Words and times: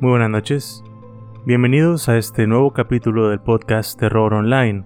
Muy 0.00 0.12
buenas 0.12 0.30
noches. 0.30 0.82
Bienvenidos 1.44 2.08
a 2.08 2.16
este 2.16 2.46
nuevo 2.46 2.72
capítulo 2.72 3.28
del 3.28 3.38
podcast 3.38 4.00
Terror 4.00 4.32
Online, 4.32 4.84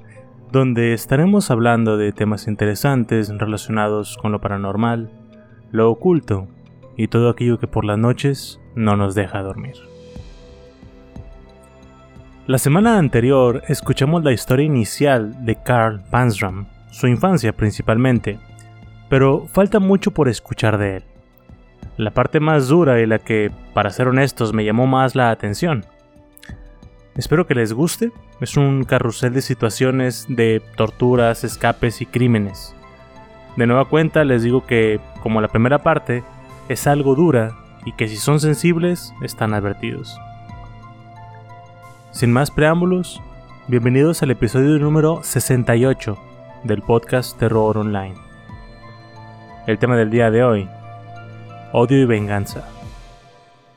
donde 0.50 0.92
estaremos 0.92 1.52
hablando 1.52 1.96
de 1.96 2.10
temas 2.10 2.48
interesantes 2.48 3.28
relacionados 3.28 4.18
con 4.20 4.32
lo 4.32 4.40
paranormal, 4.40 5.12
lo 5.70 5.88
oculto 5.88 6.48
y 6.96 7.06
todo 7.06 7.28
aquello 7.30 7.60
que 7.60 7.68
por 7.68 7.84
las 7.84 7.96
noches 7.96 8.60
no 8.74 8.96
nos 8.96 9.14
deja 9.14 9.40
dormir. 9.40 9.76
La 12.48 12.58
semana 12.58 12.98
anterior 12.98 13.62
escuchamos 13.68 14.24
la 14.24 14.32
historia 14.32 14.66
inicial 14.66 15.44
de 15.44 15.54
Carl 15.62 16.02
Pansram, 16.10 16.66
su 16.90 17.06
infancia 17.06 17.52
principalmente, 17.52 18.40
pero 19.08 19.46
falta 19.46 19.78
mucho 19.78 20.10
por 20.10 20.28
escuchar 20.28 20.76
de 20.76 20.96
él. 20.96 21.04
La 21.96 22.10
parte 22.10 22.40
más 22.40 22.66
dura 22.66 23.00
y 23.00 23.06
la 23.06 23.20
que, 23.20 23.52
para 23.72 23.90
ser 23.90 24.08
honestos, 24.08 24.52
me 24.52 24.64
llamó 24.64 24.86
más 24.86 25.14
la 25.14 25.30
atención. 25.30 25.84
Espero 27.14 27.46
que 27.46 27.54
les 27.54 27.72
guste, 27.72 28.10
es 28.40 28.56
un 28.56 28.82
carrusel 28.82 29.32
de 29.32 29.42
situaciones 29.42 30.26
de 30.28 30.60
torturas, 30.76 31.44
escapes 31.44 32.00
y 32.00 32.06
crímenes. 32.06 32.74
De 33.56 33.68
nueva 33.68 33.84
cuenta 33.84 34.24
les 34.24 34.42
digo 34.42 34.66
que, 34.66 35.00
como 35.22 35.40
la 35.40 35.46
primera 35.46 35.84
parte, 35.84 36.24
es 36.68 36.88
algo 36.88 37.14
dura 37.14 37.52
y 37.84 37.92
que 37.92 38.08
si 38.08 38.16
son 38.16 38.40
sensibles 38.40 39.14
están 39.22 39.54
advertidos. 39.54 40.18
Sin 42.10 42.32
más 42.32 42.50
preámbulos, 42.50 43.22
bienvenidos 43.68 44.20
al 44.24 44.32
episodio 44.32 44.76
número 44.80 45.22
68 45.22 46.18
del 46.64 46.82
podcast 46.82 47.38
Terror 47.38 47.78
Online. 47.78 48.16
El 49.68 49.78
tema 49.78 49.96
del 49.96 50.10
día 50.10 50.32
de 50.32 50.42
hoy, 50.42 50.68
Odio 51.76 52.00
y 52.00 52.04
Venganza, 52.04 52.62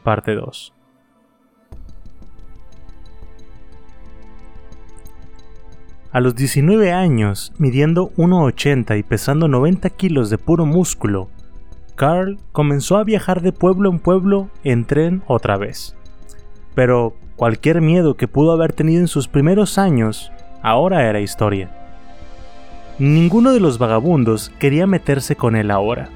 parte 0.04 0.36
2. 0.36 0.72
A 6.12 6.20
los 6.20 6.36
19 6.36 6.92
años, 6.92 7.54
midiendo 7.58 8.12
1,80 8.12 9.00
y 9.00 9.02
pesando 9.02 9.48
90 9.48 9.90
kilos 9.90 10.30
de 10.30 10.38
puro 10.38 10.68
músculo, 10.68 11.30
Carl 11.96 12.38
comenzó 12.52 12.98
a 12.98 13.04
viajar 13.04 13.42
de 13.42 13.52
pueblo 13.52 13.90
en 13.90 13.98
pueblo 13.98 14.52
en 14.64 14.86
tren 14.86 15.24
otra 15.26 15.58
vez. 15.58 15.96
Pero 16.76 17.16
cualquier 17.36 17.82
miedo 17.82 18.16
que 18.16 18.28
pudo 18.28 18.52
haber 18.52 18.74
tenido 18.74 19.02
en 19.02 19.08
sus 19.08 19.28
primeros 19.28 19.80
años, 19.80 20.32
ahora 20.62 21.10
era 21.10 21.20
historia. 21.20 21.72
Ninguno 23.00 23.54
de 23.54 23.60
los 23.60 23.80
vagabundos 23.80 24.52
quería 24.60 24.86
meterse 24.86 25.36
con 25.36 25.56
él 25.56 25.72
ahora. 25.72 26.12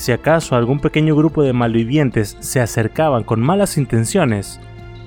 Si 0.00 0.12
acaso 0.12 0.56
algún 0.56 0.80
pequeño 0.80 1.14
grupo 1.14 1.42
de 1.42 1.52
malvivientes 1.52 2.38
se 2.40 2.58
acercaban 2.58 3.22
con 3.22 3.38
malas 3.42 3.76
intenciones, 3.76 4.58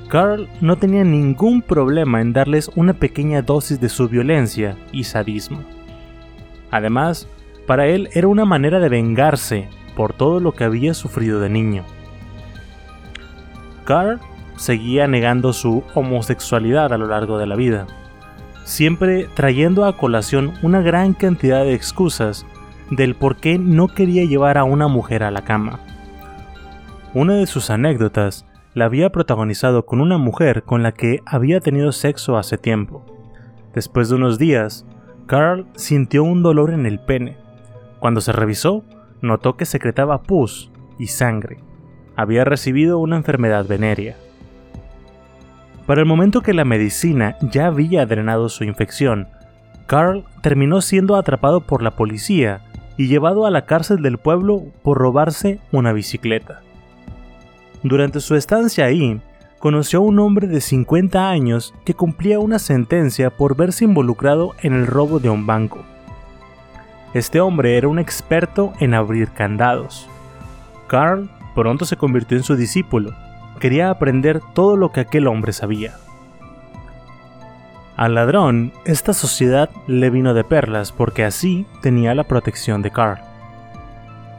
Carl 0.07 0.47
no 0.61 0.75
tenía 0.75 1.03
ningún 1.03 1.63
problema 1.63 2.21
en 2.21 2.31
darles 2.31 2.69
una 2.75 2.93
pequeña 2.93 3.41
dosis 3.41 3.81
de 3.81 3.89
su 3.89 4.07
violencia 4.07 4.77
y 4.91 5.05
sadismo. 5.05 5.63
Además, 6.69 7.27
para 7.65 7.87
él 7.87 8.07
era 8.13 8.27
una 8.27 8.45
manera 8.45 8.79
de 8.79 8.89
vengarse 8.89 9.67
por 9.95 10.13
todo 10.13 10.39
lo 10.39 10.51
que 10.51 10.63
había 10.63 10.93
sufrido 10.93 11.39
de 11.39 11.49
niño. 11.49 11.85
Carl 13.85 14.19
seguía 14.57 15.07
negando 15.07 15.53
su 15.53 15.83
homosexualidad 15.95 16.93
a 16.93 16.99
lo 16.99 17.07
largo 17.07 17.39
de 17.39 17.47
la 17.47 17.55
vida, 17.55 17.87
siempre 18.63 19.27
trayendo 19.33 19.85
a 19.85 19.97
colación 19.97 20.53
una 20.61 20.81
gran 20.81 21.15
cantidad 21.15 21.63
de 21.63 21.73
excusas 21.73 22.45
del 22.95 23.15
por 23.15 23.37
qué 23.37 23.57
no 23.57 23.87
quería 23.87 24.25
llevar 24.25 24.57
a 24.57 24.63
una 24.63 24.87
mujer 24.87 25.23
a 25.23 25.31
la 25.31 25.43
cama. 25.43 25.79
Una 27.13 27.35
de 27.35 27.47
sus 27.47 27.69
anécdotas 27.69 28.45
la 28.73 28.85
había 28.85 29.11
protagonizado 29.11 29.85
con 29.85 30.01
una 30.01 30.17
mujer 30.17 30.63
con 30.63 30.81
la 30.81 30.91
que 30.91 31.21
había 31.25 31.59
tenido 31.59 31.91
sexo 31.91 32.37
hace 32.37 32.57
tiempo. 32.57 33.05
Después 33.73 34.09
de 34.09 34.15
unos 34.15 34.39
días, 34.39 34.85
Carl 35.27 35.67
sintió 35.75 36.23
un 36.23 36.43
dolor 36.43 36.71
en 36.71 36.85
el 36.85 36.99
pene. 36.99 37.37
Cuando 37.99 38.21
se 38.21 38.31
revisó, 38.31 38.83
notó 39.21 39.55
que 39.57 39.65
secretaba 39.65 40.23
pus 40.23 40.71
y 40.97 41.07
sangre. 41.07 41.59
Había 42.15 42.45
recibido 42.45 42.99
una 42.99 43.15
enfermedad 43.15 43.65
venérea. 43.67 44.15
Para 45.85 46.01
el 46.01 46.07
momento 46.07 46.41
que 46.41 46.53
la 46.53 46.65
medicina 46.65 47.37
ya 47.41 47.67
había 47.67 48.05
drenado 48.05 48.49
su 48.49 48.63
infección, 48.63 49.27
Carl 49.85 50.25
terminó 50.41 50.81
siendo 50.81 51.15
atrapado 51.15 51.61
por 51.61 51.83
la 51.83 51.91
policía 51.91 52.61
y 52.97 53.07
llevado 53.07 53.45
a 53.45 53.51
la 53.51 53.65
cárcel 53.65 54.01
del 54.01 54.17
pueblo 54.17 54.63
por 54.81 54.97
robarse 54.97 55.59
una 55.71 55.93
bicicleta. 55.93 56.61
Durante 57.81 58.19
su 58.19 58.35
estancia 58.35 58.85
ahí, 58.85 59.19
conoció 59.59 59.99
a 59.99 60.03
un 60.03 60.19
hombre 60.19 60.47
de 60.47 60.61
50 60.61 61.29
años 61.29 61.73
que 61.85 61.93
cumplía 61.93 62.39
una 62.39 62.59
sentencia 62.59 63.29
por 63.29 63.55
verse 63.55 63.85
involucrado 63.85 64.53
en 64.61 64.73
el 64.73 64.87
robo 64.87 65.19
de 65.19 65.29
un 65.29 65.45
banco. 65.45 65.83
Este 67.13 67.39
hombre 67.39 67.77
era 67.77 67.87
un 67.87 67.99
experto 67.99 68.73
en 68.79 68.93
abrir 68.93 69.29
candados. 69.31 70.07
Carl 70.87 71.29
pronto 71.55 71.85
se 71.85 71.97
convirtió 71.97 72.37
en 72.37 72.43
su 72.43 72.55
discípulo. 72.55 73.13
Quería 73.59 73.89
aprender 73.89 74.41
todo 74.53 74.75
lo 74.75 74.91
que 74.91 75.01
aquel 75.01 75.27
hombre 75.27 75.53
sabía. 75.53 75.95
Al 78.03 78.15
ladrón, 78.15 78.73
esta 78.83 79.13
sociedad 79.13 79.69
le 79.87 80.09
vino 80.09 80.33
de 80.33 80.43
perlas 80.43 80.91
porque 80.91 81.23
así 81.23 81.65
tenía 81.81 82.13
la 82.13 82.25
protección 82.25 82.81
de 82.81 82.91
Carl. 82.91 83.21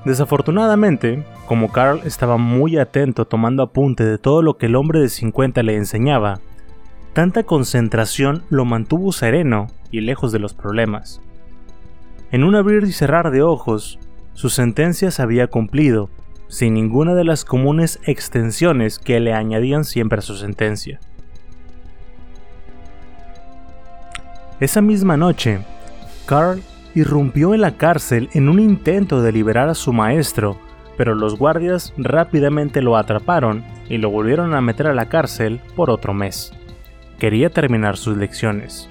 Desafortunadamente, 0.04 1.24
como 1.46 1.72
Carl 1.72 2.02
estaba 2.04 2.36
muy 2.36 2.76
atento 2.76 3.24
tomando 3.24 3.62
apunte 3.62 4.04
de 4.04 4.18
todo 4.18 4.42
lo 4.42 4.58
que 4.58 4.66
el 4.66 4.76
hombre 4.76 5.00
de 5.00 5.08
50 5.08 5.62
le 5.62 5.76
enseñaba, 5.76 6.40
tanta 7.14 7.44
concentración 7.44 8.42
lo 8.50 8.66
mantuvo 8.66 9.12
sereno 9.12 9.68
y 9.90 10.02
lejos 10.02 10.30
de 10.30 10.40
los 10.40 10.52
problemas. 10.52 11.22
En 12.32 12.44
un 12.44 12.56
abrir 12.56 12.82
y 12.82 12.92
cerrar 12.92 13.30
de 13.30 13.40
ojos, 13.40 13.98
su 14.34 14.50
sentencia 14.50 15.10
se 15.10 15.22
había 15.22 15.46
cumplido, 15.46 16.10
sin 16.48 16.74
ninguna 16.74 17.14
de 17.14 17.24
las 17.24 17.46
comunes 17.46 17.98
extensiones 18.04 18.98
que 18.98 19.20
le 19.20 19.32
añadían 19.32 19.84
siempre 19.84 20.18
a 20.18 20.20
su 20.20 20.36
sentencia. 20.36 21.00
Esa 24.60 24.80
misma 24.80 25.16
noche, 25.16 25.60
Carl 26.26 26.62
irrumpió 26.94 27.54
en 27.54 27.60
la 27.60 27.76
cárcel 27.76 28.28
en 28.34 28.48
un 28.48 28.60
intento 28.60 29.22
de 29.22 29.32
liberar 29.32 29.68
a 29.68 29.74
su 29.74 29.92
maestro 29.92 30.58
pero 30.96 31.14
los 31.14 31.38
guardias 31.38 31.92
rápidamente 31.96 32.80
lo 32.82 32.96
atraparon 32.96 33.64
y 33.88 33.98
lo 33.98 34.10
volvieron 34.10 34.54
a 34.54 34.60
meter 34.60 34.86
a 34.86 34.94
la 34.94 35.08
cárcel 35.08 35.60
por 35.76 35.90
otro 35.90 36.14
mes. 36.14 36.52
Quería 37.18 37.50
terminar 37.50 37.96
sus 37.96 38.16
lecciones. 38.16 38.88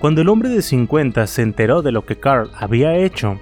Cuando 0.00 0.22
el 0.22 0.28
hombre 0.28 0.48
de 0.48 0.62
50 0.62 1.26
se 1.26 1.42
enteró 1.42 1.82
de 1.82 1.92
lo 1.92 2.06
que 2.06 2.16
Carl 2.16 2.50
había 2.56 2.96
hecho, 2.96 3.38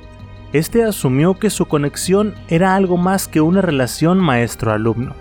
este 0.52 0.84
asumió 0.84 1.34
que 1.34 1.50
su 1.50 1.66
conexión 1.66 2.34
era 2.48 2.74
algo 2.74 2.96
más 2.96 3.28
que 3.28 3.40
una 3.40 3.62
relación 3.62 4.18
maestro-alumno. 4.18 5.14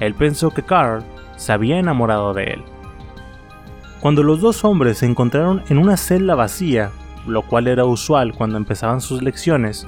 Él 0.00 0.14
pensó 0.14 0.50
que 0.50 0.62
Carl 0.62 1.02
se 1.36 1.52
había 1.52 1.78
enamorado 1.78 2.32
de 2.32 2.44
él. 2.44 2.62
Cuando 4.02 4.24
los 4.24 4.40
dos 4.40 4.64
hombres 4.64 4.98
se 4.98 5.06
encontraron 5.06 5.62
en 5.68 5.78
una 5.78 5.96
celda 5.96 6.34
vacía, 6.34 6.90
lo 7.24 7.42
cual 7.42 7.68
era 7.68 7.84
usual 7.84 8.34
cuando 8.34 8.56
empezaban 8.56 9.00
sus 9.00 9.22
lecciones, 9.22 9.86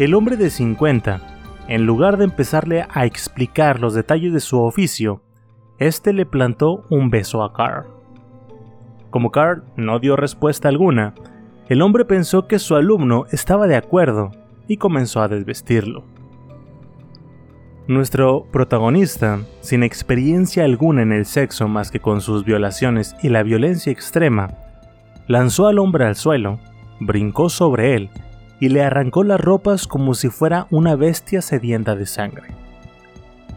el 0.00 0.14
hombre 0.14 0.36
de 0.36 0.50
50, 0.50 1.20
en 1.68 1.86
lugar 1.86 2.16
de 2.16 2.24
empezarle 2.24 2.88
a 2.90 3.06
explicar 3.06 3.78
los 3.78 3.94
detalles 3.94 4.32
de 4.32 4.40
su 4.40 4.60
oficio, 4.60 5.22
este 5.78 6.12
le 6.12 6.26
plantó 6.26 6.84
un 6.90 7.08
beso 7.08 7.44
a 7.44 7.52
Carl. 7.52 7.86
Como 9.10 9.30
Carl 9.30 9.62
no 9.76 10.00
dio 10.00 10.16
respuesta 10.16 10.66
alguna, 10.68 11.14
el 11.68 11.82
hombre 11.82 12.04
pensó 12.04 12.48
que 12.48 12.58
su 12.58 12.74
alumno 12.74 13.26
estaba 13.30 13.68
de 13.68 13.76
acuerdo 13.76 14.32
y 14.66 14.76
comenzó 14.78 15.22
a 15.22 15.28
desvestirlo. 15.28 16.02
Nuestro 17.90 18.46
protagonista, 18.52 19.40
sin 19.62 19.82
experiencia 19.82 20.64
alguna 20.64 21.02
en 21.02 21.10
el 21.10 21.26
sexo 21.26 21.66
más 21.66 21.90
que 21.90 21.98
con 21.98 22.20
sus 22.20 22.44
violaciones 22.44 23.16
y 23.20 23.30
la 23.30 23.42
violencia 23.42 23.90
extrema, 23.90 24.52
lanzó 25.26 25.66
al 25.66 25.80
hombre 25.80 26.04
al 26.04 26.14
suelo, 26.14 26.60
brincó 27.00 27.48
sobre 27.48 27.96
él 27.96 28.10
y 28.60 28.68
le 28.68 28.84
arrancó 28.84 29.24
las 29.24 29.40
ropas 29.40 29.88
como 29.88 30.14
si 30.14 30.28
fuera 30.28 30.68
una 30.70 30.94
bestia 30.94 31.42
sedienta 31.42 31.96
de 31.96 32.06
sangre. 32.06 32.50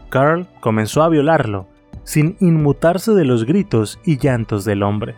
Carl 0.08 0.48
comenzó 0.58 1.04
a 1.04 1.08
violarlo, 1.08 1.68
sin 2.02 2.36
inmutarse 2.40 3.12
de 3.12 3.24
los 3.24 3.44
gritos 3.44 4.00
y 4.04 4.18
llantos 4.18 4.64
del 4.64 4.82
hombre. 4.82 5.14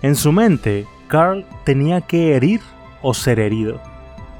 En 0.00 0.16
su 0.16 0.32
mente, 0.32 0.86
Carl 1.08 1.44
tenía 1.66 2.00
que 2.00 2.36
herir 2.36 2.62
o 3.02 3.12
ser 3.12 3.38
herido, 3.38 3.82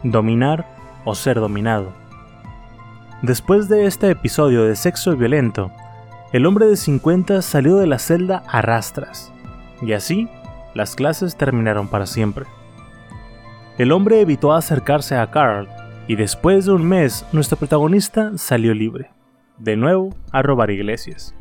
dominar 0.03 0.75
o 1.05 1.15
ser 1.15 1.39
dominado. 1.39 2.01
Después 3.23 3.69
de 3.69 3.87
este 3.87 4.11
episodio 4.11 4.65
de 4.65 4.75
sexo 4.75 5.17
violento, 5.17 5.71
el 6.33 6.45
hombre 6.45 6.67
de 6.67 6.77
50 6.77 7.41
salió 7.41 7.77
de 7.77 7.87
la 7.87 8.01
celda 8.01 8.43
a 8.49 8.63
rastras, 8.63 9.33
y 9.81 9.93
así 9.93 10.29
las 10.75 10.97
clases 10.97 11.37
terminaron 11.37 11.87
para 11.87 12.07
siempre. 12.07 12.47
El 13.79 13.93
hombre 13.93 14.21
evitó 14.21 14.53
acercarse 14.53 15.15
a 15.15 15.31
Carl 15.31 15.69
y 16.09 16.17
después 16.17 16.67
de 16.67 16.73
un 16.73 16.85
mes 16.85 17.25
nuestro 17.31 17.57
protagonista 17.57 18.33
salió 18.39 18.75
libre, 18.75 19.11
de 19.57 19.77
nuevo 19.77 20.17
a 20.33 20.43
robar 20.43 20.73
iglesias. 20.73 21.33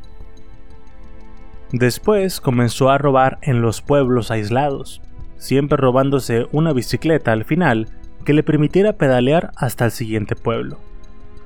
Después 1.72 2.42
comenzó 2.42 2.92
a 2.92 3.00
robar 3.00 3.40
en 3.42 3.64
los 3.64 3.82
pueblos 3.82 4.30
aislados, 4.30 5.02
siempre 5.38 5.78
robándose 5.78 6.46
una 6.52 6.74
bicicleta 6.74 7.32
al 7.32 7.44
final 7.44 7.88
que 8.24 8.34
le 8.34 8.44
permitiera 8.44 8.94
pedalear 8.94 9.50
hasta 9.56 9.86
el 9.86 9.92
siguiente 9.92 10.36
pueblo. 10.36 10.78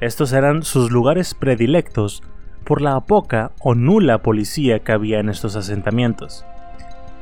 Estos 0.01 0.33
eran 0.33 0.63
sus 0.63 0.91
lugares 0.91 1.33
predilectos 1.33 2.21
por 2.65 2.81
la 2.81 2.99
poca 3.01 3.51
o 3.59 3.75
nula 3.75 4.21
policía 4.21 4.79
que 4.79 4.91
había 4.91 5.19
en 5.19 5.29
estos 5.29 5.55
asentamientos. 5.55 6.45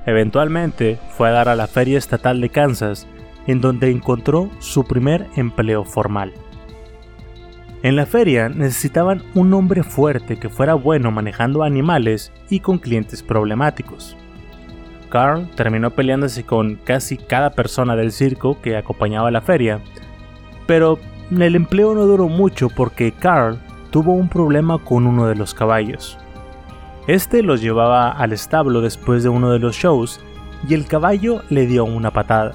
Eventualmente 0.05 0.99
fue 1.15 1.29
a 1.29 1.31
dar 1.33 1.49
a 1.49 1.55
la 1.55 1.67
Feria 1.67 1.97
Estatal 1.97 2.41
de 2.41 2.49
Kansas 2.49 3.07
en 3.47 3.61
donde 3.61 3.91
encontró 3.91 4.49
su 4.59 4.85
primer 4.85 5.27
empleo 5.35 5.83
formal. 5.83 6.33
En 7.83 7.97
la 7.97 8.05
feria 8.05 8.47
necesitaban 8.47 9.23
un 9.35 9.53
hombre 9.53 9.83
fuerte 9.83 10.37
que 10.37 10.47
fuera 10.47 10.73
bueno 10.73 11.11
manejando 11.11 11.63
animales 11.63 12.31
y 12.49 12.61
con 12.61 12.77
clientes 12.77 13.21
problemáticos. 13.21 14.15
Carl 15.09 15.49
terminó 15.55 15.91
peleándose 15.91 16.45
con 16.45 16.75
casi 16.75 17.17
cada 17.17 17.51
persona 17.51 17.97
del 17.97 18.13
circo 18.13 18.59
que 18.61 18.77
acompañaba 18.77 19.31
la 19.31 19.41
feria, 19.41 19.81
pero 20.65 20.97
el 21.31 21.55
empleo 21.55 21.95
no 21.95 22.05
duró 22.05 22.27
mucho 22.27 22.69
porque 22.69 23.11
Carl 23.11 23.57
tuvo 23.91 24.13
un 24.13 24.29
problema 24.29 24.77
con 24.77 25.07
uno 25.07 25.27
de 25.27 25.35
los 25.35 25.53
caballos. 25.53 26.17
Este 27.07 27.43
los 27.43 27.61
llevaba 27.61 28.11
al 28.11 28.33
establo 28.33 28.81
después 28.81 29.23
de 29.23 29.29
uno 29.29 29.51
de 29.51 29.59
los 29.59 29.75
shows 29.75 30.19
y 30.67 30.73
el 30.73 30.85
caballo 30.85 31.41
le 31.49 31.67
dio 31.67 31.85
una 31.85 32.11
patada. 32.11 32.53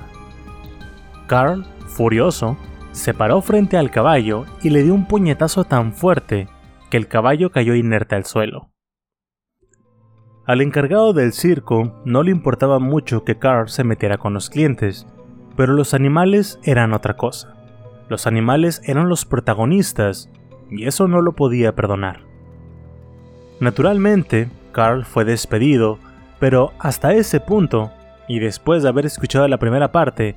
Carl, 1.26 1.67
furioso, 1.87 2.56
se 2.93 3.15
paró 3.15 3.43
frente 3.43 3.76
al 3.76 3.91
caballo 3.91 4.47
y 4.62 4.70
le 4.70 4.82
dio 4.82 4.94
un 4.94 5.06
puñetazo 5.06 5.65
tan 5.65 5.93
fuerte 5.93 6.49
que 6.91 6.97
el 6.97 7.06
caballo 7.06 7.50
cayó 7.50 7.75
inerte 7.75 8.15
al 8.15 8.25
suelo. 8.25 8.70
Al 10.47 10.62
encargado 10.62 11.12
del 11.12 11.35
circo 11.35 12.00
no 12.06 12.23
le 12.23 12.31
importaba 12.31 12.79
mucho 12.79 13.23
que 13.25 13.38
Carl 13.38 13.69
se 13.69 13.85
metiera 13.85 14.17
con 14.17 14.32
los 14.32 14.49
clientes, 14.49 15.06
pero 15.56 15.75
los 15.75 15.93
animales 15.93 16.59
eran 16.62 16.94
otra 16.94 17.19
cosa. 17.19 17.57
Los 18.08 18.26
animales 18.26 18.81
eran 18.84 19.08
los 19.08 19.25
protagonistas 19.25 20.31
y 20.70 20.87
eso 20.87 21.08
no 21.08 21.22
lo 21.22 21.32
podía 21.32 21.75
perdonar. 21.75 22.20
Naturalmente, 23.60 24.49
Carl 24.72 25.05
fue 25.05 25.25
despedido, 25.25 25.99
pero 26.38 26.72
hasta 26.78 27.12
ese 27.12 27.40
punto, 27.40 27.90
y 28.28 28.38
después 28.38 28.82
de 28.82 28.88
haber 28.88 29.06
escuchado 29.06 29.49
la 29.49 29.58
primera 29.58 29.90
parte, 29.90 30.37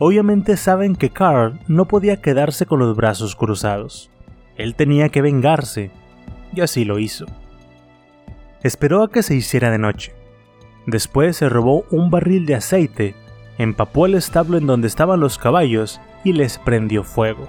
Obviamente 0.00 0.56
saben 0.56 0.94
que 0.94 1.10
Carl 1.10 1.58
no 1.66 1.86
podía 1.86 2.20
quedarse 2.20 2.66
con 2.66 2.78
los 2.78 2.94
brazos 2.94 3.34
cruzados. 3.34 4.10
Él 4.56 4.76
tenía 4.76 5.08
que 5.08 5.22
vengarse, 5.22 5.90
y 6.54 6.60
así 6.60 6.84
lo 6.84 7.00
hizo. 7.00 7.26
Esperó 8.62 9.02
a 9.02 9.10
que 9.10 9.24
se 9.24 9.34
hiciera 9.34 9.70
de 9.70 9.78
noche. 9.78 10.14
Después 10.86 11.36
se 11.36 11.48
robó 11.48 11.84
un 11.90 12.10
barril 12.10 12.46
de 12.46 12.54
aceite, 12.54 13.16
empapó 13.58 14.06
el 14.06 14.14
establo 14.14 14.56
en 14.56 14.66
donde 14.66 14.86
estaban 14.86 15.18
los 15.18 15.36
caballos 15.36 16.00
y 16.24 16.32
les 16.32 16.58
prendió 16.58 17.04
fuego. 17.04 17.48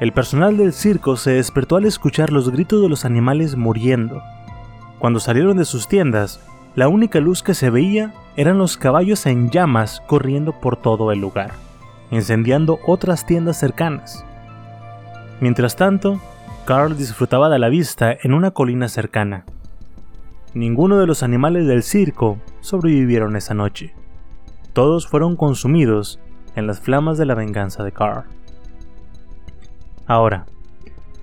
El 0.00 0.12
personal 0.12 0.56
del 0.56 0.72
circo 0.72 1.16
se 1.16 1.32
despertó 1.32 1.76
al 1.76 1.84
escuchar 1.84 2.30
los 2.30 2.50
gritos 2.50 2.80
de 2.80 2.88
los 2.88 3.04
animales 3.04 3.56
muriendo. 3.56 4.22
Cuando 4.98 5.18
salieron 5.18 5.56
de 5.56 5.64
sus 5.64 5.88
tiendas, 5.88 6.40
la 6.76 6.86
única 6.86 7.18
luz 7.18 7.42
que 7.42 7.54
se 7.54 7.70
veía 7.70 8.12
eran 8.36 8.58
los 8.58 8.76
caballos 8.76 9.26
en 9.26 9.50
llamas 9.50 10.00
corriendo 10.06 10.52
por 10.52 10.76
todo 10.76 11.10
el 11.10 11.20
lugar, 11.20 11.50
incendiando 12.12 12.78
otras 12.86 13.26
tiendas 13.26 13.58
cercanas. 13.58 14.24
Mientras 15.40 15.74
tanto, 15.74 16.20
Carl 16.64 16.96
disfrutaba 16.96 17.48
de 17.48 17.58
la 17.58 17.68
vista 17.68 18.16
en 18.22 18.34
una 18.34 18.52
colina 18.52 18.88
cercana. 18.88 19.44
Ninguno 20.54 20.98
de 20.98 21.06
los 21.06 21.24
animales 21.24 21.66
del 21.66 21.82
circo 21.82 22.38
sobrevivieron 22.60 23.34
esa 23.34 23.54
noche. 23.54 23.94
Todos 24.72 25.08
fueron 25.08 25.34
consumidos 25.34 26.20
en 26.58 26.66
las 26.66 26.80
flamas 26.80 27.16
de 27.18 27.26
la 27.26 27.34
venganza 27.34 27.84
de 27.84 27.92
Carl. 27.92 28.24
Ahora, 30.06 30.46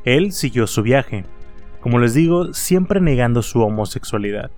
él 0.03 0.31
siguió 0.31 0.67
su 0.67 0.81
viaje, 0.81 1.25
como 1.81 1.99
les 1.99 2.13
digo, 2.13 2.53
siempre 2.53 3.01
negando 3.01 3.41
su 3.41 3.61
homosexualidad 3.61 4.51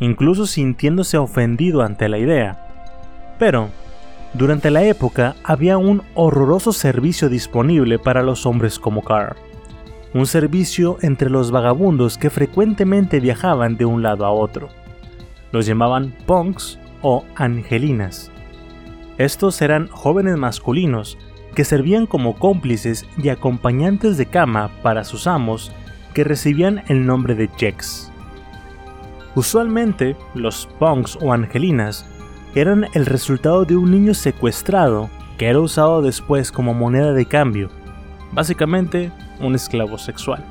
incluso 0.00 0.46
sintiéndose 0.46 1.18
ofendido 1.18 1.82
ante 1.82 2.08
la 2.08 2.18
idea. 2.18 3.36
Pero, 3.38 3.68
durante 4.34 4.70
la 4.70 4.82
época 4.84 5.36
había 5.44 5.78
un 5.78 6.02
horroroso 6.14 6.72
servicio 6.72 7.28
disponible 7.28 7.98
para 7.98 8.22
los 8.22 8.46
hombres 8.46 8.78
como 8.78 9.02
Carr. 9.02 9.36
Un 10.12 10.26
servicio 10.26 10.98
entre 11.02 11.30
los 11.30 11.50
vagabundos 11.50 12.18
que 12.18 12.30
frecuentemente 12.30 13.20
viajaban 13.20 13.76
de 13.76 13.84
un 13.84 14.02
lado 14.02 14.24
a 14.24 14.32
otro. 14.32 14.68
Los 15.52 15.66
llamaban 15.66 16.14
punks 16.26 16.78
o 17.02 17.24
angelinas. 17.36 18.32
Estos 19.20 19.60
eran 19.60 19.88
jóvenes 19.88 20.38
masculinos 20.38 21.18
que 21.54 21.66
servían 21.66 22.06
como 22.06 22.38
cómplices 22.38 23.06
y 23.18 23.28
acompañantes 23.28 24.16
de 24.16 24.24
cama 24.24 24.70
para 24.82 25.04
sus 25.04 25.26
amos 25.26 25.72
que 26.14 26.24
recibían 26.24 26.82
el 26.88 27.04
nombre 27.04 27.34
de 27.34 27.50
Jex. 27.54 28.10
Usualmente, 29.34 30.16
los 30.32 30.66
punks 30.78 31.18
o 31.20 31.34
angelinas 31.34 32.06
eran 32.54 32.86
el 32.94 33.04
resultado 33.04 33.66
de 33.66 33.76
un 33.76 33.90
niño 33.90 34.14
secuestrado 34.14 35.10
que 35.36 35.48
era 35.48 35.60
usado 35.60 36.00
después 36.00 36.50
como 36.50 36.72
moneda 36.72 37.12
de 37.12 37.26
cambio, 37.26 37.68
básicamente 38.32 39.12
un 39.38 39.54
esclavo 39.54 39.98
sexual. 39.98 40.42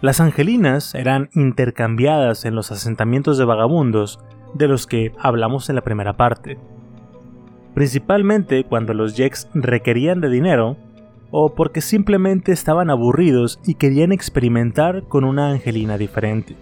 Las 0.00 0.20
angelinas 0.20 0.96
eran 0.96 1.30
intercambiadas 1.34 2.44
en 2.46 2.56
los 2.56 2.72
asentamientos 2.72 3.38
de 3.38 3.44
vagabundos 3.44 4.18
de 4.54 4.66
los 4.66 4.88
que 4.88 5.12
hablamos 5.20 5.68
en 5.68 5.76
la 5.76 5.82
primera 5.82 6.16
parte, 6.16 6.58
principalmente 7.74 8.64
cuando 8.64 8.94
los 8.94 9.16
Jeks 9.16 9.48
requerían 9.54 10.20
de 10.20 10.30
dinero 10.30 10.76
o 11.30 11.54
porque 11.54 11.80
simplemente 11.80 12.52
estaban 12.52 12.90
aburridos 12.90 13.60
y 13.64 13.74
querían 13.74 14.12
experimentar 14.12 15.04
con 15.04 15.24
una 15.24 15.50
angelina 15.50 15.96
diferente. 15.96 16.56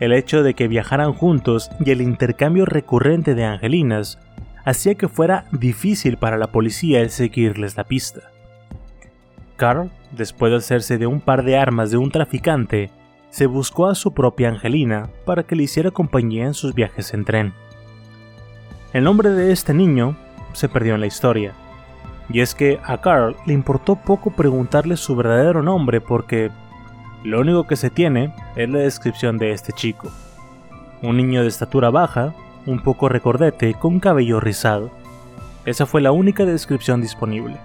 El 0.00 0.12
hecho 0.12 0.42
de 0.42 0.54
que 0.54 0.68
viajaran 0.68 1.12
juntos 1.12 1.70
y 1.84 1.90
el 1.90 2.00
intercambio 2.00 2.66
recurrente 2.66 3.34
de 3.34 3.44
angelinas 3.44 4.18
hacía 4.64 4.94
que 4.96 5.08
fuera 5.08 5.46
difícil 5.52 6.16
para 6.16 6.36
la 6.36 6.48
policía 6.48 7.00
el 7.00 7.10
seguirles 7.10 7.76
la 7.76 7.84
pista. 7.84 8.22
Carl, 9.56 9.90
después 10.10 10.50
de 10.50 10.56
hacerse 10.58 10.98
de 10.98 11.06
un 11.06 11.20
par 11.20 11.44
de 11.44 11.56
armas 11.56 11.90
de 11.90 11.96
un 11.96 12.10
traficante, 12.10 12.90
se 13.30 13.46
buscó 13.46 13.86
a 13.86 13.94
su 13.94 14.12
propia 14.14 14.48
Angelina 14.48 15.10
para 15.24 15.44
que 15.44 15.56
le 15.56 15.64
hiciera 15.64 15.90
compañía 15.90 16.46
en 16.46 16.54
sus 16.54 16.74
viajes 16.74 17.14
en 17.14 17.24
tren. 17.24 17.54
El 18.94 19.02
nombre 19.02 19.30
de 19.30 19.50
este 19.50 19.74
niño 19.74 20.14
se 20.52 20.68
perdió 20.68 20.94
en 20.94 21.00
la 21.00 21.08
historia, 21.08 21.52
y 22.28 22.42
es 22.42 22.54
que 22.54 22.78
a 22.84 23.00
Carl 23.00 23.34
le 23.44 23.52
importó 23.52 23.96
poco 23.96 24.30
preguntarle 24.30 24.96
su 24.96 25.16
verdadero 25.16 25.64
nombre 25.64 26.00
porque 26.00 26.52
lo 27.24 27.40
único 27.40 27.66
que 27.66 27.74
se 27.74 27.90
tiene 27.90 28.32
es 28.54 28.70
la 28.70 28.78
descripción 28.78 29.36
de 29.36 29.50
este 29.50 29.72
chico. 29.72 30.12
Un 31.02 31.16
niño 31.16 31.42
de 31.42 31.48
estatura 31.48 31.90
baja, 31.90 32.34
un 32.66 32.84
poco 32.84 33.08
recordete, 33.08 33.74
con 33.74 33.98
cabello 33.98 34.38
rizado. 34.38 34.92
Esa 35.64 35.86
fue 35.86 36.00
la 36.00 36.12
única 36.12 36.44
descripción 36.44 37.00
disponible. 37.00 37.56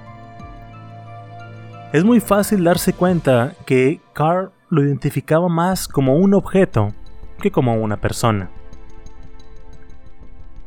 Es 1.94 2.04
muy 2.04 2.22
fácil 2.22 2.64
darse 2.64 2.94
cuenta 2.94 3.54
que 3.68 4.02
Carl 4.14 4.50
lo 4.70 4.84
identificaba 4.84 5.48
más 5.48 5.88
como 5.88 6.16
un 6.16 6.34
objeto 6.34 6.92
que 7.40 7.52
como 7.52 7.76
una 7.76 7.98
persona. 7.98 8.50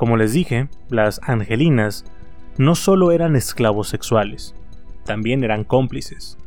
Como 0.02 0.16
les 0.16 0.32
dije, 0.32 0.66
las 0.88 1.20
angelinas 1.22 2.04
no 2.58 2.74
solo 2.74 3.12
eran 3.12 3.36
esclavos 3.36 3.86
sexuales, 3.86 4.52
también 5.04 5.44
eran 5.44 5.62
cómplices. 5.62 6.38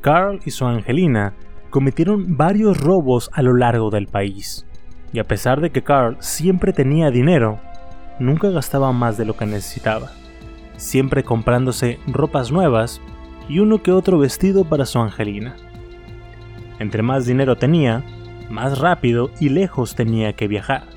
Carl 0.00 0.40
y 0.46 0.52
su 0.52 0.64
Angelina 0.64 1.34
cometieron 1.68 2.38
varios 2.38 2.80
robos 2.80 3.28
a 3.34 3.42
lo 3.42 3.52
largo 3.52 3.90
del 3.90 4.06
país, 4.06 4.64
y 5.12 5.18
a 5.18 5.24
pesar 5.24 5.60
de 5.60 5.68
que 5.68 5.82
Carl 5.82 6.16
siempre 6.20 6.72
tenía 6.72 7.10
dinero, 7.10 7.60
nunca 8.18 8.48
gastaba 8.48 8.90
más 8.92 9.18
de 9.18 9.26
lo 9.26 9.36
que 9.36 9.44
necesitaba, 9.44 10.10
siempre 10.78 11.24
comprándose 11.24 11.98
ropas 12.06 12.50
nuevas 12.50 13.02
y 13.50 13.58
uno 13.58 13.82
que 13.82 13.92
otro 13.92 14.18
vestido 14.18 14.64
para 14.64 14.86
su 14.86 14.98
Angelina. 14.98 15.56
Entre 16.78 17.02
más 17.02 17.26
dinero 17.26 17.56
tenía, 17.56 18.02
más 18.48 18.78
rápido 18.78 19.30
y 19.40 19.50
lejos 19.50 19.94
tenía 19.94 20.32
que 20.32 20.48
viajar. 20.48 20.93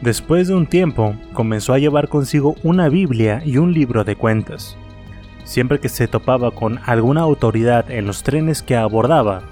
Después 0.00 0.48
de 0.48 0.54
un 0.54 0.66
tiempo, 0.66 1.14
comenzó 1.32 1.72
a 1.72 1.78
llevar 1.78 2.08
consigo 2.08 2.54
una 2.62 2.88
Biblia 2.88 3.42
y 3.44 3.56
un 3.56 3.72
libro 3.72 4.04
de 4.04 4.14
cuentas. 4.14 4.76
Siempre 5.44 5.80
que 5.80 5.88
se 5.88 6.06
topaba 6.06 6.50
con 6.50 6.80
alguna 6.84 7.22
autoridad 7.22 7.90
en 7.90 8.06
los 8.06 8.22
trenes 8.22 8.62
que 8.62 8.76
abordaba, 8.76 9.42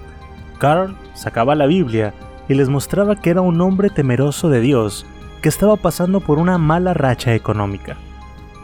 Carl 0.58 0.96
sacaba 1.14 1.54
la 1.54 1.66
Biblia 1.66 2.12
y 2.48 2.54
les 2.54 2.68
mostraba 2.68 3.16
que 3.16 3.30
era 3.30 3.40
un 3.40 3.60
hombre 3.60 3.88
temeroso 3.88 4.50
de 4.50 4.60
Dios 4.60 5.06
que 5.40 5.48
estaba 5.48 5.76
pasando 5.76 6.20
por 6.20 6.38
una 6.38 6.58
mala 6.58 6.94
racha 6.94 7.34
económica. 7.34 7.96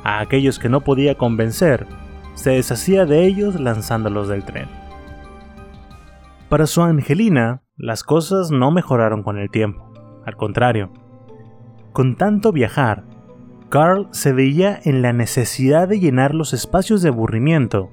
A 0.04 0.20
aquellos 0.20 0.58
que 0.58 0.68
no 0.68 0.82
podía 0.82 1.16
convencer, 1.16 1.86
se 2.34 2.50
deshacía 2.50 3.06
de 3.06 3.24
ellos 3.24 3.58
lanzándolos 3.58 4.28
del 4.28 4.44
tren. 4.44 4.68
Para 6.48 6.66
su 6.66 6.82
Angelina, 6.82 7.62
las 7.76 8.02
cosas 8.02 8.50
no 8.50 8.70
mejoraron 8.70 9.22
con 9.22 9.38
el 9.38 9.50
tiempo, 9.50 9.92
al 10.26 10.36
contrario, 10.36 10.90
con 11.92 12.16
tanto 12.16 12.52
viajar, 12.52 13.04
Carl 13.68 14.08
se 14.10 14.32
veía 14.32 14.80
en 14.84 15.02
la 15.02 15.12
necesidad 15.12 15.88
de 15.88 16.00
llenar 16.00 16.34
los 16.34 16.52
espacios 16.52 17.02
de 17.02 17.08
aburrimiento, 17.08 17.90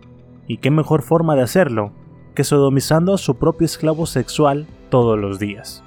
y 0.48 0.58
qué 0.58 0.72
mejor 0.72 1.02
forma 1.02 1.36
de 1.36 1.44
hacerlo 1.44 1.92
que 2.36 2.44
sodomizando 2.44 3.14
a 3.14 3.18
su 3.18 3.38
propio 3.38 3.66
esclavo 3.66 4.06
sexual 4.06 4.68
todos 4.90 5.18
los 5.20 5.40
días. 5.40 5.84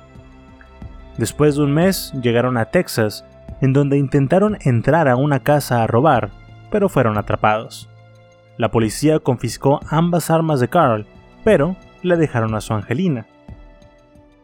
Después 1.16 1.56
de 1.56 1.62
un 1.62 1.72
mes 1.72 2.12
llegaron 2.22 2.56
a 2.56 2.66
Texas, 2.66 3.24
en 3.60 3.72
donde 3.72 3.98
intentaron 3.98 4.58
entrar 4.60 5.08
a 5.08 5.16
una 5.16 5.40
casa 5.40 5.82
a 5.82 5.86
robar, 5.86 6.30
pero 6.70 6.88
fueron 6.88 7.18
atrapados. 7.18 7.88
La 8.56 8.70
policía 8.70 9.18
confiscó 9.18 9.80
ambas 9.88 10.30
armas 10.30 10.60
de 10.60 10.68
Carl, 10.68 11.06
pero 11.44 11.76
le 12.02 12.16
dejaron 12.16 12.54
a 12.54 12.60
su 12.60 12.74
Angelina. 12.74 13.26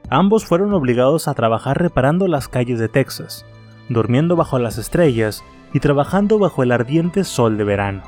Ambos 0.09 0.45
fueron 0.45 0.73
obligados 0.75 1.29
a 1.29 1.35
trabajar 1.35 1.79
reparando 1.79 2.29
las 2.29 2.49
calles 2.49 2.79
de 2.79 2.89
Texas, 2.89 3.45
durmiendo 3.89 4.37
bajo 4.37 4.59
las 4.59 4.79
estrellas 4.79 5.45
y 5.73 5.81
trabajando 5.81 6.39
bajo 6.39 6.63
el 6.63 6.73
ardiente 6.73 7.25
sol 7.25 7.57
de 7.57 7.65
verano. 7.65 8.03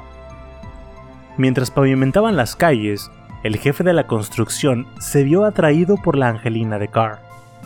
Mientras 1.36 1.70
pavimentaban 1.70 2.36
las 2.36 2.56
calles, 2.56 3.10
el 3.44 3.56
jefe 3.56 3.84
de 3.84 3.92
la 3.92 4.06
construcción 4.06 4.86
se 4.98 5.22
vio 5.22 5.44
atraído 5.44 5.96
por 5.96 6.16
la 6.16 6.28
Angelina 6.28 6.78
de 6.78 6.88
Carr 6.88 7.20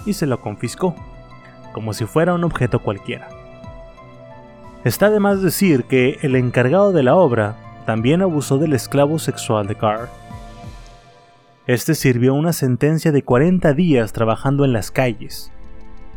y 0.05 0.13
se 0.13 0.27
lo 0.27 0.41
confiscó, 0.41 0.95
como 1.73 1.95
si 1.95 2.05
fuera 2.05 2.35
un 2.35 2.45
objeto 2.45 2.81
cualquiera. 2.81 3.29
Está 4.85 5.11
de 5.11 5.21
más 5.21 5.43
decir 5.43 5.85
que 5.85 6.19
el 6.23 6.37
encargado 6.37 6.93
de 6.93 7.03
la 7.03 7.15
obra 7.15 7.57
también 7.87 8.21
abusó 8.21 8.59
del 8.59 8.75
esclavo 8.75 9.19
sexual 9.19 9.67
de 9.67 9.77
Carr. 9.77 10.09
Este 11.67 11.95
sirvió 11.95 12.35
una 12.35 12.53
sentencia 12.53 13.13
de 13.13 13.23
40 13.23 13.73
días 13.75 14.13
trabajando 14.13 14.65
en 14.65 14.73
las 14.73 14.91
calles, 14.91 15.53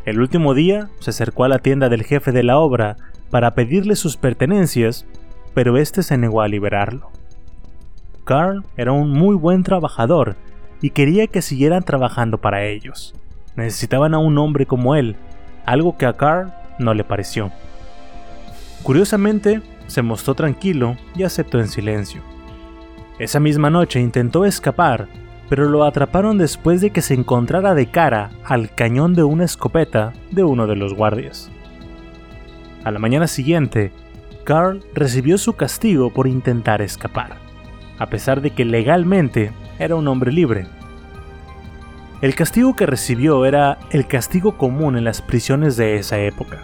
el 0.06 0.20
último 0.20 0.54
día 0.54 0.88
se 1.00 1.10
acercó 1.10 1.44
a 1.44 1.48
la 1.48 1.58
tienda 1.58 1.88
del 1.88 2.04
jefe 2.04 2.30
de 2.30 2.44
la 2.44 2.58
obra 2.58 2.96
para 3.28 3.54
pedirle 3.54 3.96
sus 3.96 4.16
pertenencias, 4.16 5.04
pero 5.52 5.76
este 5.76 6.04
se 6.04 6.16
negó 6.16 6.42
a 6.42 6.48
liberarlo. 6.48 7.10
Carl 8.24 8.64
era 8.76 8.92
un 8.92 9.10
muy 9.10 9.34
buen 9.34 9.64
trabajador 9.64 10.36
y 10.80 10.90
quería 10.90 11.26
que 11.26 11.42
siguieran 11.42 11.82
trabajando 11.82 12.38
para 12.38 12.64
ellos. 12.64 13.14
Necesitaban 13.56 14.14
a 14.14 14.18
un 14.18 14.38
hombre 14.38 14.64
como 14.64 14.94
él, 14.94 15.16
algo 15.64 15.96
que 15.96 16.06
a 16.06 16.12
Carl 16.12 16.52
no 16.78 16.94
le 16.94 17.02
pareció. 17.02 17.50
Curiosamente, 18.84 19.60
se 19.88 20.02
mostró 20.02 20.34
tranquilo 20.34 20.96
y 21.16 21.24
aceptó 21.24 21.58
en 21.58 21.66
silencio. 21.66 22.22
Esa 23.18 23.40
misma 23.40 23.70
noche 23.70 24.00
intentó 24.00 24.44
escapar, 24.44 25.08
pero 25.48 25.68
lo 25.68 25.84
atraparon 25.84 26.38
después 26.38 26.80
de 26.80 26.90
que 26.90 27.02
se 27.02 27.14
encontrara 27.14 27.74
de 27.74 27.86
cara 27.86 28.30
al 28.44 28.74
cañón 28.74 29.14
de 29.14 29.22
una 29.22 29.44
escopeta 29.44 30.12
de 30.30 30.44
uno 30.44 30.66
de 30.66 30.76
los 30.76 30.94
guardias. 30.94 31.50
A 32.84 32.90
la 32.90 32.98
mañana 32.98 33.26
siguiente, 33.26 33.92
Carl 34.44 34.84
recibió 34.94 35.38
su 35.38 35.54
castigo 35.54 36.12
por 36.12 36.26
intentar 36.26 36.82
escapar, 36.82 37.36
a 37.98 38.06
pesar 38.06 38.40
de 38.40 38.50
que 38.50 38.64
legalmente 38.64 39.52
era 39.78 39.96
un 39.96 40.06
hombre 40.08 40.32
libre. 40.32 40.66
El 42.22 42.34
castigo 42.34 42.74
que 42.74 42.86
recibió 42.86 43.44
era 43.44 43.78
el 43.90 44.06
castigo 44.06 44.56
común 44.56 44.96
en 44.96 45.04
las 45.04 45.20
prisiones 45.20 45.76
de 45.76 45.96
esa 45.96 46.18
época, 46.18 46.58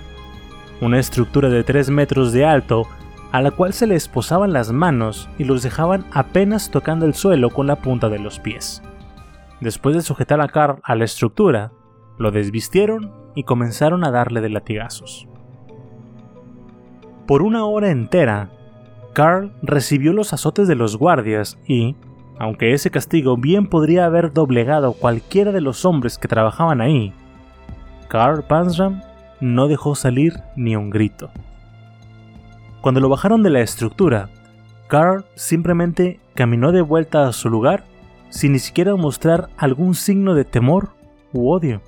una 0.81 0.99
estructura 0.99 1.49
de 1.49 1.63
3 1.63 1.91
metros 1.91 2.33
de 2.33 2.45
alto 2.45 2.89
a 3.33 3.41
la 3.41 3.51
cual 3.51 3.73
se 3.73 3.87
le 3.87 3.95
esposaban 3.95 4.53
las 4.53 4.73
manos 4.73 5.29
y 5.39 5.45
los 5.45 5.63
dejaban 5.63 6.05
apenas 6.13 6.71
tocando 6.71 7.07
el 7.07 7.15
suelo 7.15 7.49
con 7.51 7.67
la 7.67 7.77
punta 7.77 8.11
de 8.11 8.19
los 8.19 8.39
pies. 8.39 8.83
Después 9.61 9.97
de 9.97 10.03
sujetar 10.03 10.41
a 10.43 10.49
Carl 10.49 10.81
a 10.83 10.95
la 10.95 11.05
estructura, 11.05 11.73
lo 12.19 12.31
desvistieron 12.31 13.11
y 13.35 13.45
comenzaron 13.45 14.05
a 14.05 14.11
darle 14.11 14.43
de 14.43 14.51
latigazos. 14.51 15.27
Por 17.27 17.43
una 17.43 17.65
hora 17.65 17.91
entera, 17.91 18.51
Carl 19.15 19.53
recibió 19.63 20.13
los 20.13 20.35
azotes 20.35 20.69
de 20.69 20.75
los 20.75 20.99
guardias 20.99 21.59
y, 21.67 21.97
aunque 22.39 22.75
ese 22.75 22.91
castigo 22.91 23.39
bien 23.39 23.67
podría 23.67 24.05
haber 24.05 24.35
doblegado 24.35 24.93
cualquiera 24.93 25.53
de 25.53 25.61
los 25.63 25.87
hombres 25.87 26.19
que 26.19 26.29
trabajaban 26.29 26.83
ahí, 26.83 27.15
Carl 28.09 28.43
Pansram 28.43 29.01
no 29.41 29.69
dejó 29.69 29.95
salir 29.95 30.35
ni 30.55 30.77
un 30.77 30.91
grito. 30.91 31.31
Cuando 32.83 33.01
lo 33.01 33.09
bajaron 33.09 33.45
de 33.45 33.51
la 33.51 33.61
estructura, 33.61 34.29
Carl 34.89 35.25
simplemente 35.37 36.19
caminó 36.35 36.73
de 36.73 36.83
vuelta 36.83 37.29
a 37.29 37.33
su 37.33 37.49
lugar 37.49 37.85
sin 38.29 38.53
ni 38.53 38.59
siquiera 38.59 38.97
mostrar 38.97 39.51
algún 39.57 39.95
signo 39.95 40.35
de 40.35 40.45
temor 40.45 40.91
u 41.33 41.53
odio. 41.53 41.81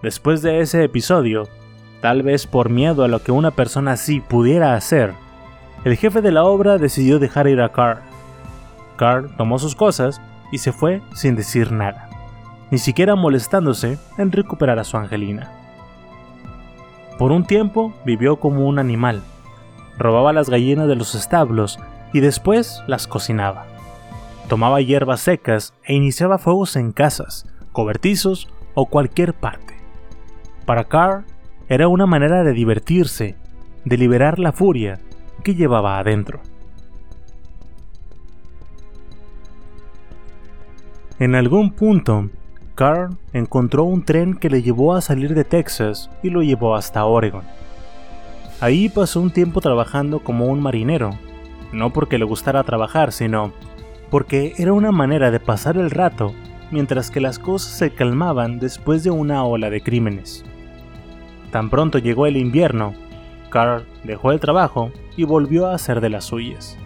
Después 0.00 0.42
de 0.42 0.60
ese 0.60 0.84
episodio, 0.84 1.48
tal 2.00 2.22
vez 2.22 2.46
por 2.46 2.70
miedo 2.70 3.02
a 3.02 3.08
lo 3.08 3.20
que 3.20 3.32
una 3.32 3.50
persona 3.50 3.92
así 3.92 4.20
pudiera 4.20 4.74
hacer, 4.74 5.14
el 5.84 5.96
jefe 5.96 6.22
de 6.22 6.30
la 6.30 6.44
obra 6.44 6.78
decidió 6.78 7.18
dejar 7.18 7.48
ir 7.48 7.60
a 7.60 7.72
Carl. 7.72 7.98
Carl 8.96 9.34
tomó 9.36 9.58
sus 9.58 9.74
cosas 9.74 10.20
y 10.52 10.58
se 10.58 10.70
fue 10.70 11.02
sin 11.14 11.34
decir 11.34 11.72
nada, 11.72 12.08
ni 12.70 12.78
siquiera 12.78 13.16
molestándose 13.16 13.98
en 14.18 14.30
recuperar 14.30 14.78
a 14.78 14.84
su 14.84 14.96
Angelina. 14.96 15.50
Por 17.18 17.32
un 17.32 17.44
tiempo 17.44 17.92
vivió 18.04 18.38
como 18.38 18.68
un 18.68 18.78
animal, 18.78 19.20
robaba 19.98 20.32
las 20.32 20.48
gallinas 20.48 20.88
de 20.88 20.96
los 20.96 21.14
establos 21.14 21.78
y 22.12 22.20
después 22.20 22.82
las 22.86 23.06
cocinaba. 23.06 23.66
Tomaba 24.48 24.80
hierbas 24.80 25.20
secas 25.20 25.74
e 25.84 25.94
iniciaba 25.94 26.38
fuegos 26.38 26.76
en 26.76 26.92
casas, 26.92 27.46
cobertizos 27.72 28.48
o 28.74 28.86
cualquier 28.86 29.34
parte. 29.34 29.74
Para 30.64 30.84
Carr 30.84 31.24
era 31.68 31.88
una 31.88 32.06
manera 32.06 32.44
de 32.44 32.52
divertirse, 32.52 33.36
de 33.84 33.96
liberar 33.98 34.38
la 34.38 34.52
furia 34.52 35.00
que 35.42 35.54
llevaba 35.54 35.98
adentro. 35.98 36.40
En 41.18 41.34
algún 41.34 41.72
punto, 41.72 42.30
Carr 42.74 43.10
encontró 43.32 43.84
un 43.84 44.04
tren 44.04 44.34
que 44.34 44.48
le 44.48 44.62
llevó 44.62 44.94
a 44.94 45.00
salir 45.00 45.34
de 45.34 45.44
Texas 45.44 46.10
y 46.22 46.30
lo 46.30 46.42
llevó 46.42 46.76
hasta 46.76 47.04
Oregon. 47.04 47.42
Ahí 48.60 48.88
pasó 48.88 49.20
un 49.20 49.30
tiempo 49.30 49.60
trabajando 49.60 50.18
como 50.18 50.46
un 50.46 50.60
marinero, 50.60 51.16
no 51.72 51.92
porque 51.92 52.18
le 52.18 52.24
gustara 52.24 52.64
trabajar, 52.64 53.12
sino 53.12 53.52
porque 54.10 54.54
era 54.58 54.72
una 54.72 54.90
manera 54.90 55.30
de 55.30 55.38
pasar 55.38 55.76
el 55.76 55.90
rato 55.90 56.34
mientras 56.72 57.10
que 57.10 57.20
las 57.20 57.38
cosas 57.38 57.72
se 57.72 57.90
calmaban 57.90 58.58
después 58.58 59.04
de 59.04 59.10
una 59.10 59.44
ola 59.44 59.70
de 59.70 59.80
crímenes. 59.80 60.44
Tan 61.52 61.70
pronto 61.70 61.98
llegó 61.98 62.26
el 62.26 62.36
invierno, 62.36 62.94
Carl 63.48 63.86
dejó 64.04 64.32
el 64.32 64.40
trabajo 64.40 64.90
y 65.16 65.24
volvió 65.24 65.66
a 65.66 65.74
hacer 65.74 66.00
de 66.00 66.10
las 66.10 66.24
suyas, 66.24 66.76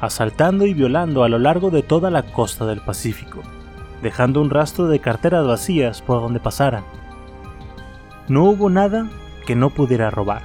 asaltando 0.00 0.66
y 0.66 0.74
violando 0.74 1.24
a 1.24 1.28
lo 1.28 1.38
largo 1.38 1.70
de 1.70 1.82
toda 1.82 2.10
la 2.10 2.22
costa 2.22 2.66
del 2.66 2.80
Pacífico, 2.80 3.40
dejando 4.02 4.42
un 4.42 4.50
rastro 4.50 4.88
de 4.88 5.00
carteras 5.00 5.46
vacías 5.46 6.02
por 6.02 6.20
donde 6.20 6.38
pasara. 6.38 6.84
No 8.28 8.44
hubo 8.44 8.68
nada 8.68 9.08
que 9.46 9.56
no 9.56 9.70
pudiera 9.70 10.10
robar. 10.10 10.42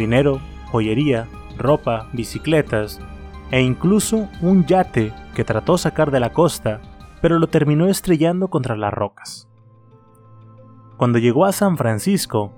Dinero, 0.00 0.40
joyería, 0.72 1.28
ropa, 1.58 2.08
bicicletas 2.14 3.02
e 3.50 3.60
incluso 3.60 4.30
un 4.40 4.64
yate 4.64 5.12
que 5.34 5.44
trató 5.44 5.76
sacar 5.76 6.10
de 6.10 6.20
la 6.20 6.32
costa, 6.32 6.80
pero 7.20 7.38
lo 7.38 7.48
terminó 7.48 7.86
estrellando 7.86 8.48
contra 8.48 8.78
las 8.78 8.94
rocas. 8.94 9.46
Cuando 10.96 11.18
llegó 11.18 11.44
a 11.44 11.52
San 11.52 11.76
Francisco, 11.76 12.54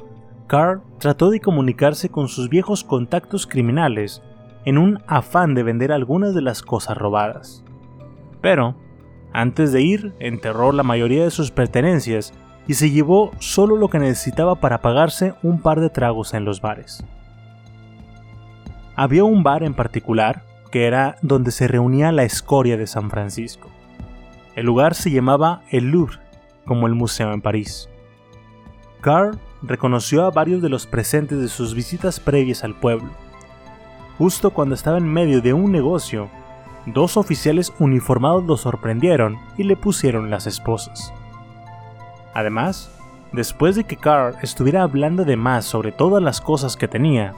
Carl 0.46 0.82
trató 1.00 1.30
de 1.30 1.40
comunicarse 1.40 2.10
con 2.10 2.28
sus 2.28 2.48
viejos 2.48 2.84
contactos 2.84 3.48
criminales 3.48 4.22
en 4.64 4.78
un 4.78 5.02
afán 5.08 5.56
de 5.56 5.64
vender 5.64 5.90
algunas 5.90 6.36
de 6.36 6.42
las 6.42 6.62
cosas 6.62 6.96
robadas. 6.96 7.64
Pero, 8.40 8.76
antes 9.32 9.72
de 9.72 9.82
ir, 9.82 10.14
enterró 10.20 10.70
la 10.70 10.84
mayoría 10.84 11.24
de 11.24 11.32
sus 11.32 11.50
pertenencias 11.50 12.34
y 12.68 12.74
se 12.74 12.92
llevó 12.92 13.32
solo 13.40 13.74
lo 13.74 13.88
que 13.88 13.98
necesitaba 13.98 14.54
para 14.60 14.80
pagarse 14.80 15.34
un 15.42 15.60
par 15.60 15.80
de 15.80 15.90
tragos 15.90 16.34
en 16.34 16.44
los 16.44 16.60
bares. 16.60 17.04
Había 18.94 19.24
un 19.24 19.42
bar 19.42 19.62
en 19.62 19.74
particular 19.74 20.44
que 20.70 20.86
era 20.86 21.16
donde 21.22 21.50
se 21.50 21.68
reunía 21.68 22.12
la 22.12 22.24
escoria 22.24 22.76
de 22.76 22.86
San 22.86 23.10
Francisco. 23.10 23.68
El 24.54 24.66
lugar 24.66 24.94
se 24.94 25.10
llamaba 25.10 25.62
El 25.70 25.90
Louvre, 25.90 26.18
como 26.66 26.86
el 26.86 26.94
museo 26.94 27.32
en 27.32 27.40
París. 27.40 27.88
Carl 29.00 29.38
reconoció 29.62 30.24
a 30.24 30.30
varios 30.30 30.62
de 30.62 30.68
los 30.68 30.86
presentes 30.86 31.40
de 31.40 31.48
sus 31.48 31.74
visitas 31.74 32.20
previas 32.20 32.64
al 32.64 32.74
pueblo. 32.74 33.10
Justo 34.18 34.50
cuando 34.50 34.74
estaba 34.74 34.98
en 34.98 35.10
medio 35.10 35.40
de 35.40 35.52
un 35.52 35.72
negocio, 35.72 36.28
dos 36.86 37.16
oficiales 37.16 37.72
uniformados 37.78 38.44
lo 38.44 38.56
sorprendieron 38.56 39.38
y 39.56 39.64
le 39.64 39.76
pusieron 39.76 40.30
las 40.30 40.46
esposas. 40.46 41.12
Además, 42.34 42.90
después 43.32 43.74
de 43.74 43.84
que 43.84 43.96
Carl 43.96 44.36
estuviera 44.42 44.82
hablando 44.82 45.24
de 45.24 45.36
más 45.36 45.64
sobre 45.64 45.92
todas 45.92 46.22
las 46.22 46.40
cosas 46.40 46.76
que 46.76 46.88
tenía, 46.88 47.34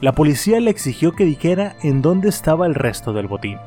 la 0.00 0.12
policía 0.12 0.60
le 0.60 0.70
exigió 0.70 1.12
que 1.12 1.24
dijera 1.24 1.76
en 1.82 2.02
dónde 2.02 2.28
estaba 2.28 2.66
el 2.66 2.74
resto 2.74 3.12
del 3.12 3.28
botín. 3.28 3.58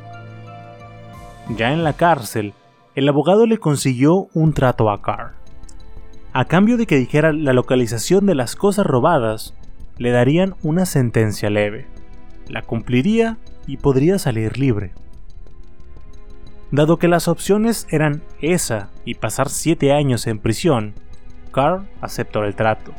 Ya 1.58 1.74
en 1.74 1.84
la 1.84 1.94
cárcel, 1.94 2.54
el 2.94 3.10
abogado 3.10 3.48
le 3.48 3.58
consiguió 3.58 4.28
un 4.34 4.54
trato 4.54 4.92
a 4.92 5.02
Carl. 5.02 5.34
A 6.32 6.46
cambio 6.46 6.78
de 6.78 6.86
que 6.86 6.98
dijera 6.98 7.34
la 7.34 7.54
localización 7.54 8.28
de 8.28 8.36
las 8.36 8.56
cosas 8.56 8.86
robadas, 8.86 9.56
le 9.98 10.12
darían 10.12 10.56
una 10.62 10.86
sentencia 10.86 11.50
leve. 11.50 11.88
La 12.48 12.62
cumpliría 12.62 13.38
y 13.66 13.78
podría 13.78 14.20
salir 14.20 14.60
libre. 14.60 14.94
Dado 16.72 16.98
que 16.98 17.08
las 17.08 17.28
opciones 17.28 17.88
eran 17.90 18.22
esa 18.40 18.92
y 19.04 19.16
pasar 19.16 19.50
siete 19.50 19.92
años 19.92 20.28
en 20.28 20.38
prisión, 20.38 20.94
Carl 21.52 21.88
aceptó 22.02 22.44
el 22.44 22.54
trato 22.54 22.94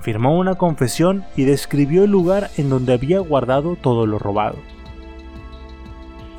firmó 0.00 0.38
una 0.38 0.54
confesión 0.54 1.24
y 1.36 1.44
describió 1.44 2.04
el 2.04 2.10
lugar 2.10 2.50
en 2.56 2.70
donde 2.70 2.92
había 2.92 3.18
guardado 3.20 3.76
todo 3.76 4.06
lo 4.06 4.18
robado. 4.18 4.56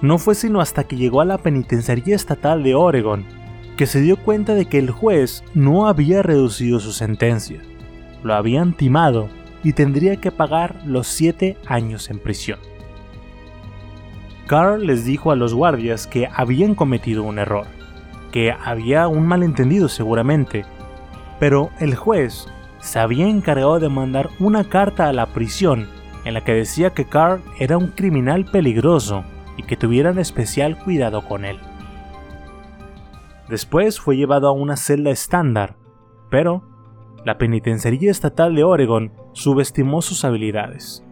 No 0.01 0.17
fue 0.17 0.36
sino 0.36 0.62
hasta 0.62 0.86
que 0.86 0.95
llegó 0.95 1.22
a 1.22 1.26
la 1.26 1.38
penitenciaría 1.38 2.15
estatal 2.15 2.63
de 2.63 2.76
Oregon 2.76 3.26
que 3.76 3.86
se 3.86 4.02
dio 4.02 4.17
cuenta 4.17 4.56
de 4.56 4.65
que 4.65 4.78
el 4.78 4.91
juez 4.91 5.43
no 5.54 5.88
había 5.88 6.22
reducido 6.22 6.80
su 6.80 6.91
sentencia, 6.91 7.62
lo 8.24 8.34
habían 8.34 8.74
timado 8.74 9.30
y 9.63 9.74
tendría 9.74 10.17
que 10.17 10.32
pagar 10.32 10.82
los 10.86 11.08
siete 11.08 11.58
años 11.65 12.10
en 12.10 12.19
prisión. 12.19 12.60
Carl 14.48 14.86
les 14.86 15.06
dijo 15.06 15.32
a 15.32 15.36
los 15.36 15.54
guardias 15.54 16.08
que 16.08 16.28
habían 16.34 16.76
cometido 16.76 17.24
un 17.24 17.39
error, 17.39 17.67
que 18.32 18.52
había 18.52 19.08
un 19.08 19.28
malentendido 19.28 19.89
seguramente, 19.89 20.65
pero 21.39 21.69
el 21.80 21.95
juez 21.95 22.48
se 22.89 22.97
había 22.97 23.28
encargado 23.28 23.80
de 23.80 23.88
mandar 23.88 24.32
una 24.39 24.63
carta 24.63 25.08
a 25.08 25.13
la 25.13 25.28
prisión 25.28 25.88
en 26.25 26.34
la 26.34 26.43
que 26.43 26.56
decía 26.56 26.89
que 26.89 27.06
Carl 27.06 27.39
era 27.60 27.78
un 27.78 27.89
criminal 27.89 28.45
peligroso 28.45 29.23
y 29.58 29.63
que 29.63 29.78
tuvieran 29.78 30.17
especial 30.17 30.75
cuidado 30.75 31.23
con 31.28 31.45
él. 31.45 31.60
Después 33.47 33.99
fue 33.99 34.17
llevado 34.17 34.47
a 34.47 34.54
una 34.54 34.75
celda 34.75 35.12
estándar, 35.12 35.75
pero 36.32 36.63
la 37.25 37.38
penitenciaría 37.38 38.10
estatal 38.10 38.56
de 38.56 38.63
Oregon 38.63 39.12
subestimó 39.34 40.02
sus 40.02 40.25
habilidades. 40.25 41.06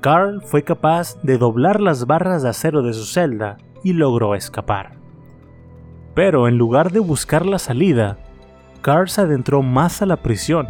Carl 0.00 0.40
fue 0.40 0.64
capaz 0.64 1.20
de 1.22 1.36
doblar 1.36 1.82
las 1.82 2.06
barras 2.06 2.42
de 2.42 2.48
acero 2.48 2.80
de 2.80 2.94
su 2.94 3.04
celda 3.04 3.58
y 3.84 3.92
logró 3.92 4.34
escapar. 4.34 4.96
Pero 6.14 6.48
en 6.48 6.56
lugar 6.56 6.90
de 6.90 7.00
buscar 7.00 7.44
la 7.44 7.58
salida, 7.58 8.16
Carl 8.80 9.08
se 9.08 9.20
adentró 9.20 9.62
más 9.62 10.02
a 10.02 10.06
la 10.06 10.16
prisión, 10.16 10.68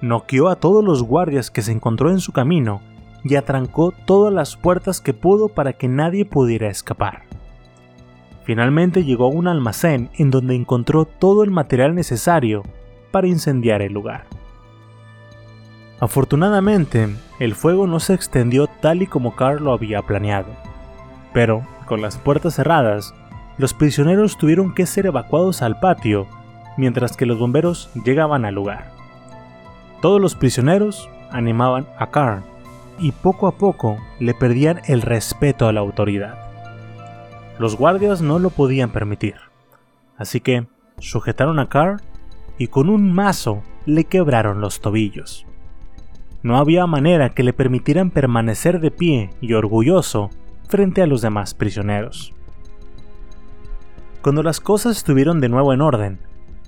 noqueó 0.00 0.48
a 0.48 0.56
todos 0.56 0.84
los 0.84 1.02
guardias 1.02 1.50
que 1.50 1.62
se 1.62 1.72
encontró 1.72 2.10
en 2.10 2.20
su 2.20 2.32
camino 2.32 2.80
y 3.24 3.34
atrancó 3.36 3.92
todas 4.04 4.32
las 4.32 4.56
puertas 4.56 5.00
que 5.00 5.12
pudo 5.12 5.48
para 5.48 5.72
que 5.72 5.88
nadie 5.88 6.24
pudiera 6.24 6.68
escapar. 6.68 7.22
Finalmente 8.44 9.04
llegó 9.04 9.24
a 9.24 9.34
un 9.34 9.48
almacén 9.48 10.08
en 10.14 10.30
donde 10.30 10.54
encontró 10.54 11.04
todo 11.04 11.42
el 11.42 11.50
material 11.50 11.94
necesario 11.94 12.62
para 13.10 13.26
incendiar 13.26 13.82
el 13.82 13.92
lugar. 13.92 14.24
Afortunadamente, 15.98 17.08
el 17.40 17.54
fuego 17.54 17.86
no 17.86 18.00
se 18.00 18.14
extendió 18.14 18.68
tal 18.68 19.02
y 19.02 19.06
como 19.06 19.34
Carl 19.34 19.64
lo 19.64 19.72
había 19.72 20.02
planeado, 20.02 20.48
pero 21.32 21.66
con 21.86 22.02
las 22.02 22.18
puertas 22.18 22.54
cerradas, 22.54 23.14
los 23.58 23.74
prisioneros 23.74 24.36
tuvieron 24.36 24.74
que 24.74 24.86
ser 24.86 25.06
evacuados 25.06 25.62
al 25.62 25.80
patio 25.80 26.26
mientras 26.76 27.16
que 27.16 27.26
los 27.26 27.38
bomberos 27.38 27.90
llegaban 28.04 28.44
al 28.44 28.54
lugar. 28.54 28.90
Todos 30.00 30.20
los 30.20 30.34
prisioneros 30.34 31.08
animaban 31.30 31.86
a 31.98 32.10
Carl 32.10 32.42
y 32.98 33.12
poco 33.12 33.46
a 33.46 33.56
poco 33.56 33.98
le 34.20 34.34
perdían 34.34 34.80
el 34.86 35.02
respeto 35.02 35.68
a 35.68 35.72
la 35.72 35.80
autoridad. 35.80 36.38
Los 37.58 37.76
guardias 37.76 38.20
no 38.20 38.38
lo 38.38 38.50
podían 38.50 38.90
permitir, 38.90 39.36
así 40.18 40.40
que 40.40 40.66
sujetaron 40.98 41.58
a 41.58 41.68
Carl 41.68 42.00
y 42.58 42.68
con 42.68 42.88
un 42.88 43.12
mazo 43.12 43.62
le 43.86 44.04
quebraron 44.04 44.60
los 44.60 44.80
tobillos. 44.80 45.46
No 46.42 46.58
había 46.58 46.86
manera 46.86 47.30
que 47.30 47.42
le 47.42 47.52
permitieran 47.52 48.10
permanecer 48.10 48.80
de 48.80 48.90
pie 48.90 49.30
y 49.40 49.54
orgulloso 49.54 50.30
frente 50.68 51.02
a 51.02 51.06
los 51.06 51.22
demás 51.22 51.54
prisioneros. 51.54 52.32
Cuando 54.22 54.42
las 54.42 54.60
cosas 54.60 54.96
estuvieron 54.96 55.40
de 55.40 55.48
nuevo 55.48 55.72
en 55.72 55.80
orden, 55.80 56.18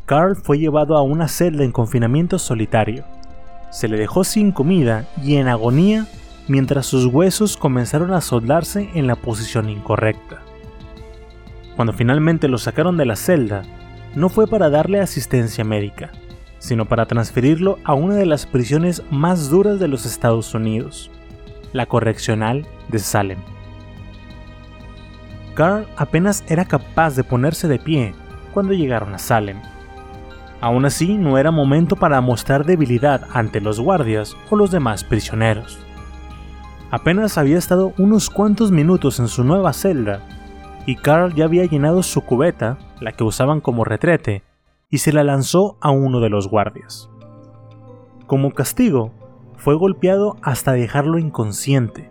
Carl 0.09 0.37
fue 0.37 0.59
llevado 0.59 0.97
a 0.97 1.03
una 1.03 1.29
celda 1.29 1.64
en 1.64 1.71
confinamiento 1.71 2.38
solitario. 2.38 3.05
Se 3.71 3.88
le 3.88 3.99
dejó 3.99 4.25
sin 4.25 4.53
comida 4.53 5.07
y 5.23 5.37
en 5.37 5.49
agonía 5.49 6.07
mientras 6.49 6.87
sus 6.87 7.05
huesos 7.05 7.59
comenzaron 7.59 8.14
a 8.14 8.23
soldarse 8.23 8.88
en 8.94 9.07
la 9.07 9.16
posición 9.16 9.68
incorrecta. 9.68 10.40
Cuando 11.77 11.92
finalmente 11.92 12.49
lo 12.49 12.57
sacaron 12.57 12.97
de 12.97 13.05
la 13.05 13.16
celda, 13.16 13.64
no 14.14 14.31
fue 14.31 14.47
para 14.47 14.71
darle 14.71 14.99
asistencia 14.99 15.62
médica, 15.62 16.11
sino 16.59 16.87
para 16.87 17.05
transferirlo 17.05 17.79
a 17.85 17.92
una 17.92 18.14
de 18.14 18.25
las 18.25 18.47
prisiones 18.47 19.03
más 19.11 19.51
duras 19.51 19.79
de 19.79 19.88
los 19.88 20.07
Estados 20.07 20.55
Unidos, 20.55 21.11
la 21.75 21.85
correccional 21.85 22.66
de 22.88 22.99
Salem. 22.99 23.38
Carl 25.55 25.87
apenas 25.99 26.44
era 26.49 26.64
capaz 26.64 27.14
de 27.14 27.25
ponerse 27.25 27.68
de 27.68 27.79
pie 27.79 28.14
cuando 28.55 28.73
llegaron 28.73 29.14
a 29.14 29.18
Salem 29.18 29.59
Aún 30.61 30.85
así, 30.85 31.16
no 31.16 31.38
era 31.38 31.51
momento 31.51 31.97
para 31.97 32.21
mostrar 32.21 32.64
debilidad 32.64 33.27
ante 33.33 33.61
los 33.61 33.79
guardias 33.79 34.37
o 34.51 34.57
los 34.57 34.71
demás 34.71 35.05
prisioneros. 35.05 35.79
Apenas 36.90 37.38
había 37.38 37.59
estado 37.59 37.92
unos 37.99 38.31
cuantos 38.31 38.73
minutos 38.73 39.21
en 39.21 39.29
su 39.29 39.44
nueva 39.44 39.73
celda, 39.73 40.21
y 40.87 40.97
Carl 40.97 41.35
ya 41.35 41.44
había 41.44 41.66
llenado 41.66 42.03
su 42.03 42.23
cubeta, 42.23 42.79
la 43.01 43.12
que 43.12 43.25
usaban 43.25 43.61
como 43.61 43.85
retrete, 43.85 44.42
y 44.90 44.99
se 44.99 45.12
la 45.12 45.23
lanzó 45.23 45.77
a 45.81 45.90
uno 45.90 46.21
de 46.21 46.31
los 46.31 46.49
guardias. 46.49 47.11
Como 48.27 48.53
castigo, 48.53 49.12
fue 49.57 49.75
golpeado 49.75 50.37
hasta 50.42 50.73
dejarlo 50.73 51.18
inconsciente. 51.18 52.11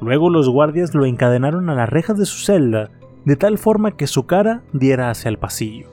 Luego 0.00 0.30
los 0.30 0.48
guardias 0.48 0.94
lo 0.94 1.04
encadenaron 1.04 1.70
a 1.70 1.74
las 1.74 1.88
rejas 1.88 2.18
de 2.18 2.26
su 2.26 2.44
celda 2.44 2.90
de 3.24 3.36
tal 3.36 3.56
forma 3.56 3.92
que 3.92 4.08
su 4.08 4.26
cara 4.26 4.62
diera 4.72 5.10
hacia 5.10 5.28
el 5.28 5.38
pasillo. 5.38 5.88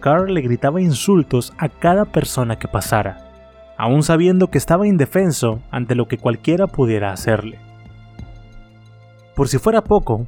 Carl 0.00 0.32
le 0.32 0.40
gritaba 0.40 0.80
insultos 0.80 1.52
a 1.58 1.68
cada 1.68 2.04
persona 2.04 2.58
que 2.58 2.68
pasara, 2.68 3.30
aún 3.76 4.02
sabiendo 4.02 4.50
que 4.50 4.58
estaba 4.58 4.86
indefenso 4.86 5.60
ante 5.70 5.94
lo 5.94 6.08
que 6.08 6.18
cualquiera 6.18 6.66
pudiera 6.66 7.12
hacerle. 7.12 7.58
Por 9.34 9.48
si 9.48 9.58
fuera 9.58 9.82
poco, 9.82 10.26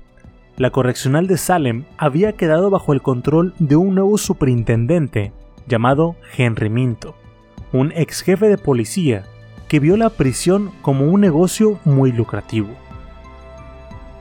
la 0.57 0.71
correccional 0.71 1.27
de 1.27 1.39
Salem 1.39 1.85
había 1.97 2.33
quedado 2.33 2.69
bajo 2.69 2.93
el 2.93 3.01
control 3.01 3.55
de 3.59 3.77
un 3.77 3.95
nuevo 3.95 4.19
superintendente 4.19 5.33
llamado 5.67 6.17
Henry 6.37 6.69
Minto, 6.69 7.15
un 7.73 7.93
ex 7.95 8.23
jefe 8.23 8.49
de 8.49 8.59
policía 8.59 9.25
que 9.69 9.81
vio 9.81 9.97
la 9.97 10.11
prisión 10.11 10.71
como 10.83 11.07
un 11.07 11.21
negocio 11.21 11.79
muy 11.85 12.11
lucrativo. 12.11 12.71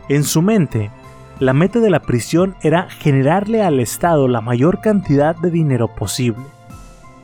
En 0.09 0.23
su 0.23 0.41
mente, 0.41 0.91
la 1.39 1.53
meta 1.53 1.79
de 1.79 1.91
la 1.91 2.01
prisión 2.01 2.55
era 2.61 2.89
generarle 2.89 3.61
al 3.61 3.79
Estado 3.79 4.27
la 4.27 4.41
mayor 4.41 4.81
cantidad 4.81 5.35
de 5.35 5.51
dinero 5.51 5.87
posible. 5.93 6.43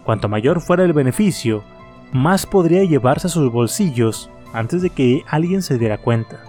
Cuanto 0.03 0.29
mayor 0.29 0.61
fuera 0.61 0.83
el 0.83 0.93
beneficio, 0.93 1.63
más 2.11 2.45
podría 2.45 2.83
llevarse 2.83 3.27
a 3.27 3.31
sus 3.31 3.51
bolsillos 3.51 4.29
antes 4.53 4.83
de 4.83 4.91
que 4.91 5.23
alguien 5.27 5.63
se 5.63 5.79
diera 5.79 5.97
cuenta. 5.97 6.39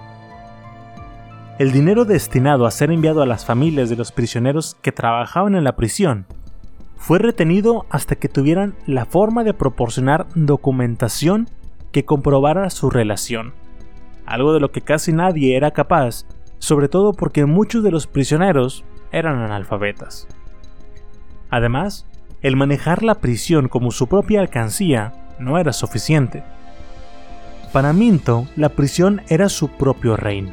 El 1.59 1.73
dinero 1.73 2.05
destinado 2.05 2.67
a 2.67 2.71
ser 2.71 2.91
enviado 2.91 3.23
a 3.23 3.27
las 3.27 3.47
familias 3.47 3.89
de 3.89 3.97
los 3.97 4.13
prisioneros 4.13 4.77
que 4.83 4.93
trabajaban 4.93 5.55
en 5.55 5.65
la 5.65 5.77
prisión 5.77 6.27
fue 6.97 7.19
retenido 7.19 7.87
hasta 7.89 8.17
que 8.17 8.29
tuvieran 8.29 8.75
la 8.87 9.07
forma 9.07 9.43
de 9.43 9.55
proporcionar 9.55 10.27
documentación 10.35 11.49
que 11.93 12.05
comprobara 12.05 12.69
su 12.71 12.91
relación, 12.91 13.55
algo 14.27 14.53
de 14.53 14.61
lo 14.61 14.71
que 14.71 14.81
casi 14.81 15.13
nadie 15.13 15.57
era 15.57 15.71
capaz, 15.71 16.27
sobre 16.65 16.89
todo 16.89 17.13
porque 17.13 17.45
muchos 17.45 17.85
de 17.85 17.91
los 17.91 18.07
prisioneros 18.07 18.85
eran 19.13 19.39
analfabetas. 19.39 20.27
Además, 21.51 22.07
el 22.41 22.57
manejar 22.57 23.03
la 23.03 23.17
prisión 23.17 23.69
como 23.69 23.91
su 23.91 24.07
propia 24.07 24.41
alcancía 24.41 25.13
no 25.39 25.59
era 25.59 25.75
suficiente. 25.75 26.43
Para 27.71 27.93
Minto, 27.93 28.47
la 28.57 28.71
prisión 28.71 29.21
era 29.29 29.51
su 29.51 29.69
propio 29.69 30.17
reino. 30.17 30.53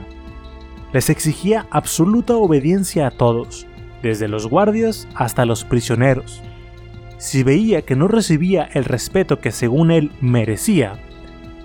Les 0.91 1.09
exigía 1.09 1.65
absoluta 1.71 2.35
obediencia 2.35 3.07
a 3.07 3.11
todos, 3.11 3.65
desde 4.03 4.27
los 4.27 4.47
guardias 4.47 5.07
hasta 5.15 5.45
los 5.45 5.63
prisioneros. 5.63 6.41
Si 7.19 7.41
veía 7.41 7.83
que 7.83 7.95
no 7.95 8.09
recibía 8.09 8.67
el 8.73 8.83
respeto 8.83 9.39
que 9.39 9.53
según 9.53 9.91
él 9.91 10.11
merecía, 10.19 10.99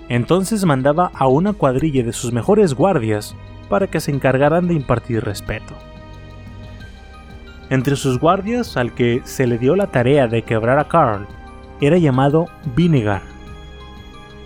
entonces 0.07 0.63
mandaba 0.63 1.11
a 1.13 1.27
una 1.27 1.51
cuadrilla 1.51 2.05
de 2.05 2.13
sus 2.13 2.31
mejores 2.31 2.75
guardias 2.75 3.35
para 3.69 3.87
que 3.87 3.99
se 3.99 4.11
encargaran 4.11 4.67
de 4.67 4.73
impartir 4.73 5.23
respeto. 5.23 5.73
Entre 7.69 7.95
sus 7.95 8.19
guardias, 8.19 8.77
al 8.77 8.93
que 8.93 9.21
se 9.25 9.45
le 9.45 9.57
dio 9.57 9.75
la 9.75 9.87
tarea 9.87 10.27
de 10.27 10.43
quebrar 10.43 10.79
a 10.79 10.87
Carl, 10.87 11.27
era 11.81 11.97
llamado 11.97 12.45
Vinegar. 12.75 13.21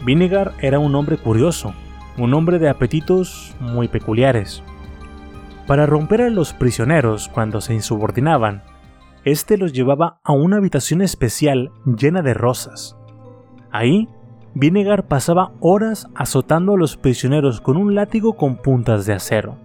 Vinegar 0.03 0.53
era 0.59 0.79
un 0.79 0.95
hombre 0.95 1.17
curioso, 1.17 1.73
un 2.17 2.33
hombre 2.33 2.57
de 2.57 2.69
apetitos 2.69 3.55
muy 3.59 3.87
peculiares. 3.87 4.63
Para 5.67 5.85
romper 5.85 6.23
a 6.23 6.29
los 6.29 6.53
prisioneros 6.53 7.29
cuando 7.29 7.61
se 7.61 7.73
insubordinaban, 7.73 8.63
este 9.23 9.57
los 9.57 9.71
llevaba 9.71 10.19
a 10.23 10.33
una 10.33 10.57
habitación 10.57 11.01
especial 11.01 11.71
llena 11.85 12.23
de 12.23 12.33
rosas. 12.33 12.97
Ahí 13.71 14.09
Vinegar 14.53 15.07
pasaba 15.07 15.53
horas 15.61 16.09
azotando 16.13 16.73
a 16.73 16.77
los 16.77 16.97
prisioneros 16.97 17.61
con 17.61 17.77
un 17.77 17.95
látigo 17.95 18.33
con 18.33 18.57
puntas 18.57 19.05
de 19.05 19.13
acero, 19.13 19.55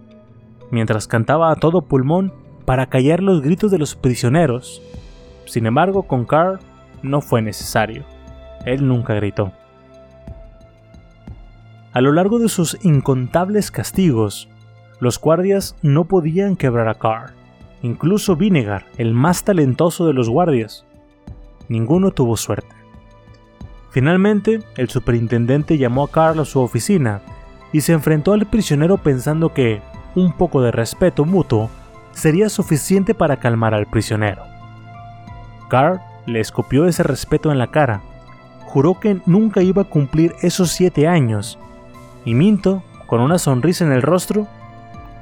mientras 0.71 1.07
cantaba 1.07 1.51
a 1.51 1.55
todo 1.55 1.81
pulmón 1.81 2.33
para 2.63 2.87
callar 2.87 3.21
los 3.21 3.41
gritos 3.41 3.69
de 3.69 3.79
los 3.79 3.95
prisioneros. 3.95 4.81
Sin 5.45 5.65
embargo, 5.65 6.03
con 6.03 6.25
Carl 6.25 6.59
no 7.03 7.19
fue 7.19 7.41
necesario. 7.41 8.05
Él 8.65 8.87
nunca 8.87 9.13
gritó. 9.15 9.51
A 11.91 11.99
lo 11.99 12.13
largo 12.13 12.39
de 12.39 12.47
sus 12.47 12.77
incontables 12.85 13.71
castigos, 13.71 14.47
los 14.99 15.19
guardias 15.19 15.75
no 15.81 16.05
podían 16.05 16.55
quebrar 16.55 16.87
a 16.87 16.95
Carl, 16.95 17.33
incluso 17.81 18.37
Vinegar, 18.37 18.85
el 18.97 19.13
más 19.13 19.43
talentoso 19.43 20.07
de 20.07 20.13
los 20.13 20.29
guardias. 20.29 20.85
Ninguno 21.67 22.11
tuvo 22.11 22.37
suerte. 22.37 22.75
Finalmente, 23.89 24.61
el 24.75 24.89
superintendente 24.89 25.77
llamó 25.77 26.03
a 26.03 26.11
Carl 26.11 26.39
a 26.39 26.45
su 26.45 26.59
oficina 26.59 27.21
y 27.71 27.81
se 27.81 27.93
enfrentó 27.93 28.33
al 28.33 28.45
prisionero 28.45 28.97
pensando 28.97 29.53
que 29.53 29.81
un 30.15 30.33
poco 30.33 30.61
de 30.61 30.71
respeto 30.71 31.25
mutuo 31.25 31.69
sería 32.11 32.49
suficiente 32.49 33.13
para 33.13 33.37
calmar 33.37 33.73
al 33.73 33.85
prisionero. 33.85 34.43
Carl 35.69 35.99
le 36.25 36.39
escupió 36.39 36.85
ese 36.85 37.03
respeto 37.03 37.51
en 37.51 37.59
la 37.59 37.67
cara, 37.67 38.01
juró 38.65 38.99
que 38.99 39.21
nunca 39.25 39.61
iba 39.61 39.83
a 39.83 39.89
cumplir 39.89 40.33
esos 40.41 40.71
siete 40.71 41.07
años, 41.07 41.57
y 42.25 42.33
Minto, 42.33 42.83
con 43.05 43.21
una 43.21 43.37
sonrisa 43.37 43.85
en 43.85 43.91
el 43.91 44.01
rostro, 44.01 44.47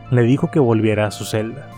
le 0.10 0.24
dijo 0.24 0.50
que 0.50 0.60
volviera 0.60 1.08
a 1.08 1.12
su 1.12 1.26
celda. 1.26 1.70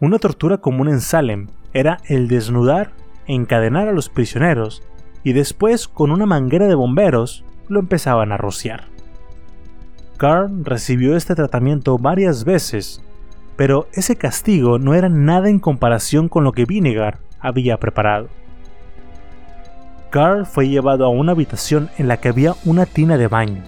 Una 0.00 0.18
tortura 0.18 0.58
común 0.58 0.88
en 0.88 1.00
Salem 1.00 1.48
era 1.72 1.98
el 2.06 2.28
desnudar 2.28 2.92
encadenar 3.28 3.86
a 3.86 3.92
los 3.92 4.08
prisioneros 4.08 4.82
y 5.22 5.32
después 5.32 5.86
con 5.86 6.10
una 6.10 6.26
manguera 6.26 6.66
de 6.66 6.74
bomberos 6.74 7.44
lo 7.68 7.80
empezaban 7.80 8.32
a 8.32 8.36
rociar. 8.36 8.86
Carl 10.16 10.64
recibió 10.64 11.16
este 11.16 11.36
tratamiento 11.36 11.96
varias 11.98 12.44
veces, 12.44 13.02
pero 13.56 13.86
ese 13.92 14.16
castigo 14.16 14.78
no 14.78 14.94
era 14.94 15.08
nada 15.08 15.48
en 15.48 15.60
comparación 15.60 16.28
con 16.28 16.42
lo 16.42 16.52
que 16.52 16.64
Vinegar 16.64 17.18
había 17.38 17.78
preparado. 17.78 18.28
Carl 20.10 20.46
fue 20.46 20.68
llevado 20.68 21.04
a 21.04 21.10
una 21.10 21.32
habitación 21.32 21.90
en 21.98 22.08
la 22.08 22.16
que 22.16 22.28
había 22.28 22.54
una 22.64 22.86
tina 22.86 23.18
de 23.18 23.28
baño. 23.28 23.62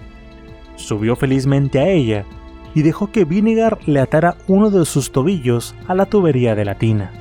Subió 0.75 1.15
felizmente 1.15 1.79
a 1.79 1.87
ella 1.87 2.25
y 2.73 2.81
dejó 2.81 3.11
que 3.11 3.25
Vinegar 3.25 3.77
le 3.85 3.99
atara 3.99 4.35
uno 4.47 4.71
de 4.71 4.85
sus 4.85 5.11
tobillos 5.11 5.75
a 5.87 5.93
la 5.93 6.05
tubería 6.05 6.55
de 6.55 6.65
la 6.65 6.75
tina. 6.75 7.11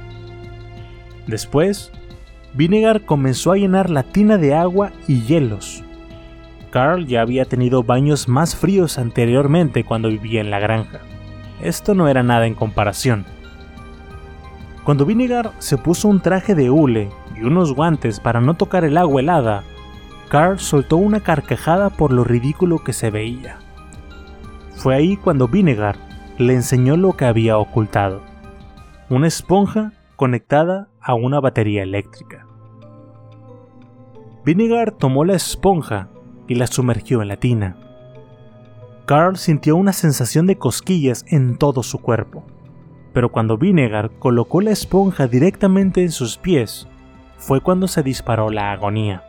Después, 1.27 1.93
Vinegar 2.55 3.03
comenzó 3.03 3.53
a 3.53 3.57
llenar 3.57 3.91
la 3.91 4.03
tina 4.03 4.37
de 4.37 4.55
agua 4.55 4.91
y 5.07 5.23
hielos. 5.23 5.85
Carl 6.71 7.07
ya 7.07 7.21
había 7.21 7.45
tenido 7.45 7.83
baños 7.83 8.29
más 8.29 8.57
fríos 8.57 8.99
anteriormente 8.99 9.85
cuando 9.85 10.09
vivía 10.09 10.41
en 10.41 10.51
la 10.51 10.59
granja. 10.59 11.01
Esto 11.63 11.95
no 11.95 12.09
era 12.09 12.23
nada 12.23 12.47
en 12.47 12.55
comparación. 12.55 13.25
Cuando 14.85 15.05
Vinegar 15.05 15.53
se 15.59 15.77
puso 15.77 16.09
un 16.09 16.21
traje 16.21 16.55
de 16.55 16.71
hule 16.71 17.11
y 17.37 17.45
unos 17.45 17.75
guantes 17.75 18.19
para 18.19 18.41
no 18.41 18.55
tocar 18.55 18.85
el 18.85 18.99
agua 18.99 19.21
helada, 19.21 19.63
Carl 20.29 20.59
soltó 20.59 20.97
una 20.97 21.21
carcajada 21.21 21.91
por 21.91 22.13
lo 22.13 22.25
ridículo 22.25 22.79
que 22.79 22.93
se 22.93 23.11
veía. 23.11 23.59
Fue 24.75 24.95
ahí 24.95 25.17
cuando 25.17 25.49
Vinegar 25.49 25.97
le 26.39 26.55
enseñó 26.55 26.97
lo 26.97 27.17
que 27.17 27.27
había 27.27 27.59
ocultado. 27.59 28.23
Una 29.09 29.27
esponja 29.27 29.93
conectada 30.21 30.91
a 31.01 31.15
una 31.15 31.41
batería 31.41 31.83
eléctrica. 31.83 32.47
Vinegar 34.45 34.91
tomó 34.91 35.25
la 35.25 35.33
esponja 35.33 36.11
y 36.47 36.57
la 36.57 36.67
sumergió 36.67 37.23
en 37.23 37.29
la 37.29 37.39
tina. 37.39 37.79
Carl 39.07 39.39
sintió 39.39 39.77
una 39.77 39.95
sensación 39.95 40.47
de 40.47 40.59
cosquillas 40.59 41.25
en 41.29 41.57
todo 41.57 41.83
su 41.83 42.01
cuerpo, 42.01 42.45
pero 43.15 43.33
cuando 43.33 43.57
Vinegar 43.57 44.11
colocó 44.19 44.61
la 44.61 44.73
esponja 44.73 45.27
directamente 45.27 46.03
en 46.03 46.11
sus 46.11 46.37
pies, 46.37 46.87
fue 47.39 47.63
cuando 47.63 47.89
se 47.89 48.03
disparó 48.03 48.51
la 48.51 48.73
agonía. 48.73 49.25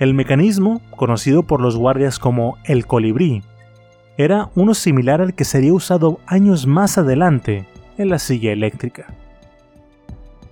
El 0.00 0.14
mecanismo, 0.14 0.80
conocido 0.96 1.44
por 1.44 1.60
los 1.60 1.76
guardias 1.76 2.18
como 2.18 2.56
el 2.64 2.88
colibrí, 2.88 3.44
era 4.16 4.50
uno 4.56 4.74
similar 4.74 5.20
al 5.20 5.34
que 5.34 5.44
sería 5.44 5.72
usado 5.72 6.18
años 6.26 6.66
más 6.66 6.98
adelante 6.98 7.68
en 7.98 8.08
la 8.08 8.18
silla 8.18 8.52
eléctrica. 8.52 9.06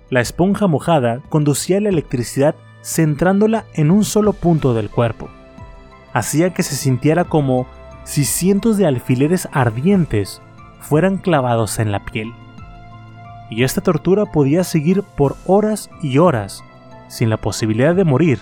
La 0.09 0.21
esponja 0.21 0.67
mojada 0.67 1.21
conducía 1.29 1.81
la 1.81 1.89
electricidad 1.89 2.55
centrándola 2.83 3.65
en 3.73 3.91
un 3.91 4.03
solo 4.03 4.33
punto 4.33 4.73
del 4.73 4.89
cuerpo. 4.89 5.29
Hacía 6.13 6.53
que 6.53 6.63
se 6.63 6.75
sintiera 6.75 7.23
como 7.23 7.65
si 8.03 8.25
cientos 8.25 8.77
de 8.77 8.85
alfileres 8.85 9.47
ardientes 9.51 10.41
fueran 10.81 11.17
clavados 11.17 11.79
en 11.79 11.91
la 11.91 12.03
piel. 12.03 12.33
Y 13.49 13.63
esta 13.63 13.81
tortura 13.81 14.25
podía 14.25 14.63
seguir 14.63 15.03
por 15.03 15.35
horas 15.45 15.89
y 16.01 16.17
horas, 16.17 16.63
sin 17.07 17.29
la 17.29 17.37
posibilidad 17.37 17.95
de 17.95 18.03
morir, 18.03 18.39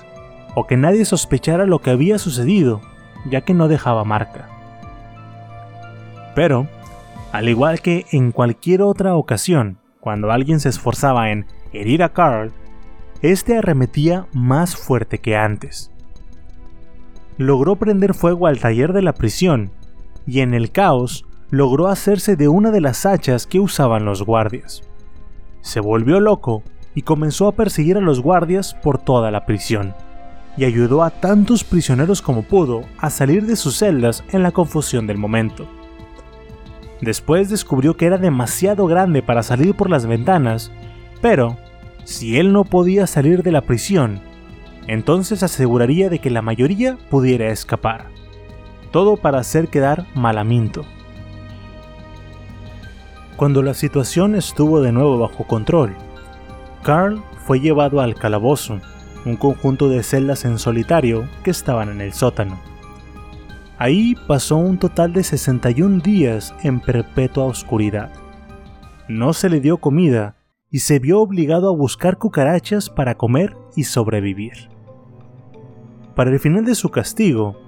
o 0.55 0.67
que 0.67 0.77
nadie 0.77 1.05
sospechara 1.05 1.65
lo 1.65 1.79
que 1.79 1.91
había 1.91 2.17
sucedido, 2.17 2.81
ya 3.29 3.41
que 3.41 3.53
no 3.53 3.67
dejaba 3.67 4.03
marca. 4.03 4.49
Pero, 6.35 6.67
al 7.31 7.47
igual 7.47 7.81
que 7.81 8.05
en 8.11 8.31
cualquier 8.31 8.81
otra 8.81 9.15
ocasión, 9.15 9.77
cuando 9.99 10.31
alguien 10.31 10.59
se 10.59 10.69
esforzaba 10.69 11.31
en 11.31 11.45
herir 11.71 12.03
a 12.03 12.09
Carl, 12.09 12.51
este 13.21 13.57
arremetía 13.57 14.27
más 14.33 14.75
fuerte 14.75 15.19
que 15.19 15.37
antes. 15.37 15.91
Logró 17.37 17.75
prender 17.75 18.13
fuego 18.13 18.47
al 18.47 18.59
taller 18.59 18.93
de 18.93 19.01
la 19.01 19.13
prisión 19.13 19.71
y 20.25 20.41
en 20.41 20.53
el 20.53 20.71
caos 20.71 21.25
logró 21.49 21.87
hacerse 21.87 22.35
de 22.35 22.47
una 22.47 22.71
de 22.71 22.81
las 22.81 23.05
hachas 23.05 23.47
que 23.47 23.59
usaban 23.59 24.05
los 24.05 24.23
guardias. 24.23 24.83
Se 25.61 25.79
volvió 25.79 26.19
loco 26.19 26.63
y 26.95 27.03
comenzó 27.03 27.47
a 27.47 27.53
perseguir 27.53 27.97
a 27.97 28.01
los 28.01 28.21
guardias 28.21 28.73
por 28.73 28.97
toda 28.97 29.31
la 29.31 29.45
prisión, 29.45 29.93
y 30.57 30.65
ayudó 30.65 31.03
a 31.03 31.09
tantos 31.09 31.63
prisioneros 31.63 32.21
como 32.21 32.43
pudo 32.43 32.83
a 32.97 33.09
salir 33.09 33.45
de 33.45 33.55
sus 33.55 33.77
celdas 33.77 34.23
en 34.31 34.43
la 34.43 34.51
confusión 34.51 35.07
del 35.07 35.17
momento. 35.17 35.67
Después 37.01 37.49
descubrió 37.49 37.97
que 37.97 38.05
era 38.05 38.17
demasiado 38.17 38.85
grande 38.85 39.23
para 39.23 39.43
salir 39.43 39.75
por 39.75 39.89
las 39.89 40.05
ventanas, 40.05 40.71
pero 41.19 41.57
si 42.03 42.37
él 42.37 42.53
no 42.53 42.63
podía 42.63 43.07
salir 43.07 43.41
de 43.43 43.51
la 43.51 43.61
prisión, 43.61 44.21
entonces 44.87 45.43
aseguraría 45.43 46.09
de 46.09 46.19
que 46.19 46.29
la 46.29 46.41
mayoría 46.41 46.97
pudiera 47.09 47.49
escapar. 47.49 48.07
Todo 48.91 49.17
para 49.17 49.39
hacer 49.39 49.67
quedar 49.67 50.05
mal 50.15 50.37
a 50.37 50.43
Minto. 50.43 50.85
Cuando 53.35 53.63
la 53.63 53.73
situación 53.73 54.35
estuvo 54.35 54.81
de 54.81 54.91
nuevo 54.91 55.17
bajo 55.17 55.45
control, 55.45 55.95
Carl 56.83 57.23
fue 57.45 57.59
llevado 57.59 58.01
al 58.01 58.15
calabozo, 58.15 58.79
un 59.25 59.37
conjunto 59.37 59.89
de 59.89 60.03
celdas 60.03 60.45
en 60.45 60.59
solitario 60.59 61.27
que 61.43 61.51
estaban 61.51 61.89
en 61.89 62.01
el 62.01 62.13
sótano. 62.13 62.70
Ahí 63.81 64.15
pasó 64.27 64.57
un 64.57 64.77
total 64.77 65.11
de 65.11 65.23
61 65.23 66.03
días 66.03 66.53
en 66.61 66.81
perpetua 66.81 67.45
oscuridad. 67.45 68.11
No 69.07 69.33
se 69.33 69.49
le 69.49 69.59
dio 69.59 69.77
comida 69.77 70.35
y 70.69 70.81
se 70.81 70.99
vio 70.99 71.19
obligado 71.19 71.67
a 71.67 71.75
buscar 71.75 72.19
cucarachas 72.19 72.91
para 72.91 73.15
comer 73.15 73.57
y 73.75 73.85
sobrevivir. 73.85 74.69
Para 76.15 76.29
el 76.29 76.39
final 76.39 76.63
de 76.63 76.75
su 76.75 76.89
castigo, 76.89 77.59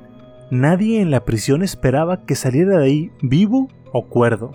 nadie 0.51 1.01
en 1.01 1.09
la 1.09 1.25
prisión 1.25 1.63
esperaba 1.63 2.27
que 2.27 2.35
saliera 2.35 2.77
de 2.77 2.85
ahí 2.85 3.11
vivo 3.23 3.69
o 3.91 4.05
cuerdo. 4.05 4.51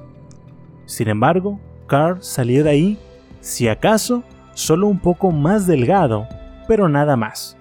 Sin 0.86 1.08
embargo, 1.08 1.58
Carl 1.88 2.22
salió 2.22 2.62
de 2.62 2.70
ahí, 2.70 2.98
si 3.40 3.66
acaso, 3.66 4.22
solo 4.54 4.86
un 4.86 5.00
poco 5.00 5.32
más 5.32 5.66
delgado, 5.66 6.28
pero 6.68 6.88
nada 6.88 7.16
más. 7.16 7.58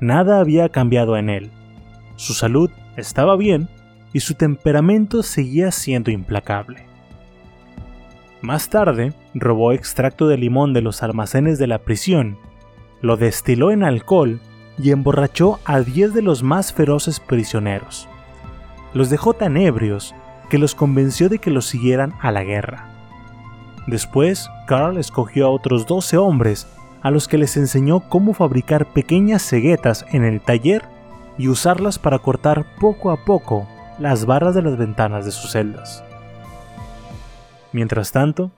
Nada 0.00 0.40
había 0.40 0.70
cambiado 0.70 1.16
en 1.16 1.30
él. 1.30 1.52
Su 2.16 2.34
salud 2.34 2.68
estaba 2.98 3.36
bien 3.36 3.68
y 4.12 4.20
su 4.20 4.34
temperamento 4.34 5.22
seguía 5.22 5.70
siendo 5.70 6.10
implacable. 6.10 6.86
Más 8.40 8.68
tarde, 8.70 9.12
robó 9.34 9.72
extracto 9.72 10.28
de 10.28 10.38
limón 10.38 10.72
de 10.72 10.82
los 10.82 11.02
almacenes 11.02 11.58
de 11.58 11.66
la 11.66 11.78
prisión, 11.78 12.38
lo 13.00 13.16
destiló 13.16 13.70
en 13.70 13.82
alcohol 13.82 14.40
y 14.78 14.90
emborrachó 14.90 15.58
a 15.64 15.80
10 15.80 16.14
de 16.14 16.22
los 16.22 16.42
más 16.42 16.72
feroces 16.72 17.20
prisioneros. 17.20 18.08
Los 18.94 19.10
dejó 19.10 19.34
tan 19.34 19.56
ebrios 19.56 20.14
que 20.48 20.58
los 20.58 20.74
convenció 20.74 21.28
de 21.28 21.38
que 21.38 21.50
los 21.50 21.66
siguieran 21.66 22.14
a 22.20 22.32
la 22.32 22.44
guerra. 22.44 22.88
Después, 23.86 24.48
Carl 24.66 24.98
escogió 24.98 25.46
a 25.46 25.50
otros 25.50 25.86
12 25.86 26.16
hombres 26.16 26.66
a 27.02 27.10
los 27.10 27.28
que 27.28 27.38
les 27.38 27.56
enseñó 27.56 28.00
cómo 28.08 28.34
fabricar 28.34 28.86
pequeñas 28.86 29.42
ceguetas 29.42 30.04
en 30.12 30.24
el 30.24 30.40
taller 30.40 30.84
y 31.38 31.48
usarlas 31.48 31.98
para 31.98 32.18
cortar 32.18 32.66
poco 32.80 33.10
a 33.10 33.24
poco 33.24 33.66
las 33.98 34.26
barras 34.26 34.54
de 34.54 34.62
las 34.62 34.76
ventanas 34.76 35.24
de 35.24 35.30
sus 35.30 35.52
celdas. 35.52 36.04
Mientras 37.72 38.12
tanto, 38.12 38.50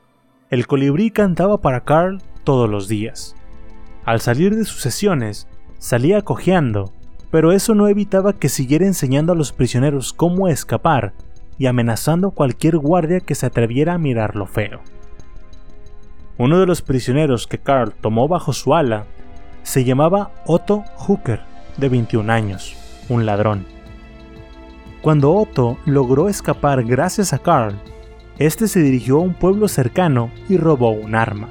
el 0.51 0.67
colibrí 0.67 1.11
cantaba 1.11 1.59
para 1.59 1.85
Carl 1.85 2.21
todos 2.43 2.69
los 2.69 2.89
días. 2.89 3.37
Al 4.05 4.21
salir 4.21 4.57
de 4.57 4.65
sus 4.65 4.81
sesiones, 4.81 5.47
salía 5.79 6.23
cojeando, 6.23 6.93
pero 7.31 7.53
eso 7.53 7.75
no 7.75 7.87
evitaba 7.87 8.33
que 8.33 8.49
siguiera 8.49 8.87
enseñando 8.87 9.33
a 9.33 9.37
los 9.37 9.53
prisioneros 9.53 10.13
cómo 10.13 10.49
escapar 10.49 11.13
y 11.59 11.67
amenazando 11.67 12.29
a 12.29 12.35
cualquier 12.35 12.79
guardia 12.79 13.21
que 13.21 13.35
se 13.35 13.47
atreviera 13.47 13.95
a 13.95 13.99
mirarlo 13.99 14.47
feo. 14.47 14.81
Uno 16.39 16.59
de 16.59 16.67
los 16.67 16.81
prisioneros 16.81 17.47
que 17.47 17.59
Carl 17.59 17.93
tomó 17.93 18.27
bajo 18.27 18.53
su 18.55 18.75
ala 18.75 19.05
se 19.63 19.85
llamaba 19.85 20.31
Otto 20.47 20.85
Hooker, 20.97 21.50
de 21.81 21.89
21 21.89 22.33
años, 22.33 22.77
un 23.09 23.27
ladrón. 23.27 23.67
Cuando 25.03 25.33
Otto 25.33 25.79
logró 25.87 26.29
escapar 26.29 26.85
gracias 26.85 27.33
a 27.33 27.39
Carl, 27.39 27.75
este 28.39 28.69
se 28.69 28.81
dirigió 28.81 29.17
a 29.17 29.23
un 29.23 29.35
pueblo 29.35 29.67
cercano 29.67 30.31
y 30.49 30.57
robó 30.57 30.91
un 30.91 31.15
arma. 31.15 31.49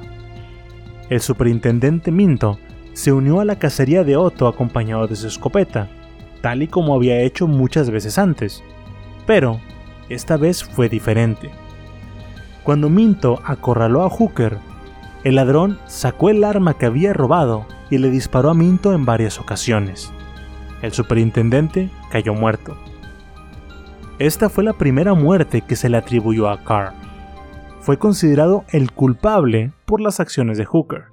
El 1.08 1.20
superintendente 1.20 2.12
Minto 2.12 2.58
se 2.92 3.12
unió 3.12 3.40
a 3.40 3.44
la 3.44 3.58
cacería 3.58 4.04
de 4.04 4.16
Otto 4.16 4.46
acompañado 4.46 5.06
de 5.06 5.16
su 5.16 5.26
escopeta, 5.26 5.88
tal 6.40 6.62
y 6.62 6.68
como 6.68 6.94
había 6.94 7.20
hecho 7.20 7.46
muchas 7.46 7.90
veces 7.90 8.18
antes, 8.18 8.62
pero 9.26 9.60
esta 10.08 10.36
vez 10.36 10.64
fue 10.64 10.88
diferente. 10.88 11.50
Cuando 12.62 12.88
Minto 12.88 13.40
acorraló 13.44 14.02
a 14.02 14.10
Hooker, 14.10 14.58
el 15.24 15.34
ladrón 15.34 15.78
sacó 15.86 16.30
el 16.30 16.44
arma 16.44 16.78
que 16.78 16.86
había 16.86 17.12
robado 17.12 17.66
y 17.90 17.98
le 17.98 18.10
disparó 18.10 18.50
a 18.50 18.54
Minto 18.54 18.92
en 18.92 19.04
varias 19.04 19.38
ocasiones. 19.38 20.12
El 20.82 20.92
superintendente 20.92 21.90
cayó 22.10 22.34
muerto. 22.34 22.76
Esta 24.18 24.48
fue 24.48 24.64
la 24.64 24.74
primera 24.74 25.14
muerte 25.14 25.62
que 25.62 25.76
se 25.76 25.88
le 25.88 25.96
atribuyó 25.96 26.48
a 26.48 26.62
Carr. 26.62 26.92
Fue 27.80 27.98
considerado 27.98 28.64
el 28.68 28.92
culpable 28.92 29.72
por 29.86 30.00
las 30.00 30.20
acciones 30.20 30.58
de 30.58 30.66
Hooker, 30.66 31.04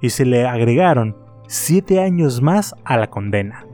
y 0.00 0.10
se 0.10 0.24
le 0.24 0.46
agregaron 0.46 1.16
siete 1.48 2.00
años 2.00 2.40
más 2.40 2.74
a 2.84 2.96
la 2.96 3.08
condena. 3.08 3.66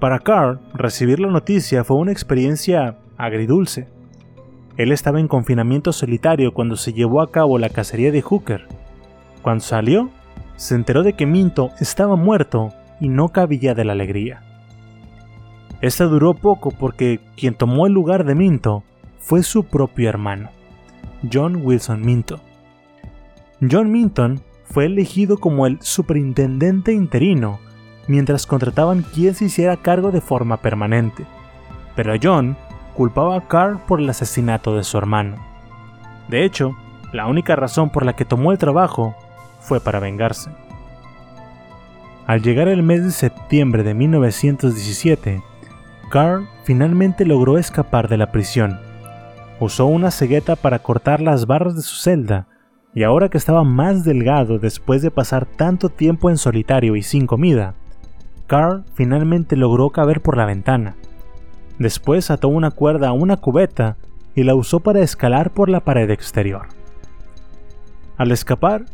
Para 0.00 0.18
Carr, 0.18 0.60
recibir 0.74 1.20
la 1.20 1.28
noticia 1.28 1.84
fue 1.84 1.98
una 1.98 2.12
experiencia 2.12 2.98
agridulce. 3.16 3.88
Él 4.76 4.92
estaba 4.92 5.20
en 5.20 5.28
confinamiento 5.28 5.92
solitario 5.92 6.52
cuando 6.54 6.76
se 6.76 6.92
llevó 6.92 7.20
a 7.20 7.30
cabo 7.30 7.58
la 7.58 7.68
cacería 7.68 8.10
de 8.10 8.22
Hooker. 8.22 8.66
Cuando 9.42 9.62
salió, 9.62 10.10
se 10.56 10.74
enteró 10.74 11.02
de 11.02 11.12
que 11.12 11.26
Minto 11.26 11.70
estaba 11.80 12.16
muerto 12.16 12.72
y 13.00 13.08
no 13.08 13.30
cabía 13.30 13.74
de 13.74 13.84
la 13.84 13.92
alegría. 13.92 14.42
Esta 15.80 16.04
duró 16.04 16.34
poco 16.34 16.70
porque 16.70 17.20
quien 17.36 17.54
tomó 17.54 17.86
el 17.86 17.92
lugar 17.92 18.24
de 18.24 18.34
Minto 18.34 18.84
fue 19.18 19.42
su 19.42 19.64
propio 19.64 20.08
hermano, 20.08 20.50
John 21.32 21.60
Wilson 21.62 22.02
Minto. 22.02 22.40
John 23.68 23.90
Minton 23.90 24.42
fue 24.64 24.86
elegido 24.86 25.38
como 25.38 25.66
el 25.66 25.80
superintendente 25.80 26.92
interino 26.92 27.58
mientras 28.08 28.46
contrataban 28.46 29.02
quien 29.02 29.34
se 29.34 29.46
hiciera 29.46 29.76
cargo 29.76 30.10
de 30.10 30.20
forma 30.20 30.58
permanente, 30.58 31.24
pero 31.94 32.14
John 32.20 32.56
culpaba 32.94 33.36
a 33.36 33.48
Carl 33.48 33.78
por 33.86 34.00
el 34.00 34.10
asesinato 34.10 34.76
de 34.76 34.84
su 34.84 34.98
hermano. 34.98 35.36
De 36.28 36.44
hecho, 36.44 36.76
la 37.12 37.26
única 37.26 37.56
razón 37.56 37.90
por 37.90 38.04
la 38.04 38.14
que 38.14 38.24
tomó 38.24 38.52
el 38.52 38.58
trabajo 38.58 39.14
fue 39.60 39.80
para 39.80 40.00
vengarse. 40.00 40.50
Al 42.30 42.42
llegar 42.42 42.68
el 42.68 42.84
mes 42.84 43.02
de 43.02 43.10
septiembre 43.10 43.82
de 43.82 43.92
1917, 43.92 45.42
Carl 46.12 46.46
finalmente 46.62 47.24
logró 47.24 47.58
escapar 47.58 48.08
de 48.08 48.18
la 48.18 48.30
prisión. 48.30 48.78
Usó 49.58 49.86
una 49.86 50.12
cegueta 50.12 50.54
para 50.54 50.78
cortar 50.78 51.20
las 51.20 51.48
barras 51.48 51.74
de 51.74 51.82
su 51.82 51.96
celda, 51.96 52.46
y 52.94 53.02
ahora 53.02 53.30
que 53.30 53.36
estaba 53.36 53.64
más 53.64 54.04
delgado 54.04 54.60
después 54.60 55.02
de 55.02 55.10
pasar 55.10 55.44
tanto 55.44 55.88
tiempo 55.88 56.30
en 56.30 56.38
solitario 56.38 56.94
y 56.94 57.02
sin 57.02 57.26
comida, 57.26 57.74
Carl 58.46 58.84
finalmente 58.94 59.56
logró 59.56 59.90
caber 59.90 60.20
por 60.20 60.36
la 60.36 60.46
ventana. 60.46 60.94
Después 61.80 62.30
ató 62.30 62.46
una 62.46 62.70
cuerda 62.70 63.08
a 63.08 63.12
una 63.12 63.38
cubeta 63.38 63.96
y 64.36 64.44
la 64.44 64.54
usó 64.54 64.78
para 64.78 65.00
escalar 65.00 65.50
por 65.50 65.68
la 65.68 65.80
pared 65.80 66.08
exterior. 66.10 66.68
Al 68.16 68.30
escapar, 68.30 68.84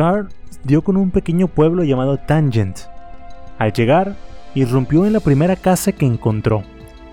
Carl 0.00 0.28
dio 0.64 0.80
con 0.80 0.96
un 0.96 1.10
pequeño 1.10 1.46
pueblo 1.46 1.84
llamado 1.84 2.16
Tangent. 2.16 2.78
Al 3.58 3.74
llegar, 3.74 4.16
irrumpió 4.54 5.04
en 5.04 5.12
la 5.12 5.20
primera 5.20 5.56
casa 5.56 5.92
que 5.92 6.06
encontró, 6.06 6.62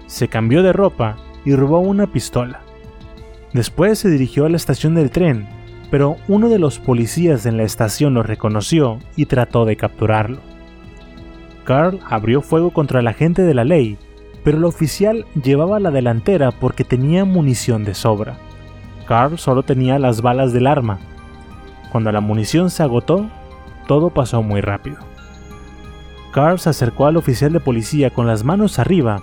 se 0.05 0.29
cambió 0.29 0.63
de 0.63 0.71
ropa 0.71 1.17
y 1.43 1.53
robó 1.53 1.81
una 1.81 2.07
pistola. 2.07 2.61
Después 3.51 3.99
se 3.99 4.09
dirigió 4.09 4.45
a 4.45 4.49
la 4.49 4.55
estación 4.55 4.95
del 4.95 5.11
tren, 5.11 5.49
pero 5.91 6.15
uno 6.29 6.47
de 6.47 6.59
los 6.59 6.79
policías 6.79 7.45
en 7.45 7.57
la 7.57 7.63
estación 7.63 8.13
lo 8.13 8.23
reconoció 8.23 8.99
y 9.17 9.25
trató 9.25 9.65
de 9.65 9.75
capturarlo. 9.75 10.39
Carl 11.65 11.99
abrió 12.09 12.41
fuego 12.41 12.71
contra 12.71 13.01
el 13.01 13.07
agente 13.09 13.41
de 13.41 13.53
la 13.53 13.65
ley, 13.65 13.97
pero 14.45 14.59
el 14.59 14.63
oficial 14.63 15.25
llevaba 15.43 15.81
la 15.81 15.91
delantera 15.91 16.51
porque 16.51 16.85
tenía 16.85 17.25
munición 17.25 17.83
de 17.83 17.93
sobra. 17.93 18.37
Carl 19.05 19.37
solo 19.37 19.63
tenía 19.63 19.99
las 19.99 20.21
balas 20.21 20.53
del 20.53 20.67
arma. 20.67 20.99
Cuando 21.91 22.11
la 22.11 22.21
munición 22.21 22.69
se 22.69 22.83
agotó, 22.83 23.29
todo 23.87 24.09
pasó 24.09 24.43
muy 24.43 24.61
rápido. 24.61 24.97
Carl 26.31 26.59
se 26.59 26.69
acercó 26.69 27.07
al 27.07 27.17
oficial 27.17 27.53
de 27.53 27.59
policía 27.59 28.09
con 28.09 28.27
las 28.27 28.43
manos 28.43 28.79
arriba, 28.79 29.21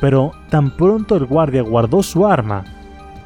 pero 0.00 0.32
tan 0.50 0.76
pronto 0.76 1.16
el 1.16 1.26
guardia 1.26 1.62
guardó 1.62 2.02
su 2.02 2.26
arma, 2.26 2.64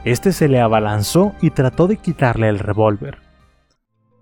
este 0.04 0.30
se 0.30 0.48
le 0.48 0.60
abalanzó 0.60 1.34
y 1.40 1.50
trató 1.50 1.88
de 1.88 1.96
quitarle 1.96 2.48
el 2.48 2.60
revólver. 2.60 3.18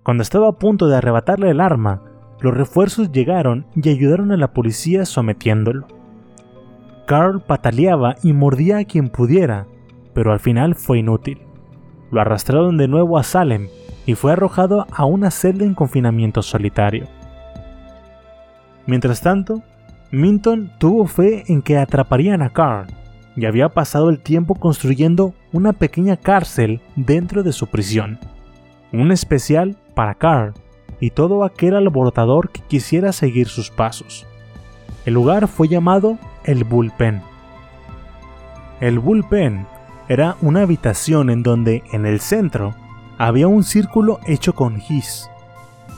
Cuando 0.02 0.22
estaba 0.22 0.48
a 0.48 0.52
punto 0.52 0.86
de 0.86 0.96
arrebatarle 0.96 1.50
el 1.50 1.60
arma, 1.60 2.00
los 2.40 2.54
refuerzos 2.54 3.12
llegaron 3.12 3.66
y 3.76 3.90
ayudaron 3.90 4.32
a 4.32 4.38
la 4.38 4.54
policía 4.54 5.04
sometiéndolo. 5.04 5.86
Carl 7.06 7.42
pataleaba 7.42 8.16
y 8.22 8.32
mordía 8.32 8.78
a 8.78 8.84
quien 8.84 9.10
pudiera, 9.10 9.66
pero 10.14 10.32
al 10.32 10.40
final 10.40 10.74
fue 10.74 11.00
inútil. 11.00 11.42
Lo 12.10 12.22
arrastraron 12.22 12.78
de 12.78 12.88
nuevo 12.88 13.18
a 13.18 13.22
Salem 13.22 13.68
y 14.06 14.14
fue 14.14 14.32
arrojado 14.32 14.86
a 14.92 15.04
una 15.04 15.30
celda 15.30 15.64
en 15.64 15.74
confinamiento 15.74 16.42
solitario. 16.42 17.06
Mientras 18.86 19.20
tanto, 19.20 19.62
Minton 20.10 20.70
tuvo 20.78 21.06
fe 21.06 21.44
en 21.48 21.62
que 21.62 21.78
atraparían 21.78 22.42
a 22.42 22.50
Carl 22.50 22.86
y 23.36 23.46
había 23.46 23.68
pasado 23.68 24.10
el 24.10 24.20
tiempo 24.20 24.54
construyendo 24.54 25.34
una 25.52 25.72
pequeña 25.72 26.16
cárcel 26.16 26.80
dentro 26.94 27.42
de 27.42 27.52
su 27.52 27.66
prisión, 27.66 28.18
un 28.92 29.10
especial 29.10 29.76
para 29.94 30.14
Carl 30.14 30.54
y 31.00 31.10
todo 31.10 31.44
aquel 31.44 31.74
alborotador 31.74 32.50
que 32.50 32.60
quisiera 32.62 33.12
seguir 33.12 33.48
sus 33.48 33.70
pasos. 33.70 34.26
El 35.04 35.14
lugar 35.14 35.48
fue 35.48 35.68
llamado 35.68 36.18
el 36.44 36.64
Bullpen. 36.64 37.22
El 38.80 38.98
Bullpen 38.98 39.66
era 40.08 40.36
una 40.42 40.62
habitación 40.62 41.30
en 41.30 41.42
donde, 41.42 41.82
en 41.92 42.06
el 42.06 42.20
centro, 42.20 42.74
había 43.18 43.48
un 43.48 43.64
círculo 43.64 44.20
hecho 44.26 44.54
con 44.54 44.80
gis. 44.80 45.30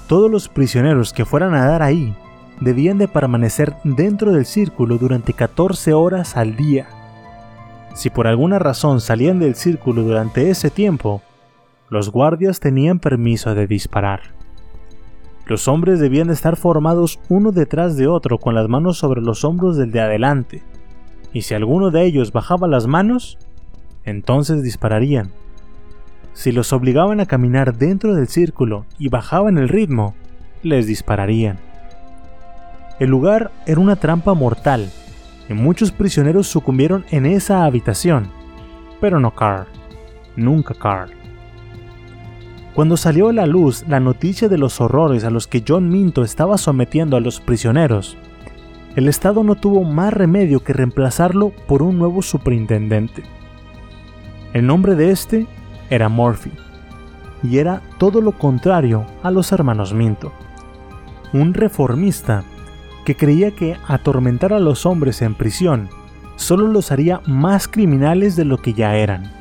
Todos 0.07 0.31
los 0.31 0.49
prisioneros 0.49 1.13
que 1.13 1.25
fueran 1.25 1.55
a 1.55 1.67
dar 1.67 1.83
ahí 1.83 2.15
debían 2.61 2.99
de 2.99 3.09
permanecer 3.09 3.75
dentro 3.85 4.33
del 4.33 4.47
círculo 4.47 4.99
durante 4.99 5.33
14 5.33 5.93
horas 5.93 6.37
al 6.37 6.57
día. 6.57 6.89
Si 7.95 8.11
por 8.11 8.27
alguna 8.27 8.59
razón 8.59 9.01
salían 9.01 9.39
del 9.39 9.55
círculo 9.55 10.03
durante 10.03 10.51
ese 10.51 10.71
tiempo, 10.71 11.23
los 11.89 12.11
guardias 12.11 12.61
tenían 12.61 12.99
permiso 12.99 13.55
de 13.55 13.67
disparar. 13.67 14.35
Los 15.47 15.69
hombres 15.69 16.01
debían 16.01 16.27
de 16.27 16.35
estar 16.35 16.57
formados 16.57 17.21
uno 17.29 17.53
detrás 17.53 17.97
de 17.97 18.09
otro 18.09 18.39
con 18.39 18.55
las 18.55 18.69
manos 18.69 18.99
sobre 18.99 19.21
los 19.21 19.45
hombros 19.45 19.77
del 19.77 19.93
de 19.93 20.01
adelante, 20.01 20.63
y 21.33 21.43
si 21.43 21.55
alguno 21.55 21.91
de 21.91 22.05
ellos 22.05 22.33
bajaba 22.33 22.67
las 22.67 22.87
manos, 22.87 23.39
entonces 24.05 24.63
dispararían. 24.63 25.31
Si 26.37 26.53
los 26.53 26.75
obligaban 26.75 27.19
a 27.21 27.25
caminar 27.25 27.79
dentro 27.79 28.15
del 28.15 28.29
círculo 28.29 28.85
y 28.99 29.09
bajaban 29.09 29.57
el 29.57 29.71
ritmo, 29.71 30.15
les 30.63 30.87
dispararían. 30.87 31.59
El 33.01 33.09
lugar 33.09 33.53
era 33.65 33.81
una 33.81 33.97
trampa 33.97 34.35
mortal, 34.35 34.91
y 35.49 35.55
muchos 35.55 35.93
prisioneros 35.93 36.47
sucumbieron 36.47 37.07
en 37.11 37.25
esa 37.25 37.65
habitación, 37.65 38.29
pero 39.01 39.19
no 39.19 39.35
Carl, 39.35 39.67
nunca 40.37 40.75
Carl. 40.75 41.11
Cuando 42.75 42.99
salió 42.99 43.31
a 43.31 43.33
la 43.33 43.47
luz 43.47 43.87
la 43.89 43.99
noticia 43.99 44.51
de 44.51 44.59
los 44.59 44.79
horrores 44.83 45.25
a 45.25 45.31
los 45.31 45.47
que 45.47 45.65
John 45.67 45.89
Minto 45.89 46.23
estaba 46.23 46.59
sometiendo 46.59 47.17
a 47.17 47.21
los 47.21 47.41
prisioneros, 47.41 48.19
el 48.95 49.09
Estado 49.09 49.43
no 49.43 49.55
tuvo 49.55 49.85
más 49.85 50.13
remedio 50.13 50.63
que 50.63 50.75
reemplazarlo 50.75 51.53
por 51.67 51.83
un 51.83 51.97
nuevo 51.97 52.21
superintendente. 52.21 53.23
El 54.53 54.67
nombre 54.67 54.97
de 54.97 55.13
este 55.13 55.47
era 55.91 56.09
Murphy, 56.09 56.53
y 57.43 57.59
era 57.59 57.83
todo 57.99 58.21
lo 58.21 58.33
contrario 58.33 59.07
a 59.23 59.31
los 59.31 59.53
hermanos 59.53 59.95
Minto. 59.95 60.33
Un 61.33 61.55
reformista 61.55 62.45
que 63.05 63.17
creía 63.17 63.53
que 63.53 63.77
atormentar 63.87 64.53
a 64.53 64.59
los 64.59 64.87
hombres 64.87 65.23
en 65.23 65.35
prisión 65.35 65.89
solo 66.37 66.67
los 66.67 66.93
haría 66.93 67.21
más 67.27 67.69
criminales 67.69 68.37
de 68.37 68.45
lo 68.45 68.59
que 68.59 68.75
ya 68.75 68.97
eran. 68.97 69.33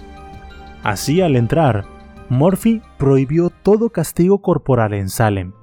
Así 0.83 1.21
al 1.21 1.35
entrar, 1.35 1.85
Murphy 2.29 2.81
prohibió 2.97 3.49
todo 3.49 3.89
castigo 3.89 4.39
corporal 4.39 4.93
en 4.93 5.09
Salem, 5.09 5.53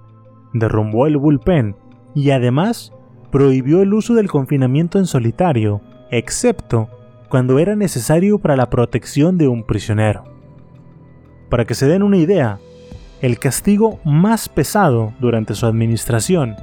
derrumbó 0.53 1.07
el 1.07 1.17
bullpen 1.17 1.77
y 2.15 2.31
además 2.31 2.93
prohibió 3.31 3.83
el 3.83 3.95
uso 3.95 4.15
del 4.15 4.29
confinamiento 4.31 4.99
en 4.99 5.07
solitario, 5.07 5.81
excepto 6.11 6.89
cuando 7.29 7.59
era 7.59 7.75
necesario 7.77 8.39
para 8.39 8.57
la 8.57 8.69
protección 8.69 9.39
de 9.39 9.49
un 9.49 9.65
prisionero. 9.65 10.25
Para 11.53 11.67
que 11.67 11.75
se 11.75 11.87
den 11.87 12.03
una 12.03 12.17
idea, 12.17 12.61
el 13.21 13.39
castigo 13.39 14.01
más 14.05 14.49
pesado 14.49 15.13
durante 15.21 15.55
su 15.55 15.67
administración 15.67 16.57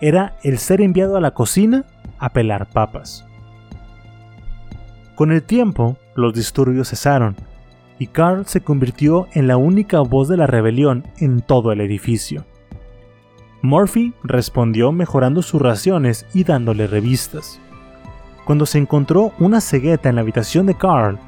era 0.00 0.38
el 0.42 0.56
ser 0.56 0.80
enviado 0.80 1.18
a 1.18 1.20
la 1.20 1.32
cocina 1.32 1.84
a 2.18 2.30
pelar 2.30 2.66
papas. 2.70 3.26
Con 5.16 5.32
el 5.32 5.42
tiempo, 5.42 5.98
los 6.14 6.32
disturbios 6.32 6.88
cesaron 6.88 7.36
y 7.98 8.06
Carl 8.06 8.46
se 8.46 8.62
convirtió 8.62 9.28
en 9.34 9.48
la 9.48 9.58
única 9.58 10.00
voz 10.00 10.28
de 10.28 10.38
la 10.38 10.46
rebelión 10.46 11.04
en 11.18 11.42
todo 11.42 11.70
el 11.70 11.82
edificio. 11.82 12.46
Murphy 13.60 14.14
respondió 14.24 14.92
mejorando 14.92 15.42
sus 15.42 15.60
raciones 15.60 16.24
y 16.32 16.44
dándole 16.44 16.86
revistas. 16.86 17.60
Cuando 18.46 18.64
se 18.64 18.78
encontró 18.78 19.34
una 19.38 19.60
cegueta 19.60 20.08
en 20.08 20.14
la 20.14 20.22
habitación 20.22 20.64
de 20.64 20.74
Carl, 20.74 21.18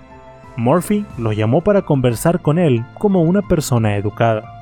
Murphy 0.56 1.04
lo 1.18 1.32
llamó 1.32 1.62
para 1.62 1.82
conversar 1.82 2.40
con 2.40 2.58
él 2.58 2.84
como 2.98 3.22
una 3.22 3.42
persona 3.42 3.96
educada. 3.96 4.54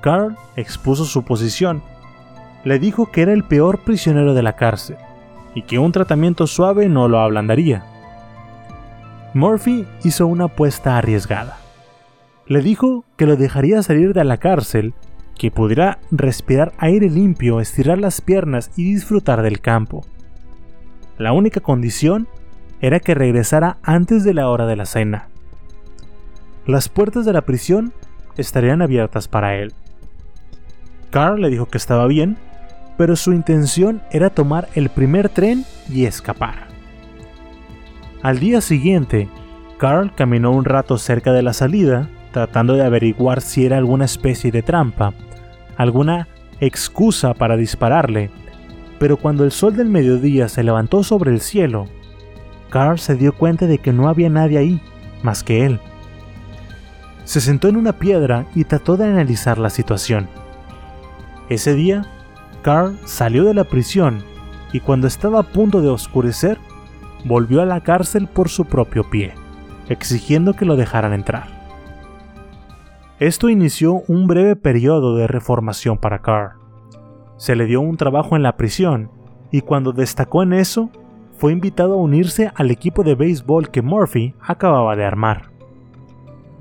Carl 0.00 0.36
expuso 0.56 1.04
su 1.04 1.22
posición. 1.22 1.82
Le 2.64 2.78
dijo 2.78 3.10
que 3.10 3.22
era 3.22 3.32
el 3.32 3.44
peor 3.44 3.80
prisionero 3.80 4.34
de 4.34 4.42
la 4.42 4.56
cárcel 4.56 4.96
y 5.54 5.62
que 5.62 5.78
un 5.78 5.92
tratamiento 5.92 6.46
suave 6.46 6.88
no 6.88 7.08
lo 7.08 7.20
ablandaría. 7.20 7.84
Murphy 9.34 9.86
hizo 10.02 10.26
una 10.26 10.44
apuesta 10.44 10.96
arriesgada. 10.96 11.58
Le 12.46 12.62
dijo 12.62 13.04
que 13.16 13.26
lo 13.26 13.36
dejaría 13.36 13.82
salir 13.82 14.12
de 14.12 14.24
la 14.24 14.38
cárcel, 14.38 14.94
que 15.38 15.50
pudiera 15.50 15.98
respirar 16.10 16.72
aire 16.78 17.08
limpio, 17.08 17.60
estirar 17.60 17.98
las 17.98 18.20
piernas 18.20 18.70
y 18.76 18.92
disfrutar 18.92 19.42
del 19.42 19.60
campo. 19.60 20.04
La 21.16 21.32
única 21.32 21.60
condición 21.60 22.26
era 22.80 23.00
que 23.00 23.14
regresara 23.14 23.78
antes 23.82 24.24
de 24.24 24.34
la 24.34 24.48
hora 24.48 24.66
de 24.66 24.76
la 24.76 24.86
cena. 24.86 25.28
Las 26.66 26.88
puertas 26.88 27.24
de 27.24 27.32
la 27.32 27.42
prisión 27.42 27.92
estarían 28.36 28.82
abiertas 28.82 29.28
para 29.28 29.56
él. 29.56 29.72
Carl 31.10 31.40
le 31.40 31.50
dijo 31.50 31.66
que 31.66 31.78
estaba 31.78 32.06
bien, 32.06 32.36
pero 32.96 33.16
su 33.16 33.32
intención 33.32 34.02
era 34.10 34.30
tomar 34.30 34.68
el 34.74 34.88
primer 34.90 35.28
tren 35.28 35.64
y 35.88 36.04
escapar. 36.04 36.68
Al 38.22 38.38
día 38.38 38.60
siguiente, 38.60 39.28
Carl 39.78 40.14
caminó 40.14 40.52
un 40.52 40.64
rato 40.64 40.98
cerca 40.98 41.32
de 41.32 41.42
la 41.42 41.54
salida, 41.54 42.08
tratando 42.32 42.74
de 42.74 42.84
averiguar 42.84 43.40
si 43.40 43.64
era 43.64 43.78
alguna 43.78 44.04
especie 44.04 44.52
de 44.52 44.62
trampa, 44.62 45.14
alguna 45.76 46.28
excusa 46.60 47.32
para 47.32 47.56
dispararle, 47.56 48.30
pero 48.98 49.16
cuando 49.16 49.44
el 49.44 49.50
sol 49.50 49.74
del 49.74 49.88
mediodía 49.88 50.48
se 50.50 50.62
levantó 50.62 51.02
sobre 51.02 51.32
el 51.32 51.40
cielo, 51.40 51.88
Carl 52.70 52.98
se 52.98 53.16
dio 53.16 53.34
cuenta 53.34 53.66
de 53.66 53.78
que 53.78 53.92
no 53.92 54.08
había 54.08 54.30
nadie 54.30 54.58
ahí 54.58 54.82
más 55.22 55.42
que 55.42 55.66
él. 55.66 55.80
Se 57.24 57.40
sentó 57.40 57.68
en 57.68 57.76
una 57.76 57.92
piedra 57.92 58.46
y 58.54 58.64
trató 58.64 58.96
de 58.96 59.04
analizar 59.04 59.58
la 59.58 59.70
situación. 59.70 60.28
Ese 61.48 61.74
día, 61.74 62.06
Carl 62.62 62.98
salió 63.04 63.44
de 63.44 63.54
la 63.54 63.64
prisión 63.64 64.22
y 64.72 64.80
cuando 64.80 65.06
estaba 65.06 65.40
a 65.40 65.52
punto 65.52 65.80
de 65.80 65.88
oscurecer, 65.88 66.58
volvió 67.24 67.60
a 67.60 67.66
la 67.66 67.82
cárcel 67.82 68.28
por 68.28 68.48
su 68.48 68.64
propio 68.64 69.10
pie, 69.10 69.34
exigiendo 69.88 70.54
que 70.54 70.64
lo 70.64 70.76
dejaran 70.76 71.12
entrar. 71.12 71.48
Esto 73.18 73.50
inició 73.50 74.02
un 74.08 74.26
breve 74.26 74.56
periodo 74.56 75.16
de 75.16 75.26
reformación 75.26 75.98
para 75.98 76.22
Carl 76.22 76.60
se 77.40 77.56
le 77.56 77.64
dio 77.64 77.80
un 77.80 77.96
trabajo 77.96 78.36
en 78.36 78.42
la 78.42 78.58
prisión 78.58 79.10
y 79.50 79.62
cuando 79.62 79.92
destacó 79.92 80.42
en 80.42 80.52
eso, 80.52 80.90
fue 81.40 81.52
invitado 81.52 81.94
a 81.94 81.96
unirse 81.96 82.52
al 82.54 82.70
equipo 82.70 83.02
de 83.02 83.14
béisbol 83.14 83.70
que 83.70 83.80
Murphy 83.80 84.34
acababa 84.42 84.94
de 84.94 85.06
armar. 85.06 85.48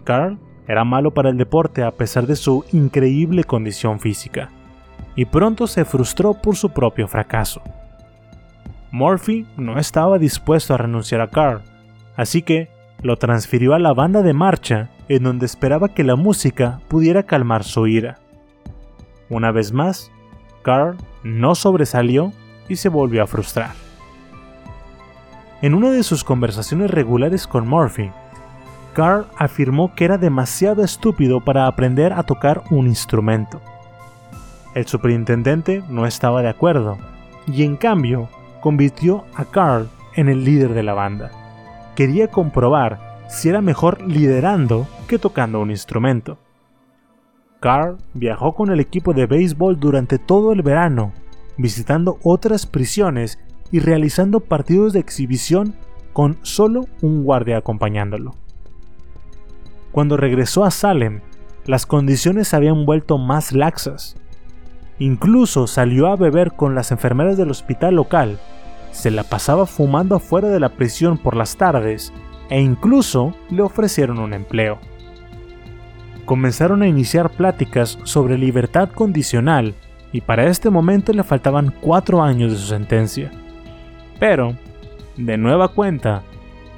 Carl 0.06 0.40
era 0.70 0.86
malo 0.86 1.14
para 1.14 1.32
el 1.32 1.38
deporte 1.38 1.84
a 1.84 1.92
pesar 1.92 2.26
de 2.28 2.38
su 2.38 2.64
increíble 2.72 3.44
condición 3.44 4.00
física, 4.00 4.52
y 5.18 5.26
pronto 5.26 5.68
se 5.68 5.84
frustró 5.84 6.34
por 6.34 6.56
su 6.56 6.70
propio 6.70 7.10
fracaso. 7.10 7.62
Murphy 8.90 9.46
no 9.58 9.78
estaba 9.78 10.18
dispuesto 10.18 10.74
a 10.74 10.78
renunciar 10.78 11.20
a 11.20 11.28
Carl, 11.28 11.62
así 12.16 12.42
que 12.42 12.70
lo 13.02 13.18
transfirió 13.18 13.74
a 13.74 13.80
la 13.80 13.94
banda 13.94 14.22
de 14.22 14.34
marcha 14.34 14.92
en 15.10 15.24
donde 15.24 15.46
esperaba 15.46 15.90
que 15.90 16.06
la 16.06 16.16
música 16.16 16.80
pudiera 16.88 17.24
calmar 17.24 17.66
su 17.66 17.86
ira. 17.86 18.20
Una 19.30 19.52
vez 19.52 19.74
más, 19.74 20.10
Carl 20.62 20.96
no 21.22 21.54
sobresalió 21.54 22.32
y 22.70 22.78
se 22.78 22.88
volvió 22.88 23.24
a 23.24 23.28
frustrar. 23.28 23.89
En 25.62 25.74
una 25.74 25.92
de 25.92 26.04
sus 26.04 26.24
conversaciones 26.24 26.90
regulares 26.90 27.46
con 27.46 27.68
Murphy, 27.68 28.12
Carl 28.94 29.28
afirmó 29.38 29.94
que 29.94 30.06
era 30.06 30.18
demasiado 30.18 30.86
estúpido 30.86 31.42
para 31.42 31.68
aprender 31.68 32.14
a 32.14 32.24
tocar 32.24 32.64
un 32.70 32.88
instrumento. 32.88 33.60
El 34.74 34.88
superintendente 34.88 35.84
no 35.90 36.06
estaba 36.06 36.42
de 36.42 36.48
acuerdo 36.48 36.98
y 37.46 37.64
en 37.64 37.76
cambio 37.76 38.30
convirtió 38.62 39.26
a 39.36 39.44
Carl 39.44 39.90
en 40.16 40.30
el 40.30 40.46
líder 40.46 40.74
de 40.74 40.84
la 40.84 40.94
banda. 40.94 41.32
Quería 41.96 42.30
comprobar 42.30 43.20
si 43.28 43.50
era 43.50 43.62
mejor 43.62 44.02
liderando 44.02 44.88
que 45.08 45.20
tocando 45.20 45.60
un 45.60 45.72
instrumento. 45.72 46.38
Carl 47.60 47.98
viajó 48.14 48.56
con 48.56 48.72
el 48.72 48.80
equipo 48.80 49.14
de 49.14 49.26
béisbol 49.26 49.78
durante 49.78 50.20
todo 50.20 50.54
el 50.54 50.62
verano, 50.62 51.12
visitando 51.58 52.18
otras 52.24 52.66
prisiones 52.66 53.40
y 53.72 53.80
realizando 53.80 54.40
partidos 54.40 54.94
de 54.94 55.00
exhibición 55.00 55.76
con 56.14 56.38
solo 56.42 56.88
un 57.02 57.24
guardia 57.24 57.58
acompañándolo. 57.58 58.36
Cuando 59.92 60.18
regresó 60.18 60.64
a 60.66 60.72
Salem, 60.72 61.22
las 61.66 61.86
condiciones 61.86 62.48
se 62.48 62.56
habían 62.56 62.86
vuelto 62.86 63.18
más 63.18 63.52
laxas. 63.52 64.16
Incluso 64.98 65.68
salió 65.68 66.08
a 66.08 66.16
beber 66.16 66.54
con 66.54 66.76
las 66.76 66.92
enfermeras 66.92 67.38
del 67.38 67.52
hospital 67.52 67.96
local, 67.96 68.40
se 68.92 69.12
la 69.12 69.24
pasaba 69.24 69.66
fumando 69.66 70.16
afuera 70.16 70.50
de 70.50 70.60
la 70.60 70.70
prisión 70.70 71.18
por 71.18 71.36
las 71.36 71.58
tardes 71.58 72.12
e 72.50 72.60
incluso 72.60 73.36
le 73.50 73.62
ofrecieron 73.62 74.20
un 74.20 74.34
empleo. 74.34 74.80
Comenzaron 76.26 76.82
a 76.82 76.88
iniciar 76.88 77.30
pláticas 77.32 77.98
sobre 78.04 78.38
libertad 78.38 78.90
condicional 78.90 79.76
y 80.12 80.22
para 80.22 80.48
este 80.48 80.70
momento 80.70 81.14
le 81.14 81.24
faltaban 81.24 81.74
cuatro 81.82 82.22
años 82.22 82.52
de 82.52 82.58
su 82.58 82.68
sentencia. 82.68 83.32
Pero, 84.20 84.56
de 85.18 85.38
nueva 85.38 85.70
cuenta, 85.70 86.24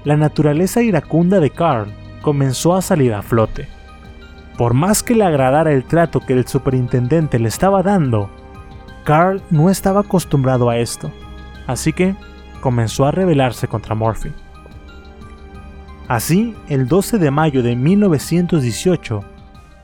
la 0.03 0.15
naturaleza 0.15 0.81
iracunda 0.81 1.39
de 1.39 1.49
Carl 1.49 1.91
comenzó 2.21 2.75
a 2.75 2.81
salir 2.81 3.13
a 3.13 3.21
flote. 3.21 3.67
Por 4.57 4.73
más 4.73 5.01
que 5.01 5.15
le 5.15 5.23
agradara 5.23 5.71
el 5.71 5.83
trato 5.83 6.19
que 6.19 6.33
el 6.33 6.47
superintendente 6.47 7.39
le 7.39 7.47
estaba 7.47 7.81
dando, 7.81 8.29
Carl 9.03 9.41
no 9.49 9.69
estaba 9.69 10.01
acostumbrado 10.01 10.69
a 10.69 10.77
esto, 10.77 11.11
así 11.65 11.93
que 11.93 12.15
comenzó 12.61 13.05
a 13.05 13.11
rebelarse 13.11 13.67
contra 13.67 13.95
Murphy. 13.95 14.31
Así, 16.07 16.55
el 16.67 16.87
12 16.87 17.17
de 17.17 17.31
mayo 17.31 17.63
de 17.63 17.75
1918, 17.75 19.23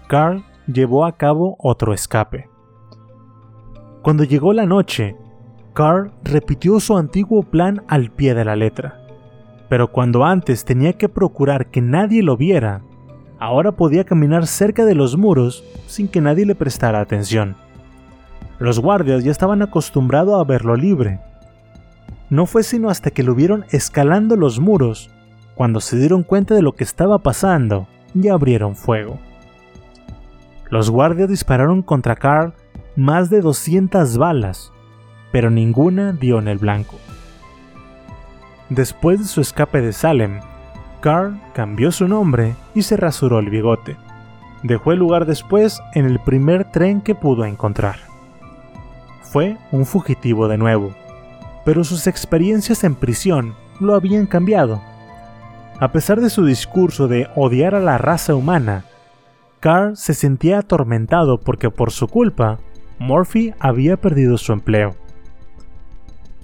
Carl 0.07 0.43
llevó 0.67 1.05
a 1.05 1.13
cabo 1.13 1.55
otro 1.59 1.93
escape. 1.93 2.49
Cuando 4.01 4.23
llegó 4.23 4.53
la 4.53 4.65
noche, 4.65 5.15
Carl 5.77 6.09
repitió 6.23 6.79
su 6.79 6.97
antiguo 6.97 7.43
plan 7.43 7.83
al 7.87 8.09
pie 8.09 8.33
de 8.33 8.43
la 8.43 8.55
letra. 8.55 8.99
Pero 9.69 9.91
cuando 9.91 10.25
antes 10.25 10.65
tenía 10.65 10.93
que 10.93 11.07
procurar 11.07 11.67
que 11.67 11.83
nadie 11.83 12.23
lo 12.23 12.35
viera, 12.35 12.81
ahora 13.37 13.73
podía 13.73 14.03
caminar 14.03 14.47
cerca 14.47 14.85
de 14.85 14.95
los 14.95 15.17
muros 15.17 15.63
sin 15.85 16.07
que 16.07 16.19
nadie 16.19 16.47
le 16.47 16.55
prestara 16.55 16.99
atención. 16.99 17.55
Los 18.57 18.79
guardias 18.79 19.23
ya 19.23 19.29
estaban 19.29 19.61
acostumbrados 19.61 20.41
a 20.41 20.43
verlo 20.43 20.75
libre. 20.75 21.19
No 22.31 22.47
fue 22.47 22.63
sino 22.63 22.89
hasta 22.89 23.11
que 23.11 23.21
lo 23.21 23.35
vieron 23.35 23.63
escalando 23.69 24.35
los 24.35 24.59
muros, 24.59 25.11
cuando 25.53 25.79
se 25.79 25.95
dieron 25.99 26.23
cuenta 26.23 26.55
de 26.55 26.63
lo 26.63 26.73
que 26.73 26.85
estaba 26.85 27.19
pasando 27.19 27.87
y 28.15 28.29
abrieron 28.29 28.75
fuego. 28.75 29.19
Los 30.71 30.89
guardias 30.89 31.29
dispararon 31.29 31.83
contra 31.83 32.15
Carl 32.15 32.55
más 32.95 33.29
de 33.29 33.41
200 33.41 34.17
balas, 34.17 34.73
pero 35.37 35.51
ninguna 35.51 36.13
dio 36.13 36.39
en 36.39 36.47
el 36.47 36.57
blanco. 36.57 36.95
Después 38.69 39.19
de 39.19 39.25
su 39.25 39.39
escape 39.39 39.81
de 39.81 39.93
Salem, 39.93 40.39
Carl 40.99 41.39
cambió 41.53 41.91
su 41.91 42.07
nombre 42.07 42.55
y 42.73 42.81
se 42.81 42.97
rasuró 42.97 43.37
el 43.37 43.51
bigote. 43.51 43.97
Dejó 44.63 44.93
el 44.93 44.97
lugar 44.97 45.27
después 45.27 45.79
en 45.93 46.05
el 46.05 46.17
primer 46.17 46.71
tren 46.71 47.01
que 47.01 47.13
pudo 47.13 47.45
encontrar. 47.45 47.97
Fue 49.21 49.57
un 49.71 49.85
fugitivo 49.85 50.47
de 50.47 50.57
nuevo, 50.57 50.95
pero 51.63 51.83
sus 51.83 52.07
experiencias 52.07 52.83
en 52.83 52.95
prisión 52.95 53.53
lo 53.79 53.93
habían 53.93 54.25
cambiado. 54.25 54.81
A 55.79 55.91
pesar 55.91 56.19
de 56.19 56.31
su 56.31 56.45
discurso 56.47 57.07
de 57.07 57.29
odiar 57.35 57.75
a 57.75 57.79
la 57.79 57.99
raza 57.99 58.33
humana, 58.33 58.85
Carl 59.59 59.97
se 59.97 60.15
sentía 60.15 60.57
atormentado 60.57 61.39
porque 61.39 61.69
por 61.69 61.91
su 61.91 62.07
culpa, 62.07 62.57
Murphy 62.97 63.53
había 63.59 63.97
perdido 63.97 64.39
su 64.39 64.51
empleo. 64.51 64.95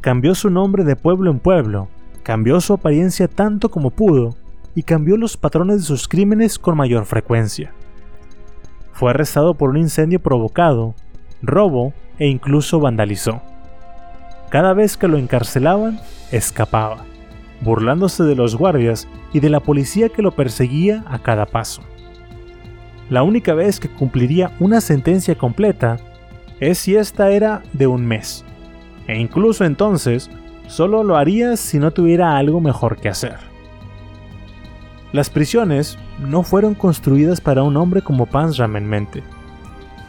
Cambió 0.04 0.36
su 0.36 0.50
nombre 0.50 0.84
de 0.84 0.98
pueblo 0.98 1.32
en 1.32 1.40
pueblo 1.40 1.88
cambió 2.24 2.60
su 2.60 2.74
apariencia 2.74 3.30
tanto 3.30 3.72
como 3.72 3.90
pudo 3.90 4.36
y 4.76 4.84
cambió 4.84 5.16
los 5.16 5.38
patrones 5.38 5.78
de 5.78 5.84
sus 5.84 6.10
crímenes 6.10 6.60
con 6.60 6.76
mayor 6.76 7.06
frecuencia. 7.06 7.72
Fue 8.92 9.12
arrestado 9.12 9.54
por 9.54 9.70
un 9.70 9.78
incendio 9.78 10.22
provocado, 10.22 10.94
robo 11.42 11.94
e 12.20 12.28
incluso 12.28 12.82
vandalizó. 12.82 13.42
Cada 14.50 14.74
vez 14.74 14.98
que 14.98 15.08
lo 15.08 15.18
encarcelaban, 15.18 16.02
escapaba, 16.34 17.06
burlándose 17.62 18.24
de 18.24 18.36
los 18.36 18.58
guardias 18.58 19.08
y 19.32 19.40
de 19.40 19.50
la 19.50 19.62
policía 19.62 20.10
que 20.10 20.22
lo 20.22 20.32
perseguía 20.32 21.06
a 21.08 21.20
cada 21.20 21.46
paso. 21.46 21.82
La 23.10 23.24
única 23.24 23.54
vez 23.54 23.80
que 23.80 23.88
cumpliría 23.88 24.52
una 24.60 24.82
sentencia 24.82 25.38
completa 25.38 25.96
es 26.60 26.78
si 26.78 26.98
esta 26.98 27.32
era 27.32 27.64
de 27.72 27.88
un 27.88 28.06
mes, 28.06 28.44
e 29.08 29.20
incluso 29.20 29.66
entonces 29.66 30.30
Solo 30.68 31.04
lo 31.04 31.18
haría 31.18 31.58
si 31.58 31.78
no 31.78 31.92
tuviera 31.92 32.38
algo 32.38 32.62
mejor 32.62 32.98
que 32.98 33.10
hacer. 33.10 33.38
Las 35.12 35.30
prisiones 35.30 36.00
no 36.20 36.44
fueron 36.44 36.74
construidas 36.74 37.42
para 37.42 37.64
un 37.64 37.78
hombre 37.78 38.02
como 38.02 38.26
Panzram 38.26 38.76
en 38.76 38.88
mente. 38.88 39.24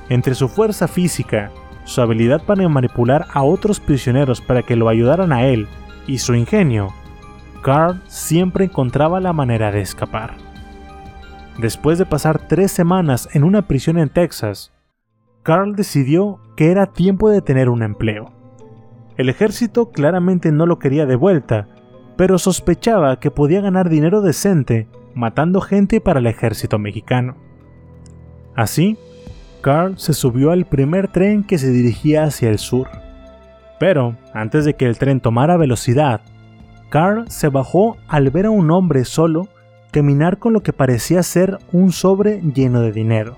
Entre 0.09 0.34
su 0.34 0.49
fuerza 0.49 0.88
física, 0.88 1.51
su 1.84 2.01
habilidad 2.01 2.42
para 2.42 2.66
manipular 2.68 3.26
a 3.32 3.42
otros 3.42 3.80
prisioneros 3.80 4.40
para 4.40 4.62
que 4.62 4.76
lo 4.76 4.88
ayudaran 4.88 5.32
a 5.32 5.45
él 5.47 5.66
y 6.07 6.18
su 6.18 6.34
ingenio, 6.34 6.95
Carl 7.62 8.01
siempre 8.07 8.66
encontraba 8.66 9.20
la 9.20 9.32
manera 9.32 9.70
de 9.70 9.80
escapar. 9.80 10.34
Después 11.59 11.99
de 11.99 12.07
pasar 12.07 12.47
tres 12.49 12.72
semanas 12.72 13.28
en 13.32 13.45
una 13.45 13.62
prisión 13.62 13.99
en 13.99 14.09
Texas, 14.09 14.72
Carl 15.42 15.76
decidió 15.76 16.40
que 16.57 16.70
era 16.70 16.86
tiempo 16.86 17.28
de 17.28 17.42
tener 17.42 17.68
un 17.68 17.82
empleo. 17.82 18.43
El 19.16 19.28
ejército 19.28 19.90
claramente 19.90 20.50
no 20.50 20.66
lo 20.66 20.78
quería 20.78 21.06
de 21.06 21.16
vuelta, 21.16 21.68
pero 22.16 22.38
sospechaba 22.38 23.20
que 23.20 23.30
podía 23.30 23.60
ganar 23.60 23.88
dinero 23.88 24.22
decente 24.22 24.88
matando 25.14 25.60
gente 25.60 26.00
para 26.00 26.18
el 26.18 26.26
ejército 26.26 26.78
mexicano. 26.78 27.36
Así, 28.56 28.96
Carl 29.60 29.98
se 29.98 30.12
subió 30.12 30.50
al 30.50 30.64
primer 30.64 31.08
tren 31.08 31.44
que 31.44 31.58
se 31.58 31.70
dirigía 31.70 32.24
hacia 32.24 32.50
el 32.50 32.58
sur. 32.58 32.88
Pero, 33.78 34.16
antes 34.32 34.64
de 34.64 34.74
que 34.74 34.86
el 34.86 34.98
tren 34.98 35.20
tomara 35.20 35.56
velocidad, 35.56 36.20
Carl 36.90 37.28
se 37.28 37.48
bajó 37.48 37.96
al 38.08 38.30
ver 38.30 38.46
a 38.46 38.50
un 38.50 38.70
hombre 38.70 39.04
solo 39.04 39.48
caminar 39.90 40.38
con 40.38 40.52
lo 40.52 40.62
que 40.62 40.72
parecía 40.72 41.22
ser 41.22 41.58
un 41.72 41.92
sobre 41.92 42.40
lleno 42.40 42.80
de 42.80 42.92
dinero. 42.92 43.36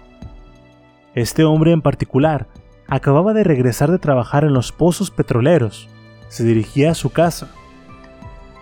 Este 1.15 1.45
hombre 1.45 1.73
en 1.73 1.83
particular 1.83 2.47
acababa 2.89 3.33
de 3.33 3.45
regresar 3.45 3.91
de 3.91 3.99
trabajar 3.99 4.45
en 4.45 4.53
los 4.53 4.73
pozos 4.73 5.11
petroleros. 5.11 5.89
Se 6.29 6.45
dirigía 6.45 6.93
a 6.93 6.95
su 6.95 7.11
casa. 7.11 7.49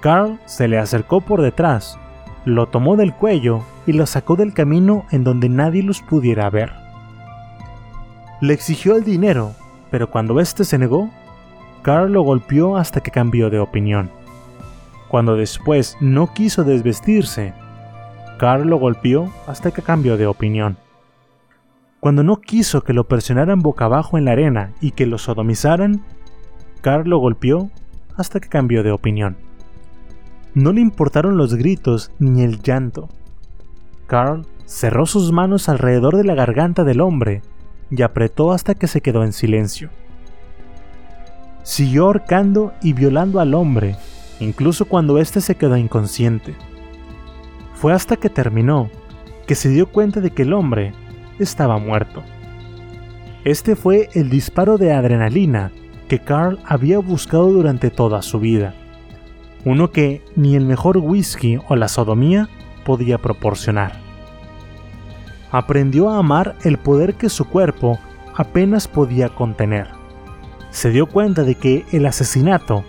Carl 0.01 0.39
se 0.47 0.68
le 0.68 0.79
acercó 0.79 1.20
por 1.20 1.41
detrás, 1.41 1.99
lo 2.45 2.66
tomó 2.66 2.97
del 2.97 3.14
cuello 3.14 3.62
y 3.87 3.93
lo 3.93 4.07
sacó 4.07 4.37
del 4.37 4.53
camino 4.53 5.07
en 5.11 5.25
donde 5.25 5.49
nadie 5.49 5.83
los 5.83 6.03
pudiera 6.03 6.49
ver. 6.51 6.72
Le 8.41 8.53
exigió 8.53 8.97
el 8.97 9.05
dinero, 9.05 9.53
pero 9.91 10.11
cuando 10.11 10.41
éste 10.41 10.64
se 10.64 10.79
negó, 10.79 11.11
Carl 11.83 12.12
lo 12.12 12.22
golpeó 12.22 12.77
hasta 12.77 13.01
que 13.01 13.11
cambió 13.11 13.49
de 13.49 13.59
opinión. 13.59 14.11
Cuando 15.09 15.37
después 15.37 15.97
no 16.01 16.35
quiso 16.35 16.64
desvestirse, 16.64 17.55
Carl 18.39 18.68
lo 18.68 18.79
golpeó 18.79 19.33
hasta 19.47 19.70
que 19.70 19.83
cambió 19.83 20.16
de 20.16 20.27
opinión. 20.27 20.77
Cuando 22.05 22.22
no 22.22 22.42
quiso 22.42 22.82
que 22.84 22.92
lo 22.92 23.09
presionaran 23.09 23.62
boca 23.62 23.86
abajo 23.86 24.18
en 24.18 24.26
la 24.26 24.32
arena 24.32 24.74
y 24.82 24.90
que 24.90 25.07
lo 25.07 25.16
sodomizaran, 25.16 26.05
Carl 26.82 27.09
lo 27.09 27.16
golpeó 27.16 27.70
hasta 28.14 28.40
que 28.40 28.50
cambió 28.50 28.82
de 28.82 28.90
opinión. 28.90 29.38
No 30.52 30.74
le 30.74 30.82
importaron 30.82 31.38
los 31.38 31.55
gritos 31.55 32.11
ni 32.18 32.42
el 32.42 32.61
llanto. 32.61 33.09
Carl 34.07 34.46
cerró 34.66 35.07
sus 35.07 35.32
manos 35.32 35.70
alrededor 35.70 36.18
de 36.18 36.24
la 36.24 36.34
garganta 36.34 36.84
del 36.84 37.00
hombre 37.00 37.40
y 37.88 38.02
apretó 38.02 38.52
hasta 38.52 38.74
que 38.74 38.86
se 38.86 39.00
quedó 39.00 39.24
en 39.24 39.32
silencio. 39.32 39.88
Siguió 41.62 42.05
ahorcando 42.05 42.74
y 42.82 42.92
violando 42.92 43.40
al 43.40 43.55
hombre, 43.55 43.96
incluso 44.40 44.84
cuando 44.84 45.16
éste 45.16 45.40
se 45.40 45.55
quedó 45.55 45.78
inconsciente. 45.78 46.55
Fue 47.72 47.94
hasta 47.94 48.16
que 48.16 48.28
terminó 48.28 48.90
que 49.46 49.55
se 49.55 49.70
dio 49.70 49.90
cuenta 49.90 50.20
de 50.20 50.32
que 50.32 50.42
el 50.42 50.52
hombre 50.52 50.92
estaba 51.39 51.78
muerto. 51.78 52.22
Este 53.45 53.76
fue 53.76 54.09
el 54.14 54.30
disparo 54.30 54.78
de 54.78 54.93
adrenalina 54.93 55.70
que 56.09 56.18
Carl 56.18 56.59
había 56.64 56.99
buscado 56.99 57.51
durante 57.51 57.91
toda 57.91 58.22
su 58.22 58.41
vida, 58.41 58.74
uno 59.64 59.91
que 59.91 60.22
ni 60.37 60.57
el 60.57 60.64
mejor 60.64 60.99
whisky 60.99 61.59
o 61.68 61.76
la 61.76 61.89
sodomía 61.89 62.49
podía 62.85 63.18
proporcionar. 63.18 63.93
Aprendió 65.51 66.11
a 66.11 66.18
amar 66.18 66.57
el 66.64 66.78
poder 66.78 67.14
que 67.14 67.28
su 67.28 67.47
cuerpo 67.47 67.99
apenas 68.35 68.89
podía 68.89 69.28
contener. 69.28 69.89
Se 70.70 70.91
dio 70.91 71.07
cuenta 71.07 71.43
de 71.45 71.55
que 71.55 71.85
el 71.93 72.07
asesinato 72.07 72.85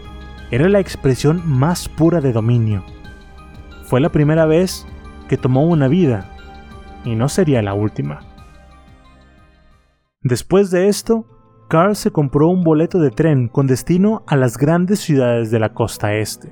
era 0.51 0.69
la 0.69 0.79
expresión 0.79 1.41
más 1.45 1.87
pura 1.87 2.21
de 2.21 2.33
dominio. 2.33 2.83
Fue 3.85 4.01
la 4.01 4.09
primera 4.09 4.45
vez 4.45 4.85
que 5.27 5.37
tomó 5.37 5.63
una 5.65 5.87
vida 5.87 6.31
y 7.03 7.15
no 7.15 7.29
sería 7.29 7.61
la 7.61 7.73
última. 7.73 8.21
Después 10.25 10.71
de 10.71 10.87
esto, 10.87 11.23
Carl 11.67 11.95
se 11.95 12.09
compró 12.09 12.47
un 12.47 12.63
boleto 12.63 12.97
de 12.97 13.11
tren 13.11 13.47
con 13.47 13.67
destino 13.67 14.23
a 14.25 14.35
las 14.35 14.57
grandes 14.57 14.99
ciudades 14.99 15.51
de 15.51 15.59
la 15.59 15.75
costa 15.75 16.15
este. 16.15 16.51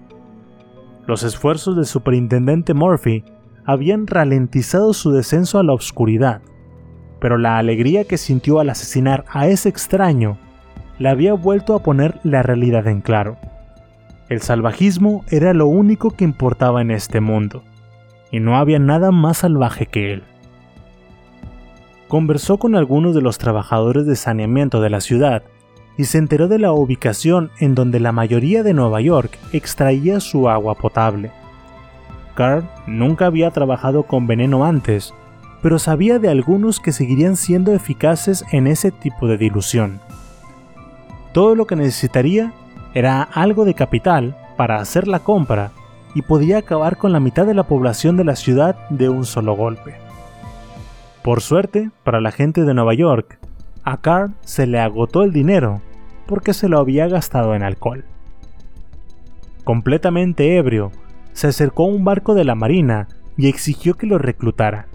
Los 1.07 1.23
esfuerzos 1.23 1.75
del 1.75 1.87
superintendente 1.87 2.75
Murphy 2.75 3.23
habían 3.65 4.05
ralentizado 4.05 4.93
su 4.93 5.09
descenso 5.09 5.57
a 5.57 5.63
la 5.63 5.73
oscuridad, 5.73 6.43
pero 7.19 7.39
la 7.39 7.57
alegría 7.57 8.03
que 8.03 8.19
sintió 8.19 8.59
al 8.59 8.69
asesinar 8.69 9.25
a 9.27 9.47
ese 9.47 9.69
extraño 9.69 10.37
le 10.99 11.09
había 11.09 11.33
vuelto 11.33 11.73
a 11.73 11.81
poner 11.81 12.19
la 12.21 12.43
realidad 12.43 12.85
en 12.85 13.01
claro. 13.01 13.37
El 14.29 14.41
salvajismo 14.41 15.25
era 15.31 15.51
lo 15.55 15.65
único 15.65 16.11
que 16.11 16.25
importaba 16.25 16.83
en 16.83 16.91
este 16.91 17.21
mundo, 17.21 17.63
y 18.31 18.39
no 18.39 18.55
había 18.55 18.77
nada 18.77 19.09
más 19.09 19.37
salvaje 19.37 19.87
que 19.87 20.13
él. 20.13 20.23
Conversó 22.13 22.59
con 22.59 22.75
algunos 22.75 23.15
de 23.15 23.23
los 23.23 23.39
trabajadores 23.39 24.05
de 24.05 24.15
saneamiento 24.15 24.81
de 24.81 24.91
la 24.91 25.01
ciudad 25.01 25.41
y 25.97 26.03
se 26.03 26.19
enteró 26.19 26.47
de 26.47 26.59
la 26.59 26.71
ubicación 26.71 27.49
en 27.57 27.73
donde 27.73 27.99
la 27.99 28.11
mayoría 28.11 28.61
de 28.61 28.75
Nueva 28.75 29.01
York 29.01 29.39
extraía 29.51 30.19
su 30.19 30.47
agua 30.47 30.75
potable. 30.75 31.31
Carl 32.35 32.69
nunca 32.85 33.25
había 33.25 33.49
trabajado 33.49 34.03
con 34.03 34.27
veneno 34.27 34.63
antes, 34.63 35.11
pero 35.63 35.79
sabía 35.79 36.19
de 36.19 36.29
algunos 36.29 36.79
que 36.79 36.91
seguirían 36.91 37.35
siendo 37.35 37.73
eficaces 37.73 38.45
en 38.51 38.67
ese 38.67 38.91
tipo 38.91 39.27
de 39.27 39.39
dilución. 39.39 39.99
Todo 41.33 41.55
lo 41.55 41.65
que 41.65 41.75
necesitaría 41.75 42.53
era 42.93 43.23
algo 43.23 43.65
de 43.65 43.73
capital 43.73 44.37
para 44.55 44.77
hacer 44.77 45.07
la 45.07 45.21
compra 45.21 45.71
y 46.13 46.21
podía 46.21 46.59
acabar 46.59 46.95
con 46.95 47.11
la 47.11 47.19
mitad 47.19 47.47
de 47.47 47.55
la 47.55 47.63
población 47.63 48.17
de 48.17 48.23
la 48.23 48.35
ciudad 48.35 48.87
de 48.89 49.09
un 49.09 49.25
solo 49.25 49.55
golpe. 49.55 50.02
Por 51.23 51.39
suerte, 51.39 51.89
para 52.03 52.19
la 52.19 52.31
gente 52.33 52.63
de 52.63 52.73
Nueva 52.73 52.93
York, 52.93 53.39
a 53.85 54.01
Carl 54.01 54.33
se 54.41 54.67
le 54.67 54.79
agotó 54.79 55.23
el 55.23 55.31
dinero 55.31 55.81
porque 56.25 56.53
se 56.53 56.67
lo 56.67 56.79
había 56.79 57.07
gastado 57.07 57.55
en 57.55 57.63
alcohol. 57.63 58.03
Completamente 59.63 60.57
ebrio, 60.57 60.91
se 61.31 61.47
acercó 61.47 61.83
a 61.83 61.87
un 61.87 62.03
barco 62.03 62.35
de 62.35 62.43
la 62.43 62.55
marina 62.55 63.07
y 63.37 63.47
exigió 63.47 63.93
que 63.93 64.05
lo 64.05 64.17
reclutara. 64.17 64.87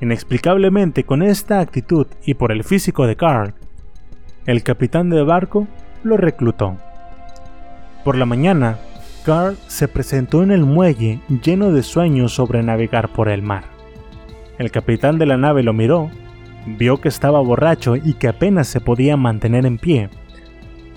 Inexplicablemente 0.00 1.02
con 1.02 1.24
esta 1.24 1.58
actitud 1.58 2.06
y 2.24 2.34
por 2.34 2.52
el 2.52 2.62
físico 2.62 3.08
de 3.08 3.16
Carl, 3.16 3.54
el 4.46 4.62
capitán 4.62 5.10
del 5.10 5.24
barco 5.24 5.66
lo 6.04 6.16
reclutó. 6.16 6.76
Por 8.04 8.16
la 8.16 8.26
mañana, 8.26 8.78
Carl 9.24 9.56
se 9.66 9.88
presentó 9.88 10.44
en 10.44 10.52
el 10.52 10.64
muelle 10.64 11.20
lleno 11.42 11.72
de 11.72 11.82
sueños 11.82 12.32
sobre 12.32 12.62
navegar 12.62 13.08
por 13.08 13.28
el 13.28 13.42
mar. 13.42 13.71
El 14.58 14.70
capitán 14.70 15.18
de 15.18 15.26
la 15.26 15.36
nave 15.36 15.62
lo 15.62 15.72
miró, 15.72 16.10
vio 16.66 17.00
que 17.00 17.08
estaba 17.08 17.40
borracho 17.40 17.96
y 17.96 18.14
que 18.14 18.28
apenas 18.28 18.68
se 18.68 18.80
podía 18.80 19.16
mantener 19.16 19.66
en 19.66 19.78
pie. 19.78 20.10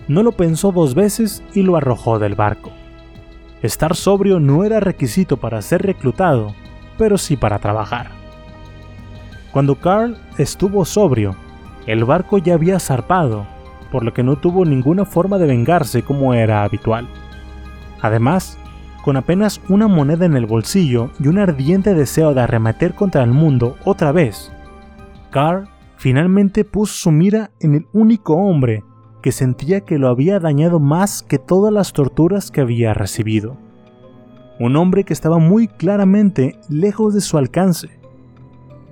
No 0.07 0.23
lo 0.23 0.33
pensó 0.33 0.71
dos 0.71 0.93
veces 0.93 1.43
y 1.53 1.61
lo 1.61 1.77
arrojó 1.77 2.19
del 2.19 2.35
barco. 2.35 2.71
Estar 3.61 3.95
sobrio 3.95 4.39
no 4.39 4.63
era 4.63 4.79
requisito 4.79 5.37
para 5.37 5.61
ser 5.61 5.81
reclutado, 5.81 6.53
pero 6.97 7.17
sí 7.17 7.37
para 7.37 7.59
trabajar. 7.59 8.09
Cuando 9.51 9.75
Carl 9.75 10.17
estuvo 10.37 10.83
sobrio, 10.85 11.35
el 11.87 12.03
barco 12.03 12.37
ya 12.37 12.55
había 12.55 12.79
zarpado, 12.79 13.47
por 13.91 14.03
lo 14.03 14.13
que 14.13 14.23
no 14.23 14.35
tuvo 14.35 14.65
ninguna 14.65 15.05
forma 15.05 15.37
de 15.37 15.47
vengarse 15.47 16.03
como 16.03 16.33
era 16.33 16.63
habitual. 16.63 17.07
Además, 18.01 18.59
con 19.05 19.15
apenas 19.15 19.61
una 19.69 19.87
moneda 19.87 20.25
en 20.25 20.35
el 20.35 20.47
bolsillo 20.47 21.11
y 21.19 21.27
un 21.27 21.37
ardiente 21.37 21.93
deseo 21.93 22.33
de 22.33 22.41
arremeter 22.41 22.93
contra 22.93 23.23
el 23.23 23.31
mundo 23.31 23.77
otra 23.85 24.11
vez, 24.11 24.51
Carl 25.31 25.69
finalmente 25.95 26.65
puso 26.65 26.95
su 26.95 27.11
mira 27.11 27.51
en 27.61 27.75
el 27.75 27.87
único 27.93 28.33
hombre 28.33 28.83
que 29.21 29.31
sentía 29.31 29.81
que 29.81 29.97
lo 29.97 30.09
había 30.09 30.39
dañado 30.39 30.79
más 30.79 31.23
que 31.23 31.37
todas 31.37 31.71
las 31.71 31.93
torturas 31.93 32.51
que 32.51 32.61
había 32.61 32.93
recibido. 32.93 33.55
Un 34.59 34.75
hombre 34.75 35.03
que 35.03 35.13
estaba 35.13 35.37
muy 35.37 35.67
claramente 35.67 36.59
lejos 36.67 37.13
de 37.13 37.21
su 37.21 37.37
alcance. 37.37 37.89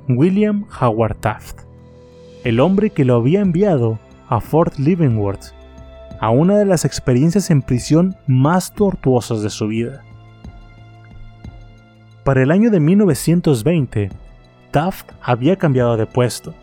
William 0.08 0.66
Howard 0.80 1.16
Taft 1.18 1.64
el 2.44 2.60
hombre 2.60 2.90
que 2.90 3.06
lo 3.06 3.16
había 3.16 3.40
enviado 3.40 4.00
a 4.28 4.42
Fort 4.42 4.78
Leavenworth, 4.78 5.54
a 6.24 6.30
una 6.30 6.58
de 6.58 6.64
las 6.64 6.86
experiencias 6.86 7.52
en 7.52 7.62
prisión 7.62 8.16
más 8.28 8.72
tortuosas 8.72 9.42
de 9.42 9.50
su 9.50 9.68
vida. 9.68 10.06
Para 12.24 12.42
el 12.42 12.50
año 12.50 12.72
de 12.72 12.80
1920, 12.80 14.10
Taft 14.72 15.12
había 15.22 15.58
cambiado 15.58 15.98
de 15.98 16.06
puesto. 16.06 16.54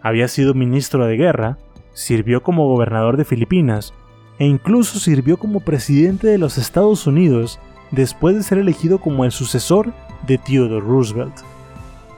Había 0.00 0.26
sido 0.26 0.54
ministro 0.54 1.04
de 1.04 1.18
guerra, 1.18 1.58
sirvió 1.92 2.42
como 2.42 2.66
gobernador 2.66 3.18
de 3.18 3.26
Filipinas 3.26 3.92
e 4.38 4.46
incluso 4.46 4.98
sirvió 4.98 5.36
como 5.36 5.60
presidente 5.60 6.26
de 6.26 6.38
los 6.38 6.56
Estados 6.56 7.06
Unidos 7.06 7.60
después 7.90 8.36
de 8.36 8.42
ser 8.42 8.56
elegido 8.56 9.00
como 9.00 9.26
el 9.26 9.32
sucesor 9.32 9.92
de 10.26 10.38
Theodore 10.38 10.80
Roosevelt. 10.80 11.34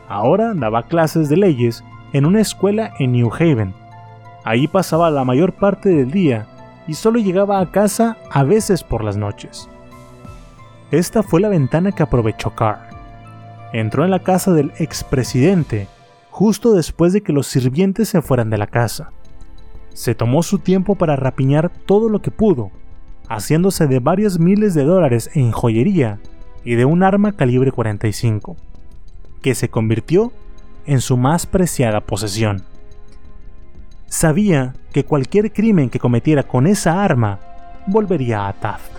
Ahora 0.09 0.55
daba 0.55 0.85
clases 0.85 1.29
de 1.29 1.37
leyes 1.37 1.83
en 2.13 2.27
una 2.27 2.41
escuela 2.41 2.93
en 3.01 3.11
New 3.11 3.29
Haven. 3.35 3.75
Ahí 4.45 4.69
pasaba 4.69 5.11
la 5.11 5.25
mayor 5.25 5.53
parte 5.55 5.89
del 5.89 6.13
día 6.13 6.47
y 6.87 6.95
solo 6.95 7.19
llegaba 7.19 7.61
a 7.61 7.71
casa 7.71 8.17
a 8.31 8.43
veces 8.45 8.83
por 8.83 9.05
las 9.05 9.17
noches. 9.17 9.69
Esta 10.91 11.23
fue 11.23 11.41
la 11.41 11.49
ventana 11.49 11.93
que 11.93 12.03
aprovechó 12.03 12.55
Carr. 12.55 12.91
Entró 13.73 14.05
en 14.05 14.11
la 14.11 14.19
casa 14.19 14.53
del 14.53 14.73
expresidente 14.79 15.87
justo 16.31 16.73
después 16.73 17.13
de 17.13 17.23
que 17.23 17.33
los 17.33 17.47
sirvientes 17.47 18.09
se 18.09 18.23
fueran 18.23 18.51
de 18.51 18.59
la 18.59 18.67
casa. 18.67 19.13
Se 19.93 20.15
tomó 20.15 20.43
su 20.43 20.59
tiempo 20.59 20.95
para 20.95 21.17
rapiñar 21.17 21.71
todo 21.71 22.09
lo 22.09 22.23
que 22.23 22.31
pudo, 22.31 22.71
haciéndose 23.29 23.87
de 23.87 24.01
varios 24.01 24.39
miles 24.39 24.75
de 24.75 24.85
dólares 24.85 25.31
en 25.35 25.53
joyería 25.53 26.19
y 26.65 26.75
de 26.75 26.85
un 26.85 27.03
arma 27.03 27.33
calibre 27.33 27.73
45, 27.73 28.57
que 29.43 29.55
se 29.55 29.69
convirtió 29.69 30.33
en 30.87 31.01
su 31.01 31.17
más 31.17 31.47
preciada 31.47 32.01
posesión. 32.01 32.65
Sabía 34.11 34.75
que 34.93 35.05
cualquier 35.05 35.53
crimen 35.53 35.89
que 35.89 36.01
cometiera 36.01 36.43
con 36.43 36.67
esa 36.67 37.05
arma 37.05 37.39
volvería 37.87 38.49
a 38.49 38.53
Taft. 38.53 38.91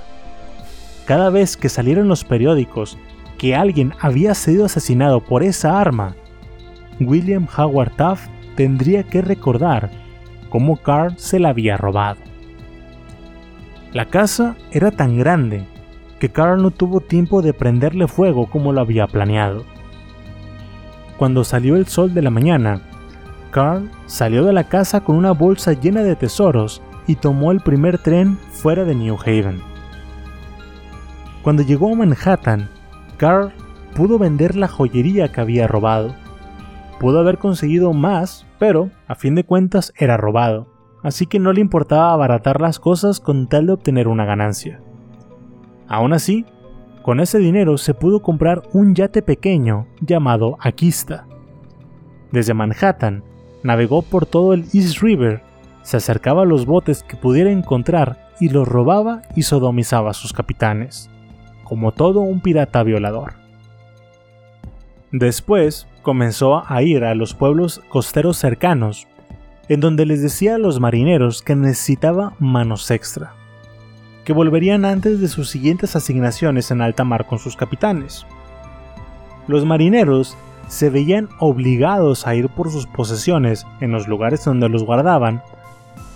Cada 1.06 1.30
vez 1.30 1.58
que 1.58 1.68
salieron 1.68 2.08
los 2.08 2.24
periódicos 2.24 2.98
que 3.38 3.54
alguien 3.54 3.94
había 4.00 4.34
sido 4.36 4.64
asesinado 4.64 5.20
por 5.20 5.44
esa 5.44 5.82
arma, 5.82 6.16
William 7.02 7.46
Howard 7.58 7.92
Taft 7.98 8.30
tendría 8.56 9.04
que 9.04 9.22
recordar 9.22 9.92
cómo 10.50 10.78
Carl 10.78 11.18
se 11.18 11.40
la 11.40 11.50
había 11.50 11.76
robado. 11.76 12.22
La 13.92 14.06
casa 14.06 14.56
era 14.72 14.92
tan 14.92 15.18
grande 15.18 15.66
que 16.20 16.30
Carl 16.30 16.64
no 16.64 16.72
tuvo 16.72 17.02
tiempo 17.02 17.42
de 17.42 17.54
prenderle 17.54 18.08
fuego 18.08 18.50
como 18.50 18.72
lo 18.72 18.80
había 18.80 19.08
planeado. 19.08 19.66
Cuando 21.18 21.44
salió 21.44 21.76
el 21.76 21.88
sol 21.88 22.14
de 22.14 22.22
la 22.22 22.30
mañana, 22.30 22.82
Carl 23.52 23.92
salió 24.06 24.44
de 24.46 24.54
la 24.54 24.64
casa 24.64 25.02
con 25.02 25.16
una 25.16 25.32
bolsa 25.32 25.74
llena 25.74 26.04
de 26.04 26.16
tesoros 26.16 26.82
y 27.06 27.16
tomó 27.16 27.52
el 27.52 27.60
primer 27.60 27.98
tren 27.98 28.38
fuera 28.52 28.86
de 28.86 28.96
New 28.96 29.18
Haven. 29.20 29.60
Cuando 31.44 31.62
llegó 31.62 31.92
a 31.92 31.96
Manhattan, 31.96 32.70
Carl 33.18 33.52
pudo 33.96 34.18
vender 34.18 34.56
la 34.56 34.68
joyería 34.68 35.32
que 35.32 35.42
había 35.42 35.68
robado. 35.68 36.16
Pudo 37.00 37.20
haber 37.20 37.38
conseguido 37.38 37.94
más, 37.94 38.46
pero 38.60 38.90
a 39.08 39.16
fin 39.16 39.36
de 39.36 39.44
cuentas 39.44 39.92
era 39.98 40.18
robado, 40.18 40.68
así 41.04 41.26
que 41.26 41.40
no 41.40 41.52
le 41.52 41.62
importaba 41.62 42.14
abaratar 42.14 42.62
las 42.62 42.80
cosas 42.80 43.20
con 43.20 43.48
tal 43.48 43.68
de 43.68 43.74
obtener 43.74 44.08
una 44.08 44.26
ganancia. 44.26 44.80
Aún 45.88 46.14
así, 46.14 46.46
con 47.02 47.20
ese 47.20 47.40
dinero 47.40 47.78
se 47.78 47.96
pudo 47.96 48.22
comprar 48.22 48.62
un 48.72 48.94
yate 48.94 49.22
pequeño 49.22 49.88
llamado 50.00 50.58
Aquista. 50.62 51.26
Desde 52.32 52.54
Manhattan, 52.54 53.24
navegó 53.64 54.02
por 54.02 54.26
todo 54.26 54.54
el 54.54 54.66
East 54.74 55.00
River, 55.02 55.42
se 55.82 55.98
acercaba 55.98 56.44
a 56.44 56.46
los 56.46 56.66
botes 56.66 57.04
que 57.04 57.18
pudiera 57.18 57.52
encontrar 57.52 58.30
y 58.40 58.50
los 58.50 58.68
robaba 58.68 59.22
y 59.36 59.44
sodomizaba 59.44 60.12
a 60.12 60.16
sus 60.16 60.34
capitanes, 60.34 61.10
como 61.64 61.92
todo 61.92 62.22
un 62.22 62.42
pirata 62.42 62.84
violador. 62.84 63.34
Después 65.12 65.88
comenzó 66.02 66.64
a 66.68 66.82
ir 66.82 67.04
a 67.04 67.16
los 67.16 67.34
pueblos 67.34 67.82
costeros 67.90 68.38
cercanos, 68.38 69.08
en 69.68 69.80
donde 69.80 70.06
les 70.06 70.22
decía 70.22 70.56
a 70.56 70.60
los 70.60 70.80
marineros 70.80 71.42
que 71.42 71.56
necesitaba 71.56 72.34
manos 72.40 72.90
extra 72.92 73.34
que 74.24 74.34
volverían 74.34 74.86
antes 74.86 75.20
de 75.20 75.28
sus 75.28 75.50
siguientes 75.50 75.96
asignaciones 75.96 76.72
en 76.72 76.82
alta 76.82 77.04
mar 77.04 77.26
con 77.26 77.40
sus 77.40 77.56
capitanes. 77.56 78.26
Los 79.48 79.66
marineros 79.66 80.38
se 80.72 80.90
veían 80.90 81.28
obligados 81.40 82.26
a 82.26 82.34
ir 82.34 82.48
por 82.48 82.72
sus 82.72 82.88
posesiones 82.88 83.68
en 83.82 83.92
los 83.92 84.08
lugares 84.08 84.46
donde 84.46 84.70
los 84.70 84.86
guardaban 84.86 85.44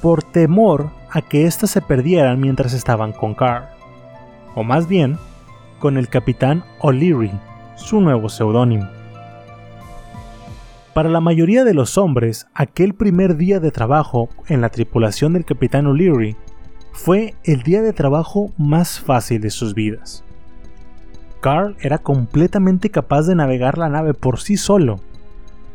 por 0.01 0.23
temor 0.23 0.91
a 1.11 1.21
que 1.21 1.45
éstas 1.45 1.71
se 1.71 1.81
perdieran 1.81 2.39
mientras 2.39 2.71
estaban 2.71 3.11
con 3.11 3.35
Carr, 3.35 3.69
o 4.55 4.63
más 4.63 4.87
bien 4.87 5.17
con 5.79 5.97
el 5.97 6.07
capitán 6.07 6.63
O'Leary, 6.79 7.31
su 7.75 7.99
nuevo 7.99 8.29
seudónimo. 8.29 8.87
Para 10.93 11.09
la 11.09 11.19
mayoría 11.19 11.65
de 11.65 11.73
los 11.73 11.97
hombres, 11.97 12.47
aquel 12.53 12.93
primer 12.93 13.35
día 13.35 13.59
de 13.59 13.71
trabajo 13.71 14.29
en 14.47 14.61
la 14.61 14.69
tripulación 14.69 15.33
del 15.33 15.43
capitán 15.43 15.85
O'Leary 15.85 16.37
fue 16.93 17.35
el 17.43 17.61
día 17.63 17.81
de 17.81 17.91
trabajo 17.91 18.53
más 18.57 19.01
fácil 19.01 19.41
de 19.41 19.49
sus 19.49 19.73
vidas. 19.73 20.24
Carl 21.45 21.75
era 21.79 21.99
completamente 21.99 22.89
capaz 22.89 23.27
de 23.27 23.35
navegar 23.35 23.77
la 23.77 23.87
nave 23.87 24.15
por 24.15 24.39
sí 24.39 24.57
solo. 24.57 24.99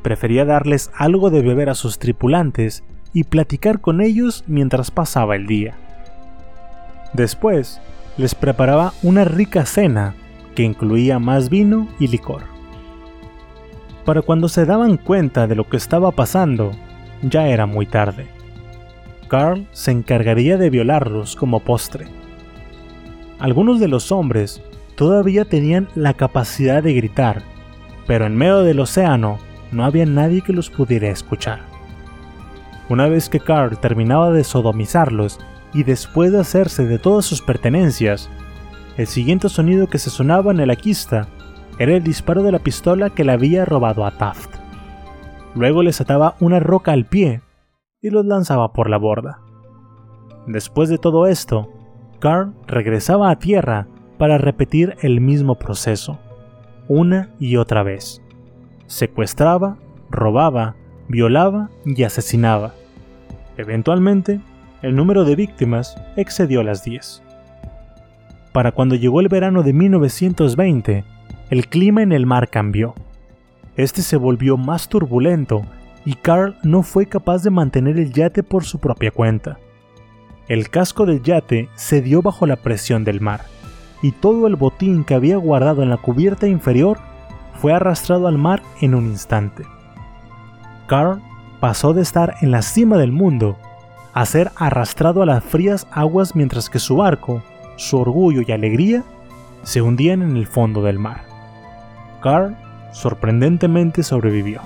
prefería 0.03 0.45
darles 0.45 0.91
algo 0.97 1.31
de 1.31 1.43
beber 1.43 1.71
a 1.71 1.77
sus 1.77 2.01
tripulantes 2.01 2.83
y 3.12 3.23
platicar 3.23 3.81
con 3.81 4.01
ellos 4.01 4.43
mientras 4.49 4.91
pasaba 4.91 5.37
el 5.37 5.47
día. 5.47 5.77
Después, 7.12 7.81
les 8.16 8.35
preparaba 8.35 8.95
una 9.05 9.23
rica 9.23 9.64
cena 9.64 10.16
que 10.57 10.64
incluía 10.64 11.21
más 11.21 11.51
vino 11.51 11.87
y 12.01 12.09
licor. 12.09 12.43
Para 14.05 14.23
cuando 14.23 14.49
se 14.49 14.66
daban 14.66 14.97
cuenta 14.97 15.47
de 15.47 15.55
lo 15.55 15.68
que 15.68 15.77
estaba 15.77 16.11
pasando, 16.11 16.73
ya 17.23 17.47
era 17.47 17.66
muy 17.66 17.87
tarde. 17.87 18.27
Carl 19.29 19.68
se 19.71 19.93
encargaría 19.93 20.57
de 20.57 20.68
violarlos 20.68 21.37
como 21.37 21.61
postre. 21.61 22.09
Algunos 23.39 23.79
de 23.79 23.87
los 23.87 24.11
hombres 24.11 24.61
todavía 25.01 25.46
tenían 25.46 25.88
la 25.94 26.12
capacidad 26.12 26.82
de 26.82 26.92
gritar, 26.92 27.40
pero 28.07 28.26
en 28.26 28.36
medio 28.36 28.59
del 28.59 28.80
océano 28.80 29.38
no 29.72 29.86
había 29.86 30.05
nadie 30.05 30.42
que 30.42 30.53
los 30.53 30.68
pudiera 30.68 31.09
escuchar. 31.09 31.61
Una 32.90 33.09
vez 33.09 33.30
que 33.30 33.40
Carl 33.40 33.78
terminaba 33.78 34.30
de 34.30 34.44
sodomizarlos 34.44 35.40
y 35.72 35.84
después 35.84 36.32
de 36.32 36.40
hacerse 36.40 36.84
de 36.84 36.98
todas 36.98 37.24
sus 37.24 37.40
pertenencias, 37.40 38.28
el 38.98 39.07
siguiente 39.07 39.48
sonido 39.48 39.86
que 39.86 39.96
se 39.96 40.11
sonaba 40.11 40.53
en 40.53 40.61
el 40.61 40.68
aquista 40.68 41.28
era 41.78 41.96
el 41.96 42.05
disparo 42.05 42.42
de 42.42 42.53
la 42.53 42.59
pistola 42.59 43.09
que 43.09 43.24
le 43.24 43.32
había 43.32 43.64
robado 43.64 44.05
a 44.05 44.18
Taft. 44.18 44.55
Luego 45.55 45.82
les 45.82 45.98
ataba 46.03 46.36
una 46.40 46.61
roca 46.61 46.92
al 46.92 47.07
pie 47.07 47.40
y 48.03 48.11
los 48.11 48.26
lanzaba 48.26 48.74
por 48.74 48.90
la 48.90 48.98
borda. 48.98 49.40
Después 50.46 50.90
de 50.90 50.98
todo 50.98 51.26
esto, 51.26 51.70
Carl 52.18 52.53
regresaba 52.66 53.30
a 53.30 53.38
tierra 53.38 53.86
para 54.21 54.37
repetir 54.37 54.97
el 55.01 55.23
mismo 55.23 55.55
proceso, 55.55 56.18
una 56.89 57.31
y 57.39 57.57
otra 57.57 57.83
vez. 57.83 58.21
Secuestraba, 58.87 59.79
robaba, 60.11 60.77
violaba 61.09 61.71
y 61.87 62.03
asesinaba. 62.03 62.75
Eventualmente, 63.57 64.43
el 64.83 64.95
número 64.95 65.25
de 65.25 65.37
víctimas 65.37 65.97
excedió 66.16 66.62
las 66.62 66.85
10. 66.85 67.23
Para 68.53 68.73
cuando 68.73 68.95
llegó 68.95 69.23
el 69.23 69.29
verano 69.29 69.62
de 69.62 69.73
1920, 69.73 71.05
el 71.49 71.68
clima 71.68 72.03
en 72.03 72.12
el 72.12 72.27
mar 72.27 72.51
cambió. 72.51 72.95
Este 73.75 74.03
se 74.03 74.18
volvió 74.18 74.59
más 74.59 74.91
turbulento 74.91 75.62
y 76.05 76.12
Carl 76.16 76.59
no 76.62 76.83
fue 76.83 77.07
capaz 77.07 77.43
de 77.43 77.49
mantener 77.49 77.99
el 77.99 78.12
yate 78.12 78.43
por 78.43 78.64
su 78.64 78.81
propia 78.81 79.12
cuenta. 79.12 79.59
El 80.47 80.68
casco 80.68 81.07
del 81.07 81.23
yate 81.23 81.71
cedió 81.75 82.21
bajo 82.21 82.45
la 82.45 82.57
presión 82.57 83.03
del 83.03 83.23
mar, 83.23 83.47
y 84.03 84.12
todo 84.12 84.46
el 84.46 84.57
botín 84.57 85.05
que 85.05 85.14
había 85.14 85.36
guardado 85.36 85.82
en 85.82 85.90
la 85.90 85.96
cubierta 85.96 86.46
inferior 86.46 86.98
fue 87.61 87.72
arrastrado 87.72 88.26
al 88.26 88.38
mar 88.38 88.62
en 88.80 88.94
un 88.94 89.07
instante. 89.07 89.64
Carl 90.86 91.20
pasó 91.61 91.92
de 91.92 92.03
estar 92.03 92.36
en 92.40 92.51
la 92.51 92.62
cima 92.62 92.96
del 92.96 93.12
mundo 93.12 93.57
a 94.12 94.24
ser 94.26 94.51
arrastrado 94.57 95.22
a 95.22 95.26
las 95.26 95.44
frías 95.44 95.86
aguas 95.90 96.34
mientras 96.34 96.70
que 96.70 96.78
su 96.78 96.96
barco, 96.96 97.42
su 97.76 97.98
orgullo 97.98 98.42
y 98.46 98.53
alegría 98.53 99.05
se 99.62 99.82
hundían 99.82 100.22
en 100.22 100.36
el 100.36 100.46
fondo 100.46 100.82
del 100.82 100.98
mar. 100.98 101.22
Carl 102.22 102.57
sorprendentemente 102.92 104.03
sobrevivió. 104.03 104.61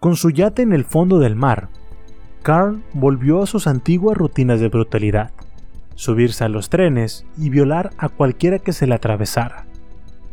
Con 0.00 0.16
su 0.16 0.30
yate 0.30 0.62
en 0.62 0.72
el 0.72 0.84
fondo 0.84 1.18
del 1.18 1.34
mar, 1.34 1.68
Carl 2.42 2.82
volvió 2.94 3.42
a 3.42 3.46
sus 3.46 3.66
antiguas 3.66 4.16
rutinas 4.16 4.60
de 4.60 4.68
brutalidad, 4.68 5.32
subirse 5.98 6.44
a 6.44 6.48
los 6.48 6.70
trenes 6.70 7.26
y 7.36 7.50
violar 7.50 7.90
a 7.98 8.08
cualquiera 8.08 8.60
que 8.60 8.72
se 8.72 8.86
le 8.86 8.94
atravesara. 8.94 9.66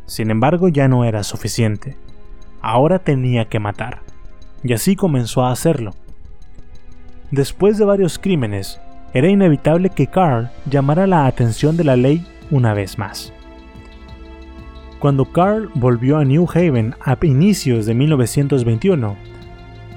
Sin 0.06 0.30
embargo, 0.30 0.70
ya 0.70 0.88
no 0.88 1.06
era 1.06 1.24
suficiente. 1.24 1.98
Ahora 2.62 3.00
tenía 3.00 3.46
que 3.46 3.58
matar, 3.58 4.04
y 4.64 4.74
así 4.74 4.96
comenzó 4.96 5.44
a 5.44 5.52
hacerlo. 5.52 5.96
Después 7.32 7.80
de 7.80 7.86
varios 7.86 8.20
crímenes, 8.20 8.80
era 9.12 9.28
inevitable 9.28 9.90
que 9.90 10.06
Carl 10.06 10.52
llamara 10.70 11.08
la 11.08 11.26
atención 11.26 11.78
de 11.78 11.84
la 11.84 11.96
ley 11.96 12.28
una 12.52 12.76
vez 12.76 13.00
más. 13.00 13.34
Cuando 15.00 15.26
Carl 15.26 15.72
volvió 15.74 16.20
a 16.20 16.26
New 16.26 16.48
Haven 16.48 16.94
a 17.04 17.18
inicios 17.24 17.88
de 17.88 17.96
1921, 17.96 19.18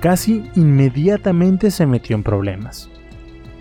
casi 0.01 0.51
inmediatamente 0.55 1.71
se 1.71 1.85
metió 1.85 2.17
en 2.17 2.23
problemas. 2.23 2.89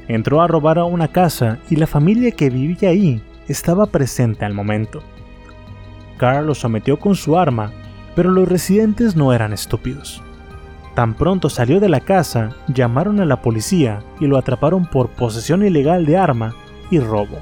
Entró 0.08 0.42
a 0.42 0.48
robar 0.48 0.80
a 0.80 0.86
una 0.86 1.10
casa 1.10 1.60
y 1.70 1.76
la 1.76 1.88
familia 1.88 2.32
que 2.32 2.50
vivía 2.50 2.90
ahí 2.90 3.22
estaba 3.48 3.88
presente 3.88 4.46
al 4.46 4.54
momento. 4.54 5.02
Carl 6.18 6.48
lo 6.48 6.56
sometió 6.56 6.98
con 6.98 7.16
su 7.16 7.38
arma, 7.38 7.72
pero 8.16 8.32
los 8.32 8.48
residentes 8.48 9.16
no 9.16 9.34
eran 9.34 9.54
estúpidos. 9.54 10.22
Tan 10.96 11.14
pronto 11.14 11.50
salió 11.50 11.80
de 11.80 11.90
la 11.90 12.00
casa, 12.00 12.50
llamaron 12.68 13.20
a 13.20 13.26
la 13.26 13.42
policía 13.42 14.00
y 14.20 14.26
lo 14.26 14.38
atraparon 14.38 14.86
por 14.86 15.10
posesión 15.10 15.64
ilegal 15.64 16.06
de 16.06 16.18
arma 16.18 16.56
y 16.90 17.00
robo. 17.00 17.38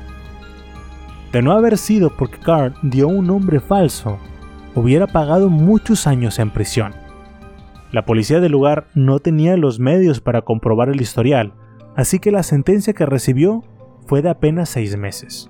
De 1.32 1.42
no 1.42 1.54
haber 1.54 1.78
sido 1.78 2.10
porque 2.10 2.38
Carl 2.38 2.74
dio 2.82 3.08
un 3.08 3.28
nombre 3.28 3.60
falso, 3.60 4.18
hubiera 4.74 5.08
pagado 5.08 5.50
muchos 5.50 6.08
años 6.08 6.40
en 6.40 6.50
prisión. 6.50 6.94
La 7.92 8.06
policía 8.06 8.42
del 8.42 8.52
lugar 8.52 8.88
no 8.94 9.20
tenía 9.20 9.56
los 9.56 9.80
medios 9.80 10.20
para 10.20 10.42
comprobar 10.42 10.90
el 10.90 11.00
historial, 11.00 11.54
así 11.96 12.20
que 12.20 12.32
la 12.32 12.44
sentencia 12.44 12.94
que 12.94 13.06
recibió 13.06 13.64
fue 14.06 14.22
de 14.22 14.30
apenas 14.30 14.70
seis 14.70 14.98
meses. 14.98 15.50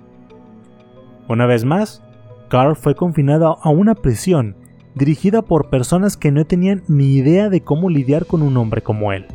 Una 1.27 1.45
vez 1.45 1.65
más, 1.65 2.03
Carl 2.49 2.75
fue 2.75 2.95
confinado 2.95 3.57
a 3.61 3.69
una 3.69 3.95
prisión 3.95 4.55
dirigida 4.93 5.41
por 5.41 5.69
personas 5.69 6.15
que 6.17 6.31
no 6.31 6.45
tenían 6.45 6.83
ni 6.87 7.15
idea 7.15 7.49
de 7.49 7.61
cómo 7.61 7.89
lidiar 7.89 8.25
con 8.25 8.41
un 8.41 8.55
hombre 8.57 8.81
como 8.81 9.11
él. 9.11 9.25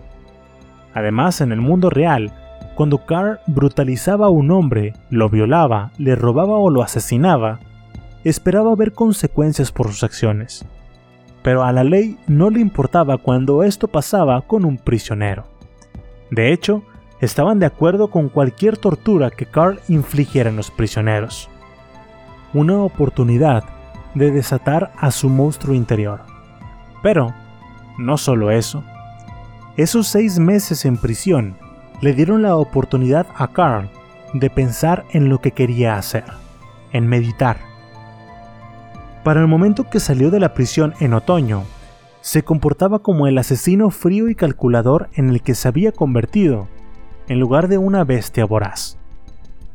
Además, 0.95 1.41
en 1.41 1.53
el 1.53 1.61
mundo 1.61 1.91
real, 1.91 2.33
cuando 2.75 3.05
Carl 3.05 3.41
brutalizaba 3.47 4.27
a 4.27 4.31
un 4.31 4.51
hombre, 4.51 4.95
lo 5.11 5.29
violaba, 5.29 5.93
le 5.99 6.15
robaba 6.17 6.55
o 6.55 6.71
lo 6.71 6.83
asesinaba, 6.83 7.61
esperaba 8.25 8.75
ver 8.75 8.93
consecuencias 8.93 9.71
por 9.71 9.89
sus 9.89 10.03
acciones. 10.03 10.65
Pero 11.43 11.63
a 11.63 11.73
la 11.73 11.85
ley 11.85 12.19
no 12.27 12.51
le 12.51 12.61
importaba 12.61 13.19
cuando 13.19 13.63
esto 13.63 13.89
pasaba 13.89 14.41
con 14.43 14.65
un 14.65 14.77
prisionero. 14.77 15.45
De 16.31 16.53
hecho, 16.53 16.83
estaban 17.21 17.59
de 17.59 17.67
acuerdo 17.67 18.11
con 18.11 18.29
cualquier 18.29 18.77
tortura 18.77 19.31
que 19.31 19.47
Carl 19.47 19.81
infligiera 19.89 20.51
en 20.51 20.57
los 20.57 20.71
prisioneros. 20.71 21.49
Una 22.55 22.79
oportunidad 22.79 23.65
de 24.15 24.31
desatar 24.31 24.93
a 24.97 25.11
su 25.11 25.29
monstruo 25.29 25.75
interior. 25.75 26.23
Pero, 27.03 27.35
no 27.99 28.17
solo 28.17 28.51
eso. 28.51 28.83
Esos 29.77 30.09
seis 30.09 30.39
meses 30.39 30.85
en 30.85 30.97
prisión 30.97 31.57
le 32.01 32.13
dieron 32.13 32.43
la 32.43 32.57
oportunidad 32.57 33.27
a 33.37 33.49
Carl 33.49 33.91
de 34.33 34.51
pensar 34.51 35.05
en 35.13 35.29
lo 35.29 35.39
que 35.39 35.53
quería 35.53 35.97
hacer, 35.97 36.25
en 36.93 37.07
meditar. 37.07 37.59
Para 39.25 39.41
el 39.41 39.47
momento 39.47 39.89
que 39.91 40.01
salió 40.01 40.31
de 40.31 40.41
la 40.41 40.55
prisión 40.55 40.95
en 41.01 41.15
otoño, 41.15 41.65
se 42.23 42.43
comportaba 42.43 43.01
como 43.01 43.27
el 43.27 43.39
asesino 43.39 43.91
frío 43.91 44.29
y 44.29 44.35
calculador 44.35 45.09
en 45.15 45.31
el 45.31 45.43
que 45.43 45.55
se 45.55 45.69
había 45.69 45.93
convertido, 45.93 46.69
en 47.31 47.39
lugar 47.39 47.69
de 47.69 47.79
una 47.79 48.03
bestia 48.03 48.45
voraz. 48.45 48.99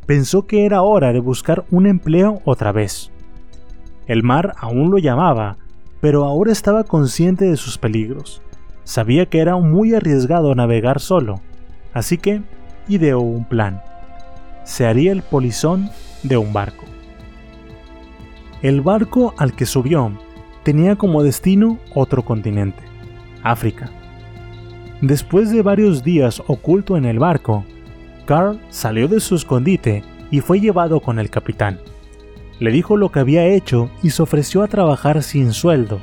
Pensó 0.05 0.45
que 0.45 0.65
era 0.65 0.81
hora 0.81 1.13
de 1.13 1.21
buscar 1.21 1.63
un 1.71 1.87
empleo 1.87 2.41
otra 2.43 2.73
vez. 2.73 3.13
El 4.07 4.23
mar 4.23 4.55
aún 4.57 4.91
lo 4.91 4.97
llamaba, 4.97 5.55
pero 6.01 6.25
ahora 6.25 6.51
estaba 6.51 6.83
consciente 6.83 7.45
de 7.45 7.55
sus 7.55 7.77
peligros. 7.77 8.41
Sabía 8.83 9.27
que 9.27 9.39
era 9.39 9.55
muy 9.55 9.95
arriesgado 9.95 10.53
navegar 10.53 10.99
solo, 10.99 11.39
así 11.93 12.17
que 12.17 12.41
ideó 12.89 13.21
un 13.21 13.45
plan. 13.45 13.81
Se 14.65 14.85
haría 14.85 15.13
el 15.13 15.21
polizón 15.21 15.89
de 16.23 16.35
un 16.35 16.51
barco. 16.51 16.83
El 18.63 18.81
barco 18.81 19.33
al 19.37 19.53
que 19.53 19.65
subió 19.65 20.11
tenía 20.63 20.97
como 20.97 21.23
destino 21.23 21.79
otro 21.93 22.25
continente, 22.25 22.83
África. 23.43 23.89
Después 25.05 25.51
de 25.51 25.61
varios 25.61 26.03
días 26.03 26.41
oculto 26.47 26.97
en 26.97 27.05
el 27.05 27.19
barco, 27.19 27.63
Carl 28.25 28.59
salió 28.69 29.07
de 29.07 29.19
su 29.19 29.35
escondite 29.35 30.03
y 30.31 30.39
fue 30.39 30.59
llevado 30.59 30.99
con 30.99 31.19
el 31.19 31.29
capitán. 31.29 31.79
Le 32.59 32.71
dijo 32.71 32.97
lo 32.97 33.11
que 33.11 33.19
había 33.19 33.45
hecho 33.45 33.91
y 34.01 34.09
se 34.09 34.23
ofreció 34.23 34.63
a 34.63 34.67
trabajar 34.67 35.21
sin 35.21 35.53
sueldo, 35.53 35.99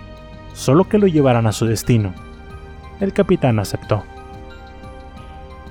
solo 0.52 0.88
que 0.88 0.98
lo 0.98 1.08
llevaran 1.08 1.48
a 1.48 1.52
su 1.52 1.66
destino. 1.66 2.14
El 3.00 3.12
capitán 3.12 3.58
aceptó. 3.58 4.04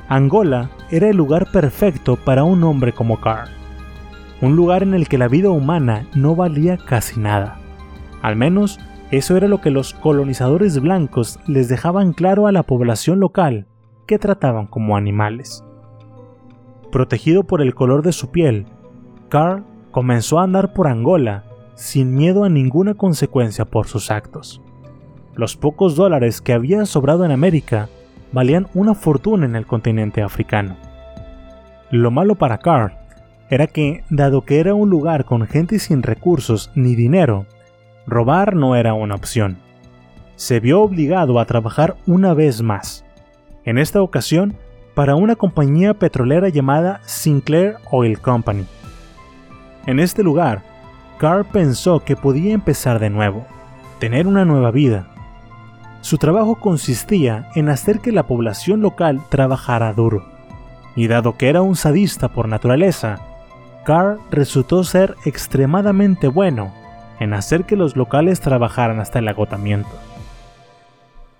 Angola 0.10 0.70
era 0.90 1.08
el 1.08 1.16
lugar 1.16 1.54
perfecto 1.54 2.18
para 2.18 2.44
un 2.44 2.66
hombre 2.66 2.92
como 2.92 3.22
Carl. 3.22 3.50
Un 4.42 4.58
lugar 4.58 4.84
en 4.84 4.94
el 4.94 5.08
que 5.08 5.18
la 5.18 5.30
vida 5.30 5.52
humana 5.52 6.06
no 6.14 6.36
valía 6.36 6.76
casi 6.76 7.18
nada. 7.18 7.60
Al 8.22 8.36
menos 8.36 8.78
eso 9.12 9.36
era 9.36 9.48
lo 9.50 9.60
que 9.60 9.72
los 9.72 9.94
colonizadores 9.94 10.80
blancos 10.80 11.40
les 11.46 11.68
dejaban 11.68 12.14
claro 12.14 12.48
a 12.48 12.54
la 12.54 12.64
población 12.64 13.20
local, 13.20 13.68
que 14.08 14.18
trataban 14.18 14.68
como 14.68 14.96
animales. 14.96 15.64
Protegido 16.92 17.44
por 17.44 17.62
el 17.62 17.76
color 17.76 18.04
de 18.04 18.14
su 18.14 18.32
piel, 18.32 18.66
Carl 19.30 19.66
comenzó 19.92 20.40
a 20.40 20.44
andar 20.44 20.74
por 20.74 20.88
Angola 20.88 21.44
sin 21.76 22.16
miedo 22.16 22.44
a 22.44 22.50
ninguna 22.50 22.94
consecuencia 22.94 23.66
por 23.66 23.88
sus 23.88 24.12
actos. 24.12 24.62
los 25.34 25.56
pocos 25.56 25.96
dólares 25.96 26.42
que 26.42 26.52
habían 26.54 26.86
sobrado 26.86 27.24
en 27.24 27.32
América 27.32 27.88
valían 28.34 28.68
una 28.74 28.94
fortuna 28.94 29.46
en 29.46 29.56
el 29.56 29.66
continente 29.66 30.22
africano. 30.22 30.76
Lo 31.90 32.12
malo 32.12 32.36
para 32.36 32.60
Carl 32.60 32.94
era 33.50 33.68
que, 33.68 34.04
dado 34.10 34.44
que 34.44 34.60
era 34.60 34.74
un 34.74 34.90
lugar 34.90 35.26
con 35.26 35.48
gente 35.48 35.80
sin 35.80 36.04
recursos 36.04 36.72
ni 36.76 36.96
dinero, 36.96 37.46
robar 38.08 38.56
no 38.56 38.76
era 38.76 38.94
una 38.94 39.16
opción. 39.16 39.58
Se 40.36 40.60
vio 40.60 40.82
obligado 40.82 41.40
a 41.40 41.46
trabajar 41.46 41.96
una 42.08 42.34
vez 42.34 42.62
más, 42.62 43.06
en 43.64 43.78
esta 43.78 44.02
ocasión 44.02 44.56
para 44.96 45.16
una 45.16 45.36
compañía 45.36 45.94
petrolera 45.94 46.50
llamada 46.50 47.02
Sinclair 47.06 47.76
Oil 47.92 48.20
Company. 48.20 48.66
En 49.86 50.00
este 50.00 50.24
lugar, 50.24 50.64
Carl 51.18 51.46
pensó 51.46 52.04
que 52.04 52.16
podía 52.16 52.54
empezar 52.54 53.00
de 53.00 53.10
nuevo, 53.10 53.46
tener 54.00 54.28
una 54.28 54.46
nueva 54.46 54.72
vida. 54.72 55.08
Su 56.02 56.18
trabajo 56.18 56.56
consistía 56.56 57.50
en 57.56 57.70
hacer 57.70 58.00
que 58.00 58.12
la 58.12 58.26
población 58.26 58.82
local 58.82 59.22
trabajara 59.30 59.94
duro, 59.94 60.26
y 60.96 61.08
dado 61.08 61.38
que 61.38 61.50
era 61.50 61.62
un 61.62 61.76
sadista 61.76 62.28
por 62.28 62.48
naturaleza, 62.48 63.20
Carl 63.86 64.20
resultó 64.32 64.84
ser 64.84 65.16
extremadamente 65.26 66.28
bueno 66.28 66.81
en 67.22 67.36
hacer 67.36 67.66
que 67.66 67.76
los 67.76 67.96
locales 67.96 68.42
trabajaran 68.42 69.00
hasta 69.00 69.20
el 69.20 69.28
agotamiento. 69.28 69.92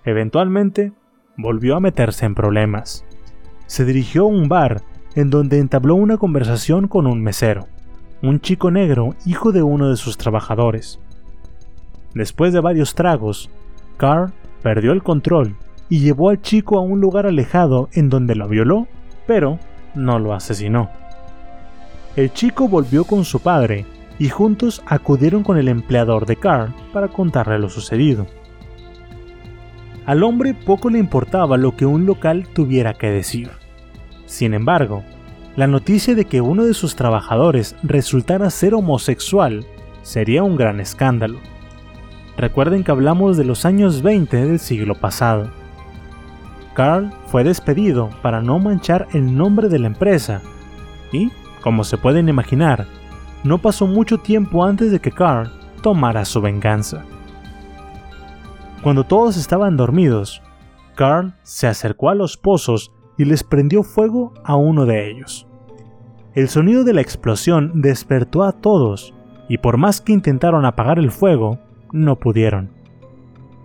Eventualmente, 0.04 0.92
volvió 1.36 1.74
a 1.74 1.80
meterse 1.80 2.24
en 2.24 2.36
problemas. 2.36 3.04
Se 3.66 3.84
dirigió 3.84 4.22
a 4.22 4.28
un 4.28 4.48
bar 4.48 4.82
en 5.16 5.28
donde 5.28 5.58
entabló 5.58 5.96
una 5.96 6.18
conversación 6.18 6.86
con 6.86 7.08
un 7.08 7.20
mesero, 7.20 7.66
un 8.22 8.38
chico 8.40 8.70
negro 8.70 9.16
hijo 9.26 9.50
de 9.50 9.64
uno 9.64 9.90
de 9.90 9.96
sus 9.96 10.16
trabajadores. 10.16 11.00
Después 12.14 12.52
de 12.52 12.60
varios 12.60 12.94
tragos, 12.94 13.50
Carl 13.96 14.32
perdió 14.62 14.92
el 14.92 15.02
control 15.02 15.56
y 15.88 15.98
llevó 15.98 16.30
al 16.30 16.40
chico 16.40 16.78
a 16.78 16.82
un 16.82 17.00
lugar 17.00 17.26
alejado 17.26 17.88
en 17.92 18.08
donde 18.08 18.36
lo 18.36 18.46
violó, 18.46 18.86
pero 19.26 19.58
no 19.96 20.20
lo 20.20 20.32
asesinó. 20.32 20.90
El 22.14 22.32
chico 22.32 22.68
volvió 22.68 23.02
con 23.04 23.24
su 23.24 23.40
padre 23.40 23.84
y 24.18 24.28
juntos 24.28 24.82
acudieron 24.86 25.42
con 25.42 25.58
el 25.58 25.68
empleador 25.68 26.26
de 26.26 26.36
Carl 26.36 26.74
para 26.92 27.08
contarle 27.08 27.58
lo 27.58 27.68
sucedido. 27.68 28.26
Al 30.06 30.22
hombre 30.24 30.54
poco 30.54 30.90
le 30.90 30.98
importaba 30.98 31.56
lo 31.56 31.76
que 31.76 31.86
un 31.86 32.06
local 32.06 32.48
tuviera 32.52 32.94
que 32.94 33.10
decir. 33.10 33.50
Sin 34.26 34.54
embargo, 34.54 35.02
la 35.54 35.66
noticia 35.66 36.14
de 36.14 36.24
que 36.24 36.40
uno 36.40 36.64
de 36.64 36.74
sus 36.74 36.96
trabajadores 36.96 37.76
resultara 37.82 38.50
ser 38.50 38.74
homosexual 38.74 39.64
sería 40.02 40.42
un 40.42 40.56
gran 40.56 40.80
escándalo. 40.80 41.38
Recuerden 42.36 42.82
que 42.82 42.90
hablamos 42.90 43.36
de 43.36 43.44
los 43.44 43.64
años 43.64 44.02
20 44.02 44.46
del 44.46 44.58
siglo 44.58 44.94
pasado. 44.94 45.50
Carl 46.74 47.12
fue 47.26 47.44
despedido 47.44 48.08
para 48.22 48.40
no 48.40 48.58
manchar 48.58 49.06
el 49.12 49.36
nombre 49.36 49.68
de 49.68 49.78
la 49.78 49.88
empresa 49.88 50.40
y, 51.12 51.30
como 51.60 51.84
se 51.84 51.98
pueden 51.98 52.28
imaginar, 52.28 52.86
no 53.44 53.58
pasó 53.58 53.86
mucho 53.86 54.18
tiempo 54.18 54.64
antes 54.64 54.90
de 54.90 55.00
que 55.00 55.12
Carl 55.12 55.50
tomara 55.82 56.24
su 56.24 56.40
venganza. 56.40 57.04
Cuando 58.82 59.04
todos 59.04 59.36
estaban 59.36 59.76
dormidos, 59.76 60.42
Carl 60.94 61.34
se 61.42 61.66
acercó 61.66 62.10
a 62.10 62.14
los 62.14 62.36
pozos 62.36 62.92
y 63.16 63.24
les 63.24 63.44
prendió 63.44 63.82
fuego 63.82 64.32
a 64.44 64.56
uno 64.56 64.86
de 64.86 65.10
ellos. 65.10 65.46
El 66.34 66.48
sonido 66.48 66.82
de 66.82 66.94
la 66.94 67.00
explosión 67.00 67.82
despertó 67.82 68.42
a 68.42 68.52
todos, 68.52 69.14
y 69.48 69.58
por 69.58 69.76
más 69.76 70.00
que 70.00 70.12
intentaron 70.12 70.64
apagar 70.64 70.98
el 70.98 71.10
fuego, 71.10 71.58
no 71.92 72.16
pudieron. 72.16 72.70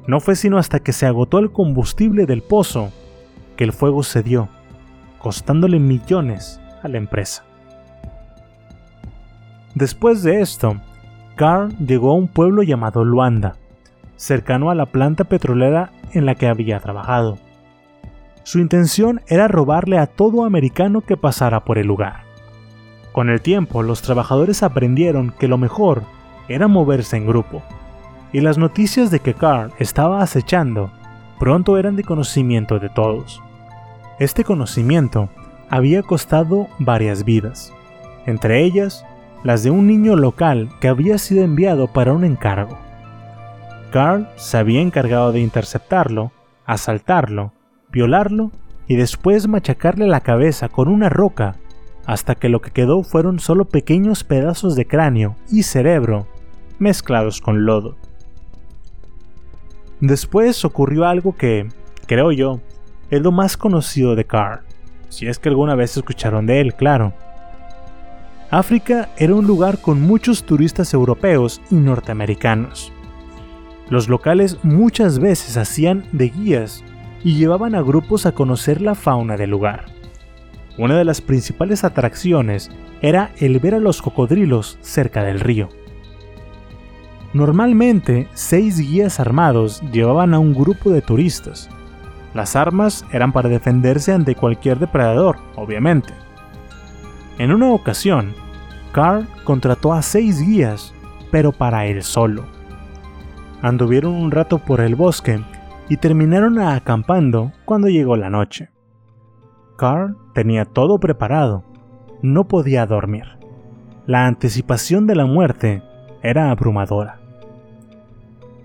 No 0.05 0.19
fue 0.19 0.35
sino 0.35 0.57
hasta 0.57 0.79
que 0.79 0.93
se 0.93 1.05
agotó 1.05 1.39
el 1.39 1.51
combustible 1.51 2.25
del 2.25 2.41
pozo 2.41 2.91
que 3.55 3.63
el 3.63 3.73
fuego 3.73 4.03
cedió, 4.03 4.49
costándole 5.17 5.79
millones 5.79 6.61
a 6.83 6.87
la 6.87 6.97
empresa. 6.97 7.46
Después 9.77 10.23
de 10.23 10.41
esto, 10.41 10.77
Carl 11.35 11.71
llegó 11.77 12.09
a 12.09 12.15
un 12.15 12.27
pueblo 12.27 12.63
llamado 12.63 13.05
Luanda, 13.05 13.57
cercano 14.15 14.71
a 14.71 14.75
la 14.75 14.87
planta 14.87 15.25
petrolera 15.25 15.91
en 16.13 16.25
la 16.25 16.33
que 16.33 16.47
había 16.47 16.79
trabajado. 16.79 17.37
Su 18.41 18.57
intención 18.57 19.21
era 19.27 19.47
robarle 19.47 19.99
a 19.99 20.07
todo 20.07 20.45
americano 20.45 21.01
que 21.01 21.15
pasara 21.15 21.63
por 21.63 21.77
el 21.77 21.85
lugar. 21.85 22.23
Con 23.11 23.29
el 23.29 23.39
tiempo, 23.39 23.83
los 23.83 24.01
trabajadores 24.01 24.63
aprendieron 24.63 25.31
que 25.37 25.47
lo 25.47 25.59
mejor 25.59 26.01
era 26.47 26.67
moverse 26.67 27.15
en 27.15 27.27
grupo, 27.27 27.61
y 28.33 28.41
las 28.41 28.57
noticias 28.57 29.11
de 29.11 29.19
que 29.19 29.35
Carl 29.35 29.71
estaba 29.77 30.23
acechando 30.23 30.89
pronto 31.37 31.77
eran 31.77 31.95
de 31.95 32.03
conocimiento 32.03 32.79
de 32.79 32.89
todos. 32.89 33.43
Este 34.17 34.43
conocimiento 34.43 35.29
había 35.69 36.01
costado 36.01 36.65
varias 36.79 37.23
vidas, 37.23 37.71
entre 38.25 38.63
ellas 38.63 39.05
las 39.43 39.63
de 39.63 39.71
un 39.71 39.87
niño 39.87 40.15
local 40.15 40.69
que 40.79 40.87
había 40.87 41.17
sido 41.17 41.43
enviado 41.43 41.87
para 41.87 42.13
un 42.13 42.23
encargo. 42.23 42.77
Carl 43.91 44.27
se 44.35 44.57
había 44.57 44.81
encargado 44.81 45.31
de 45.31 45.39
interceptarlo, 45.39 46.31
asaltarlo, 46.65 47.53
violarlo 47.89 48.51
y 48.87 48.95
después 48.95 49.47
machacarle 49.47 50.07
la 50.07 50.21
cabeza 50.21 50.69
con 50.69 50.87
una 50.87 51.09
roca 51.09 51.55
hasta 52.05 52.35
que 52.35 52.49
lo 52.49 52.61
que 52.61 52.71
quedó 52.71 53.03
fueron 53.03 53.39
solo 53.39 53.65
pequeños 53.65 54.23
pedazos 54.23 54.75
de 54.75 54.87
cráneo 54.87 55.35
y 55.51 55.63
cerebro 55.63 56.27
mezclados 56.79 57.41
con 57.41 57.65
lodo. 57.65 57.97
Después 59.99 60.63
ocurrió 60.63 61.05
algo 61.05 61.35
que, 61.35 61.67
creo 62.05 62.31
yo, 62.31 62.61
es 63.09 63.21
lo 63.21 63.31
más 63.31 63.57
conocido 63.57 64.15
de 64.15 64.25
Carl, 64.25 64.61
si 65.09 65.27
es 65.27 65.39
que 65.39 65.49
alguna 65.49 65.75
vez 65.75 65.97
escucharon 65.97 66.45
de 66.45 66.61
él, 66.61 66.75
claro. 66.75 67.13
África 68.49 69.09
era 69.17 69.35
un 69.35 69.45
lugar 69.45 69.79
con 69.79 70.01
muchos 70.01 70.45
turistas 70.45 70.93
europeos 70.93 71.61
y 71.69 71.75
norteamericanos. 71.75 72.93
Los 73.89 74.07
locales 74.07 74.57
muchas 74.63 75.19
veces 75.19 75.57
hacían 75.57 76.05
de 76.13 76.29
guías 76.29 76.81
y 77.25 77.35
llevaban 77.35 77.75
a 77.75 77.81
grupos 77.81 78.25
a 78.25 78.31
conocer 78.31 78.81
la 78.81 78.95
fauna 78.95 79.35
del 79.35 79.49
lugar. 79.49 79.85
Una 80.77 80.97
de 80.97 81.03
las 81.03 81.19
principales 81.19 81.83
atracciones 81.83 82.71
era 83.01 83.31
el 83.37 83.59
ver 83.59 83.75
a 83.75 83.79
los 83.79 84.01
cocodrilos 84.01 84.77
cerca 84.79 85.23
del 85.23 85.41
río. 85.41 85.67
Normalmente, 87.33 88.29
seis 88.33 88.79
guías 88.79 89.19
armados 89.19 89.81
llevaban 89.91 90.33
a 90.33 90.39
un 90.39 90.53
grupo 90.53 90.91
de 90.91 91.01
turistas. 91.01 91.69
Las 92.33 92.55
armas 92.55 93.03
eran 93.11 93.33
para 93.33 93.49
defenderse 93.49 94.13
ante 94.13 94.35
cualquier 94.35 94.79
depredador, 94.79 95.37
obviamente. 95.55 96.13
En 97.37 97.51
una 97.51 97.71
ocasión, 97.71 98.33
Carl 98.91 99.27
contrató 99.43 99.93
a 99.93 100.01
seis 100.01 100.41
guías, 100.41 100.93
pero 101.31 101.51
para 101.51 101.85
él 101.85 102.03
solo 102.03 102.57
anduvieron 103.61 104.13
un 104.13 104.31
rato 104.31 104.59
por 104.59 104.81
el 104.81 104.95
bosque 104.95 105.39
y 105.89 105.97
terminaron 105.97 106.59
acampando 106.59 107.51
cuando 107.65 107.87
llegó 107.87 108.15
la 108.15 108.29
noche. 108.29 108.69
Carl 109.77 110.17
tenía 110.33 110.65
todo 110.65 110.99
preparado, 110.99 111.63
no 112.21 112.47
podía 112.47 112.85
dormir. 112.85 113.25
La 114.05 114.25
anticipación 114.25 115.07
de 115.07 115.15
la 115.15 115.25
muerte 115.25 115.83
era 116.23 116.51
abrumadora. 116.51 117.19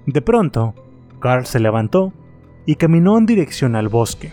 De 0.07 0.23
pronto, 0.23 0.75
Carl 1.21 1.47
se 1.47 1.61
levantó 1.61 2.13
y 2.67 2.77
caminó 2.77 3.19
en 3.19 3.27
dirección 3.27 3.77
al 3.77 3.89
bosque. 3.89 4.33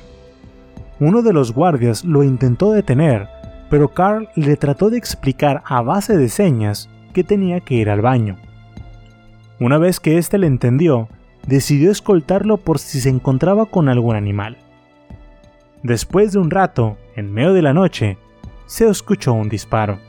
Uno 0.99 1.21
de 1.21 1.33
los 1.33 1.53
guardias 1.53 2.03
lo 2.03 2.23
intentó 2.23 2.71
detener, 2.71 3.27
pero 3.69 3.89
Carl 3.89 4.29
le 4.35 4.57
trató 4.57 4.89
de 4.89 4.97
explicar 4.97 5.61
a 5.65 5.81
base 5.81 6.17
de 6.17 6.29
señas 6.29 6.89
que 7.13 7.23
tenía 7.23 7.59
que 7.59 7.75
ir 7.75 7.89
al 7.89 8.01
baño. 8.01 8.37
Una 9.59 9.77
vez 9.77 9.99
que 9.99 10.17
éste 10.17 10.37
le 10.37 10.47
entendió, 10.47 11.09
decidió 11.45 11.91
escoltarlo 11.91 12.57
por 12.57 12.79
si 12.79 13.01
se 13.01 13.09
encontraba 13.09 13.65
con 13.65 13.89
algún 13.89 14.15
animal. 14.15 14.57
Después 15.83 16.31
de 16.31 16.39
un 16.39 16.49
rato, 16.49 16.97
en 17.15 17.31
medio 17.31 17.53
de 17.53 17.61
la 17.61 17.73
noche, 17.73 18.17
se 18.65 18.87
escuchó 18.87 19.33
un 19.33 19.49
disparo. 19.49 19.99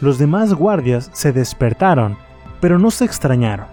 Los 0.00 0.18
demás 0.18 0.54
guardias 0.54 1.10
se 1.12 1.32
despertaron, 1.32 2.16
pero 2.60 2.78
no 2.78 2.90
se 2.90 3.04
extrañaron. 3.04 3.66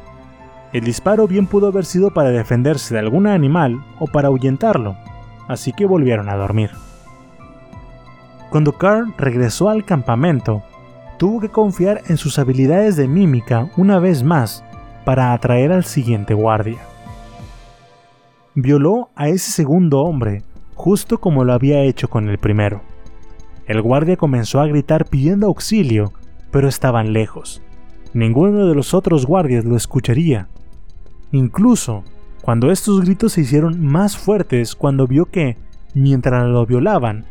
El 0.73 0.83
disparo 0.83 1.27
bien 1.27 1.47
pudo 1.47 1.67
haber 1.67 1.85
sido 1.85 2.11
para 2.11 2.29
defenderse 2.29 2.93
de 2.93 2.99
algún 2.99 3.27
animal 3.27 3.83
o 3.99 4.07
para 4.07 4.27
ahuyentarlo, 4.27 4.97
así 5.47 5.71
que 5.71 5.85
volvieron 5.85 6.29
a 6.29 6.35
dormir. 6.35 6.71
Cuando 8.55 8.71
Carl 8.71 9.13
regresó 9.17 9.67
al 9.67 9.83
campamento, 9.83 10.63
tuvo 11.17 11.41
que 11.41 11.49
confiar 11.49 12.03
en 12.07 12.15
sus 12.15 12.39
habilidades 12.39 12.95
de 12.95 13.05
mímica 13.05 13.69
una 13.75 13.99
vez 13.99 14.23
más 14.23 14.63
para 15.03 15.33
atraer 15.33 15.73
al 15.73 15.83
siguiente 15.83 16.33
guardia. 16.33 16.77
Violó 18.53 19.09
a 19.13 19.27
ese 19.27 19.51
segundo 19.51 20.03
hombre, 20.03 20.43
justo 20.73 21.19
como 21.19 21.43
lo 21.43 21.51
había 21.51 21.81
hecho 21.81 22.09
con 22.09 22.29
el 22.29 22.37
primero. 22.37 22.79
El 23.67 23.81
guardia 23.81 24.15
comenzó 24.15 24.61
a 24.61 24.67
gritar 24.67 25.03
pidiendo 25.07 25.47
auxilio, 25.47 26.13
pero 26.49 26.69
estaban 26.69 27.11
lejos. 27.11 27.61
Ninguno 28.13 28.67
de 28.67 28.73
los 28.73 28.93
otros 28.93 29.25
guardias 29.25 29.65
lo 29.65 29.75
escucharía. 29.75 30.47
Incluso 31.33 32.05
cuando 32.41 32.71
estos 32.71 33.01
gritos 33.01 33.33
se 33.33 33.41
hicieron 33.41 33.85
más 33.85 34.17
fuertes 34.17 34.75
cuando 34.75 35.07
vio 35.07 35.25
que, 35.25 35.57
mientras 35.93 36.47
lo 36.47 36.65
violaban, 36.65 37.25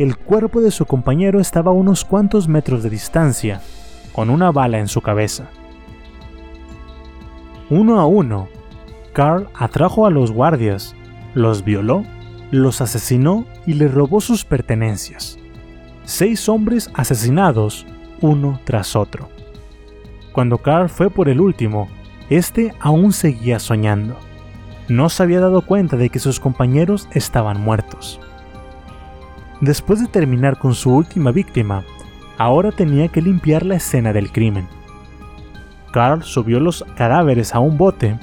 el 0.00 0.16
cuerpo 0.16 0.62
de 0.62 0.70
su 0.70 0.86
compañero 0.86 1.40
estaba 1.40 1.72
a 1.72 1.74
unos 1.74 2.06
cuantos 2.06 2.48
metros 2.48 2.82
de 2.82 2.88
distancia, 2.88 3.60
con 4.14 4.30
una 4.30 4.50
bala 4.50 4.78
en 4.78 4.88
su 4.88 5.02
cabeza. 5.02 5.50
Uno 7.68 8.00
a 8.00 8.06
uno, 8.06 8.48
Carl 9.12 9.50
atrajo 9.52 10.06
a 10.06 10.10
los 10.10 10.32
guardias, 10.32 10.96
los 11.34 11.64
violó, 11.64 12.06
los 12.50 12.80
asesinó 12.80 13.44
y 13.66 13.74
les 13.74 13.92
robó 13.92 14.22
sus 14.22 14.46
pertenencias. 14.46 15.38
Seis 16.04 16.48
hombres 16.48 16.90
asesinados, 16.94 17.86
uno 18.22 18.58
tras 18.64 18.96
otro. 18.96 19.28
Cuando 20.32 20.56
Carl 20.56 20.88
fue 20.88 21.10
por 21.10 21.28
el 21.28 21.42
último, 21.42 21.90
este 22.30 22.72
aún 22.80 23.12
seguía 23.12 23.58
soñando. 23.58 24.16
No 24.88 25.10
se 25.10 25.24
había 25.24 25.40
dado 25.40 25.60
cuenta 25.60 25.98
de 25.98 26.08
que 26.08 26.20
sus 26.20 26.40
compañeros 26.40 27.06
estaban 27.12 27.60
muertos. 27.60 28.18
Después 29.60 30.00
de 30.00 30.08
terminar 30.08 30.58
con 30.58 30.74
su 30.74 30.94
última 30.94 31.32
víctima, 31.32 31.84
ahora 32.38 32.72
tenía 32.72 33.08
que 33.08 33.20
limpiar 33.20 33.66
la 33.66 33.76
escena 33.76 34.12
del 34.12 34.32
crimen. 34.32 34.66
Carl 35.92 36.22
subió 36.22 36.60
los 36.60 36.84
cadáveres 36.96 37.54
a 37.54 37.60
un 37.60 37.76
bote, 37.76 38.18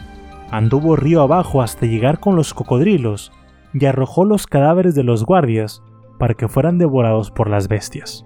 anduvo 0.49 0.95
río 0.95 1.21
abajo 1.21 1.61
hasta 1.61 1.85
llegar 1.85 2.19
con 2.19 2.35
los 2.35 2.53
cocodrilos 2.53 3.31
y 3.73 3.85
arrojó 3.85 4.25
los 4.25 4.47
cadáveres 4.47 4.95
de 4.95 5.03
los 5.03 5.25
guardias 5.25 5.83
para 6.17 6.33
que 6.33 6.47
fueran 6.47 6.79
devorados 6.79 7.29
por 7.29 7.49
las 7.49 7.67
bestias. 7.67 8.25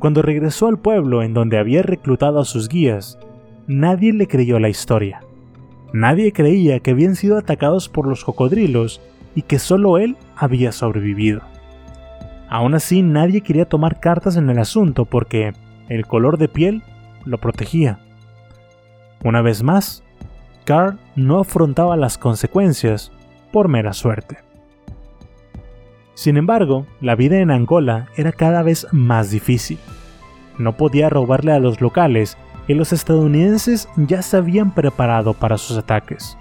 Cuando 0.00 0.22
regresó 0.22 0.66
al 0.66 0.80
pueblo 0.80 1.22
en 1.22 1.34
donde 1.34 1.58
había 1.58 1.82
reclutado 1.82 2.40
a 2.40 2.44
sus 2.44 2.68
guías, 2.68 3.20
nadie 3.68 4.12
le 4.12 4.26
creyó 4.26 4.58
la 4.58 4.68
historia. 4.68 5.20
Nadie 5.92 6.32
creía 6.32 6.80
que 6.80 6.90
habían 6.90 7.14
sido 7.14 7.38
atacados 7.38 7.88
por 7.88 8.08
los 8.08 8.24
cocodrilos 8.24 9.00
y 9.34 9.42
que 9.42 9.58
solo 9.58 9.98
él 9.98 10.16
había 10.36 10.72
sobrevivido. 10.72 11.40
Aún 12.48 12.74
así, 12.74 13.02
nadie 13.02 13.40
quería 13.40 13.64
tomar 13.64 13.98
cartas 13.98 14.36
en 14.36 14.50
el 14.50 14.58
asunto 14.58 15.06
porque 15.06 15.52
el 15.88 16.06
color 16.06 16.38
de 16.38 16.48
piel 16.48 16.82
lo 17.24 17.38
protegía. 17.38 17.98
Una 19.24 19.40
vez 19.40 19.62
más, 19.62 20.02
Carl 20.64 20.98
no 21.16 21.40
afrontaba 21.40 21.96
las 21.96 22.18
consecuencias 22.18 23.12
por 23.52 23.68
mera 23.68 23.92
suerte. 23.92 24.38
Sin 26.14 26.36
embargo, 26.36 26.86
la 27.00 27.14
vida 27.14 27.38
en 27.38 27.50
Angola 27.50 28.08
era 28.16 28.32
cada 28.32 28.62
vez 28.62 28.86
más 28.92 29.30
difícil. 29.30 29.78
No 30.58 30.76
podía 30.76 31.08
robarle 31.08 31.52
a 31.52 31.58
los 31.58 31.80
locales 31.80 32.36
y 32.68 32.74
los 32.74 32.92
estadounidenses 32.92 33.88
ya 33.96 34.22
se 34.22 34.36
habían 34.36 34.74
preparado 34.74 35.34
para 35.34 35.58
sus 35.58 35.78
ataques. 35.78 36.36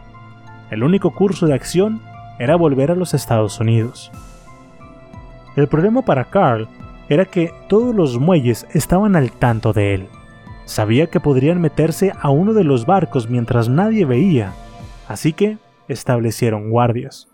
El 0.69 0.83
único 0.83 1.11
curso 1.11 1.47
de 1.47 1.53
acción 1.53 2.01
era 2.41 2.55
volver 2.55 2.89
a 2.89 2.95
los 2.95 3.13
Estados 3.13 3.59
Unidos. 3.59 4.11
El 5.55 5.67
problema 5.67 6.01
para 6.01 6.25
Carl 6.25 6.67
era 7.07 7.25
que 7.25 7.53
todos 7.69 7.93
los 7.93 8.17
muelles 8.17 8.65
estaban 8.73 9.15
al 9.15 9.31
tanto 9.31 9.73
de 9.73 9.93
él. 9.93 10.07
Sabía 10.65 11.05
que 11.05 11.19
podrían 11.19 11.61
meterse 11.61 12.13
a 12.19 12.31
uno 12.31 12.53
de 12.53 12.63
los 12.63 12.87
barcos 12.87 13.29
mientras 13.29 13.69
nadie 13.69 14.05
veía, 14.05 14.53
así 15.07 15.33
que 15.33 15.59
establecieron 15.87 16.71
guardias. 16.71 17.27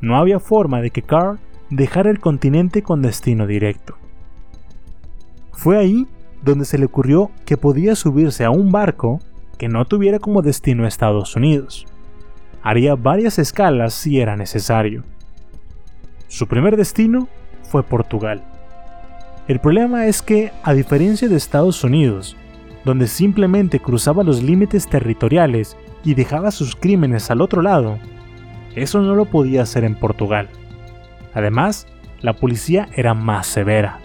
No 0.00 0.16
había 0.16 0.40
forma 0.40 0.80
de 0.80 0.92
que 0.92 1.02
Carl 1.02 1.38
dejara 1.68 2.08
el 2.08 2.18
continente 2.18 2.82
con 2.82 3.02
destino 3.02 3.46
directo. 3.46 3.96
Fue 5.52 5.76
ahí 5.76 6.06
donde 6.42 6.64
se 6.64 6.78
le 6.78 6.86
ocurrió 6.86 7.30
que 7.44 7.58
podía 7.58 7.94
subirse 7.96 8.46
a 8.46 8.50
un 8.50 8.72
barco 8.72 9.20
que 9.58 9.68
no 9.68 9.84
tuviera 9.84 10.18
como 10.18 10.40
destino 10.40 10.86
Estados 10.86 11.36
Unidos. 11.36 11.86
Haría 12.68 12.96
varias 12.96 13.38
escalas 13.38 13.94
si 13.94 14.20
era 14.20 14.36
necesario. 14.36 15.02
Su 16.26 16.46
primer 16.46 16.76
destino 16.76 17.26
fue 17.62 17.82
Portugal. 17.82 18.44
El 19.46 19.58
problema 19.58 20.04
es 20.04 20.20
que, 20.20 20.52
a 20.62 20.74
diferencia 20.74 21.30
de 21.30 21.36
Estados 21.36 21.82
Unidos, 21.82 22.36
donde 22.84 23.06
simplemente 23.06 23.80
cruzaba 23.80 24.22
los 24.22 24.42
límites 24.42 24.86
territoriales 24.86 25.78
y 26.04 26.12
dejaba 26.12 26.50
sus 26.50 26.76
crímenes 26.76 27.30
al 27.30 27.40
otro 27.40 27.62
lado, 27.62 27.98
eso 28.74 29.00
no 29.00 29.14
lo 29.14 29.24
podía 29.24 29.62
hacer 29.62 29.84
en 29.84 29.94
Portugal. 29.94 30.50
Además, 31.32 31.86
la 32.20 32.34
policía 32.34 32.90
era 32.94 33.14
más 33.14 33.46
severa. 33.46 33.98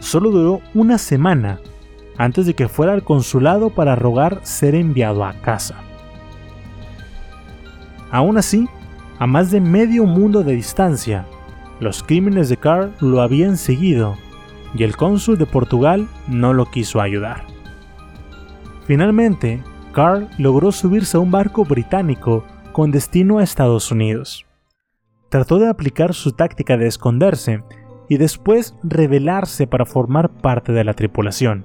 Solo 0.00 0.32
duró 0.32 0.62
una 0.74 0.98
semana 0.98 1.60
antes 2.18 2.44
de 2.44 2.54
que 2.54 2.66
fuera 2.66 2.92
al 2.92 3.04
consulado 3.04 3.70
para 3.70 3.94
rogar 3.94 4.40
ser 4.42 4.74
enviado 4.74 5.24
a 5.24 5.34
casa. 5.34 5.76
Aún 8.10 8.38
así, 8.38 8.68
a 9.18 9.26
más 9.26 9.50
de 9.50 9.60
medio 9.60 10.04
mundo 10.04 10.42
de 10.42 10.54
distancia, 10.54 11.26
los 11.80 12.02
crímenes 12.02 12.48
de 12.48 12.56
Carl 12.56 12.92
lo 13.00 13.20
habían 13.20 13.56
seguido 13.56 14.16
y 14.74 14.82
el 14.82 14.96
cónsul 14.96 15.38
de 15.38 15.46
Portugal 15.46 16.08
no 16.28 16.52
lo 16.52 16.66
quiso 16.66 17.00
ayudar. 17.00 17.44
Finalmente, 18.86 19.62
Carl 19.92 20.28
logró 20.38 20.72
subirse 20.72 21.16
a 21.16 21.20
un 21.20 21.30
barco 21.30 21.64
británico 21.64 22.44
con 22.72 22.90
destino 22.90 23.38
a 23.38 23.42
Estados 23.42 23.90
Unidos. 23.90 24.46
Trató 25.28 25.58
de 25.58 25.68
aplicar 25.68 26.14
su 26.14 26.32
táctica 26.32 26.76
de 26.76 26.86
esconderse 26.86 27.62
y 28.08 28.18
después 28.18 28.74
rebelarse 28.82 29.66
para 29.66 29.86
formar 29.86 30.30
parte 30.30 30.72
de 30.72 30.84
la 30.84 30.94
tripulación, 30.94 31.64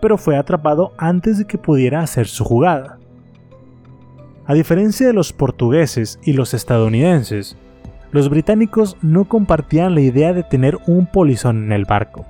pero 0.00 0.16
fue 0.16 0.36
atrapado 0.36 0.92
antes 0.96 1.38
de 1.38 1.46
que 1.46 1.58
pudiera 1.58 2.00
hacer 2.00 2.26
su 2.26 2.44
jugada. 2.44 2.98
A 4.48 4.54
diferencia 4.54 5.06
de 5.06 5.12
los 5.12 5.34
portugueses 5.34 6.18
y 6.22 6.32
los 6.32 6.54
estadounidenses, 6.54 7.58
los 8.12 8.30
británicos 8.30 8.96
no 9.02 9.26
compartían 9.26 9.94
la 9.94 10.00
idea 10.00 10.32
de 10.32 10.42
tener 10.42 10.78
un 10.86 11.04
polizón 11.04 11.64
en 11.64 11.72
el 11.72 11.84
barco, 11.84 12.24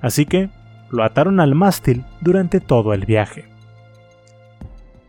así 0.00 0.24
que 0.24 0.50
lo 0.88 1.02
ataron 1.02 1.40
al 1.40 1.56
mástil 1.56 2.04
durante 2.20 2.60
todo 2.60 2.94
el 2.94 3.06
viaje. 3.06 3.46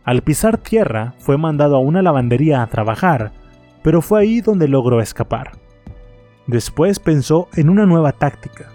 Al 0.02 0.22
pisar 0.22 0.58
tierra 0.58 1.14
fue 1.18 1.38
mandado 1.38 1.76
a 1.76 1.78
una 1.78 2.02
lavandería 2.02 2.64
a 2.64 2.66
trabajar, 2.66 3.30
pero 3.84 4.02
fue 4.02 4.22
ahí 4.22 4.40
donde 4.40 4.66
logró 4.66 5.00
escapar. 5.00 5.52
Después 6.48 6.98
pensó 6.98 7.46
en 7.54 7.70
una 7.70 7.86
nueva 7.86 8.10
táctica. 8.10 8.70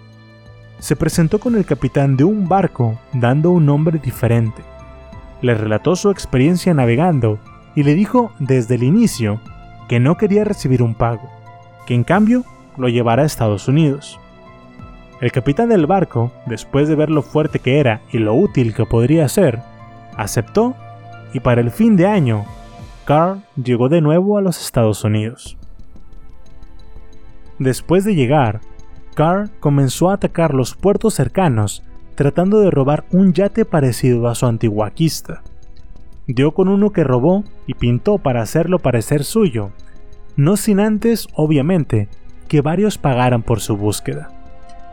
Se 0.78 0.96
presentó 0.96 1.40
con 1.40 1.56
el 1.56 1.66
capitán 1.66 2.16
de 2.16 2.24
un 2.24 2.48
barco 2.48 2.98
dando 3.12 3.50
un 3.50 3.66
nombre 3.66 3.98
diferente. 3.98 4.62
Le 5.42 5.52
relató 5.52 5.94
su 5.94 6.08
experiencia 6.08 6.72
navegando 6.72 7.38
y 7.76 7.84
le 7.84 7.94
dijo 7.94 8.32
desde 8.40 8.74
el 8.74 8.82
inicio 8.82 9.40
que 9.88 10.00
no 10.00 10.16
quería 10.16 10.42
recibir 10.42 10.82
un 10.82 10.94
pago, 10.94 11.30
que 11.86 11.94
en 11.94 12.02
cambio 12.02 12.42
lo 12.76 12.88
llevara 12.88 13.22
a 13.22 13.26
Estados 13.26 13.68
Unidos. 13.68 14.18
El 15.20 15.30
capitán 15.30 15.68
del 15.68 15.86
barco, 15.86 16.32
después 16.46 16.88
de 16.88 16.96
ver 16.96 17.10
lo 17.10 17.22
fuerte 17.22 17.60
que 17.60 17.78
era 17.78 18.02
y 18.10 18.18
lo 18.18 18.34
útil 18.34 18.74
que 18.74 18.84
podría 18.84 19.28
ser, 19.28 19.60
aceptó 20.16 20.74
y 21.32 21.40
para 21.40 21.60
el 21.60 21.70
fin 21.70 21.96
de 21.96 22.06
año, 22.06 22.44
Carl 23.04 23.42
llegó 23.62 23.88
de 23.88 24.00
nuevo 24.00 24.36
a 24.36 24.42
los 24.42 24.60
Estados 24.60 25.04
Unidos. 25.04 25.56
Después 27.58 28.04
de 28.04 28.14
llegar, 28.14 28.60
Carl 29.14 29.50
comenzó 29.60 30.10
a 30.10 30.14
atacar 30.14 30.52
los 30.52 30.74
puertos 30.74 31.14
cercanos 31.14 31.82
tratando 32.14 32.60
de 32.60 32.70
robar 32.70 33.04
un 33.12 33.32
yate 33.32 33.64
parecido 33.64 34.28
a 34.28 34.34
su 34.34 34.46
antiguaquista. 34.46 35.42
Dio 36.26 36.52
con 36.52 36.68
uno 36.68 36.90
que 36.90 37.04
robó 37.04 37.44
y 37.66 37.74
pintó 37.74 38.18
para 38.18 38.42
hacerlo 38.42 38.80
parecer 38.80 39.22
suyo, 39.22 39.70
no 40.34 40.56
sin 40.56 40.80
antes, 40.80 41.28
obviamente, 41.34 42.08
que 42.48 42.60
varios 42.60 42.98
pagaran 42.98 43.42
por 43.42 43.60
su 43.60 43.76
búsqueda. 43.76 44.30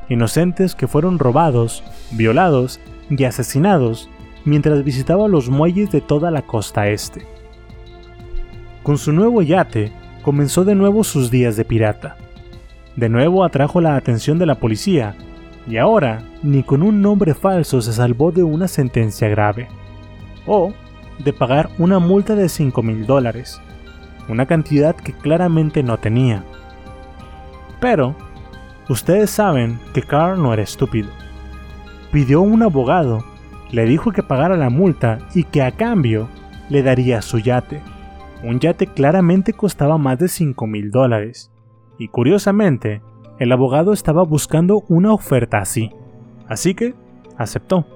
Inocentes 0.10 0.76
que 0.76 0.88
fueron 0.88 1.18
robados, 1.18 1.84
violados 2.12 2.80
y 3.10 3.24
asesinados 3.24 4.10
mientras 4.46 4.84
visitaba 4.84 5.28
los 5.28 5.50
muelles 5.50 5.92
de 5.92 6.02
toda 6.02 6.30
la 6.30 6.44
costa 6.44 6.88
este. 6.90 7.26
Con 8.84 8.98
su 8.98 9.12
nuevo 9.12 9.42
yate, 9.42 9.92
comenzó 10.24 10.66
de 10.66 10.76
nuevo 10.76 11.04
sus 11.04 11.32
días 11.32 11.56
de 11.56 11.66
pirata. 11.66 12.18
De 12.96 13.10
nuevo 13.10 13.44
atrajo 13.44 13.82
la 13.82 13.96
atención 13.96 14.38
de 14.38 14.46
la 14.46 14.56
policía, 14.56 15.16
y 15.68 15.78
ahora 15.78 16.22
ni 16.44 16.62
con 16.64 16.84
un 16.84 17.02
nombre 17.02 17.34
falso 17.34 17.82
se 17.82 17.94
salvó 17.94 18.32
de 18.32 18.44
una 18.44 18.68
sentencia 18.68 19.30
grave, 19.30 19.68
o 20.46 20.74
de 21.20 21.34
pagar 21.34 21.70
una 21.78 22.00
multa 22.00 22.36
de 22.36 22.50
5 22.50 22.82
mil 22.84 23.06
dólares, 23.06 23.62
una 24.30 24.46
cantidad 24.46 24.96
que 24.96 25.14
claramente 25.14 25.84
no 25.84 25.98
tenía. 25.98 26.44
Pero, 27.80 28.16
ustedes 28.90 29.30
saben 29.30 29.80
que 29.94 30.02
Carl 30.02 30.42
no 30.42 30.54
era 30.54 30.64
estúpido. 30.64 31.10
Pidió 32.12 32.42
un 32.42 32.64
abogado 32.64 33.24
le 33.74 33.86
dijo 33.86 34.12
que 34.12 34.22
pagara 34.22 34.56
la 34.56 34.70
multa 34.70 35.18
y 35.34 35.46
que 35.46 35.64
a 35.64 35.72
cambio 35.72 36.30
le 36.70 36.84
daría 36.84 37.24
su 37.24 37.40
yate. 37.40 37.82
Un 38.44 38.60
yate 38.60 38.86
claramente 38.86 39.52
costaba 39.52 39.98
más 39.98 40.20
de 40.20 40.28
5 40.28 40.68
mil 40.68 40.92
dólares. 40.92 41.52
Y 41.98 42.08
curiosamente, 42.08 43.02
el 43.40 43.52
abogado 43.52 43.92
estaba 43.92 44.24
buscando 44.24 44.84
una 44.90 45.12
oferta 45.12 45.58
así. 45.58 45.90
Así 46.48 46.76
que 46.76 46.94
aceptó. 47.36 47.88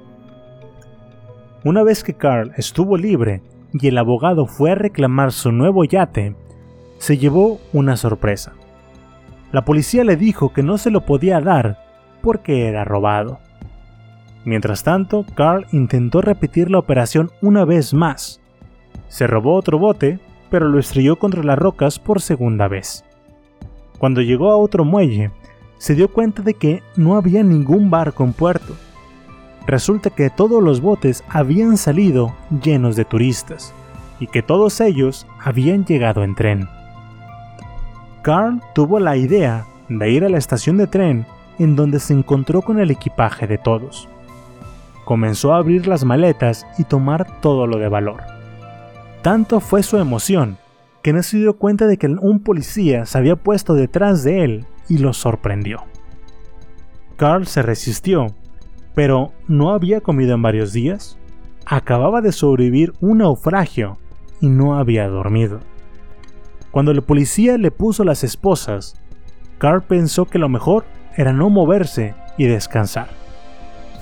Una 1.68 1.84
vez 1.84 2.02
que 2.02 2.14
Carl 2.14 2.54
estuvo 2.56 2.96
libre, 2.96 3.42
y 3.74 3.88
el 3.90 3.98
abogado 3.98 4.46
fue 4.46 4.72
a 4.72 4.76
reclamar 4.76 5.34
su 5.34 5.52
nuevo 5.52 5.84
yate, 5.84 6.34
se 6.98 7.18
llevó 7.18 7.60
una 7.74 7.98
sorpresa. 7.98 8.54
La 9.52 9.66
policía 9.66 10.06
le 10.06 10.16
dijo 10.16 10.54
que 10.54 10.64
no 10.64 10.78
se 10.78 10.92
lo 10.92 11.02
podía 11.02 11.42
dar 11.42 11.78
porque 12.22 12.70
era 12.70 12.86
robado. 12.86 13.40
Mientras 14.46 14.84
tanto, 14.84 15.26
Carl 15.36 15.66
intentó 15.74 16.22
repetir 16.22 16.72
la 16.72 16.80
operación 16.80 17.32
una 17.42 17.66
vez 17.66 17.94
más. 17.94 18.40
Se 19.10 19.28
robó 19.28 19.56
otro 19.56 19.78
bote, 19.78 20.22
pero 20.50 20.70
lo 20.70 20.80
estrelló 20.80 21.20
contra 21.20 21.44
las 21.44 21.60
rocas 21.60 22.00
por 22.00 22.22
segunda 22.22 22.70
vez. 22.70 23.04
Cuando 24.00 24.22
llegó 24.22 24.52
a 24.52 24.56
otro 24.56 24.86
muelle, 24.86 25.32
se 25.80 25.96
dio 25.96 26.14
cuenta 26.14 26.42
de 26.42 26.54
que 26.54 26.82
no 26.96 27.18
había 27.18 27.44
ningún 27.44 27.90
barco 27.90 28.24
en 28.24 28.32
puerto. 28.32 28.74
Resulta 29.68 30.10
que 30.10 30.30
todos 30.30 30.64
los 30.64 30.80
botes 30.80 31.26
habían 31.28 31.76
salido 31.76 32.34
llenos 32.64 32.96
de 32.96 33.04
turistas 33.04 33.74
y 34.18 34.28
que 34.28 34.42
todos 34.42 34.80
ellos 34.80 35.28
habían 35.44 35.86
llegado 35.86 36.24
en 36.24 36.36
tren. 36.36 36.70
Carl 38.22 38.62
tuvo 38.74 39.00
la 39.00 39.18
idea 39.18 39.68
de 39.90 40.10
ir 40.10 40.24
a 40.24 40.30
la 40.30 40.38
estación 40.38 40.78
de 40.78 40.88
tren 40.88 41.26
en 41.60 41.76
donde 41.76 42.00
se 42.00 42.14
encontró 42.14 42.62
con 42.62 42.80
el 42.80 42.92
equipaje 42.92 43.46
de 43.46 43.58
todos. 43.58 44.08
Comenzó 45.04 45.54
a 45.54 45.58
abrir 45.58 45.86
las 45.86 46.06
maletas 46.06 46.66
y 46.78 46.86
tomar 46.86 47.42
todo 47.42 47.68
lo 47.68 47.78
de 47.78 47.90
valor. 47.90 48.22
Tanto 49.22 49.60
fue 49.60 49.84
su 49.84 49.98
emoción 49.98 50.58
que 51.02 51.12
no 51.12 51.22
se 51.24 51.38
dio 51.38 51.58
cuenta 51.58 51.88
de 51.88 51.98
que 51.98 52.08
un 52.08 52.40
policía 52.40 53.06
se 53.06 53.18
había 53.18 53.36
puesto 53.36 53.74
detrás 53.74 54.24
de 54.24 54.44
él 54.44 54.66
y 54.88 55.00
lo 55.00 55.12
sorprendió. 55.14 55.84
Carl 57.18 57.48
se 57.48 57.62
resistió, 57.62 58.34
pero 58.98 59.32
no 59.48 59.74
había 59.74 60.02
comido 60.02 60.34
en 60.34 60.42
varios 60.42 60.74
días, 60.74 61.20
acababa 61.68 62.20
de 62.22 62.32
sobrevivir 62.32 62.94
un 63.00 63.20
naufragio 63.20 64.00
y 64.42 64.48
no 64.48 64.76
había 64.76 65.08
dormido. 65.08 65.60
Cuando 66.72 66.90
el 66.90 67.04
policía 67.04 67.60
le 67.60 67.70
puso 67.70 68.04
las 68.04 68.24
esposas, 68.24 69.00
Carl 69.60 69.84
pensó 69.84 70.26
que 70.26 70.40
lo 70.40 70.50
mejor 70.50 70.84
era 71.16 71.32
no 71.32 71.52
moverse 71.52 72.16
y 72.40 72.46
descansar. 72.46 73.10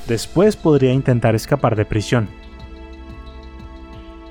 Después 0.07 0.55
podría 0.55 0.93
intentar 0.93 1.35
escapar 1.35 1.75
de 1.75 1.83
prisión. 1.83 2.29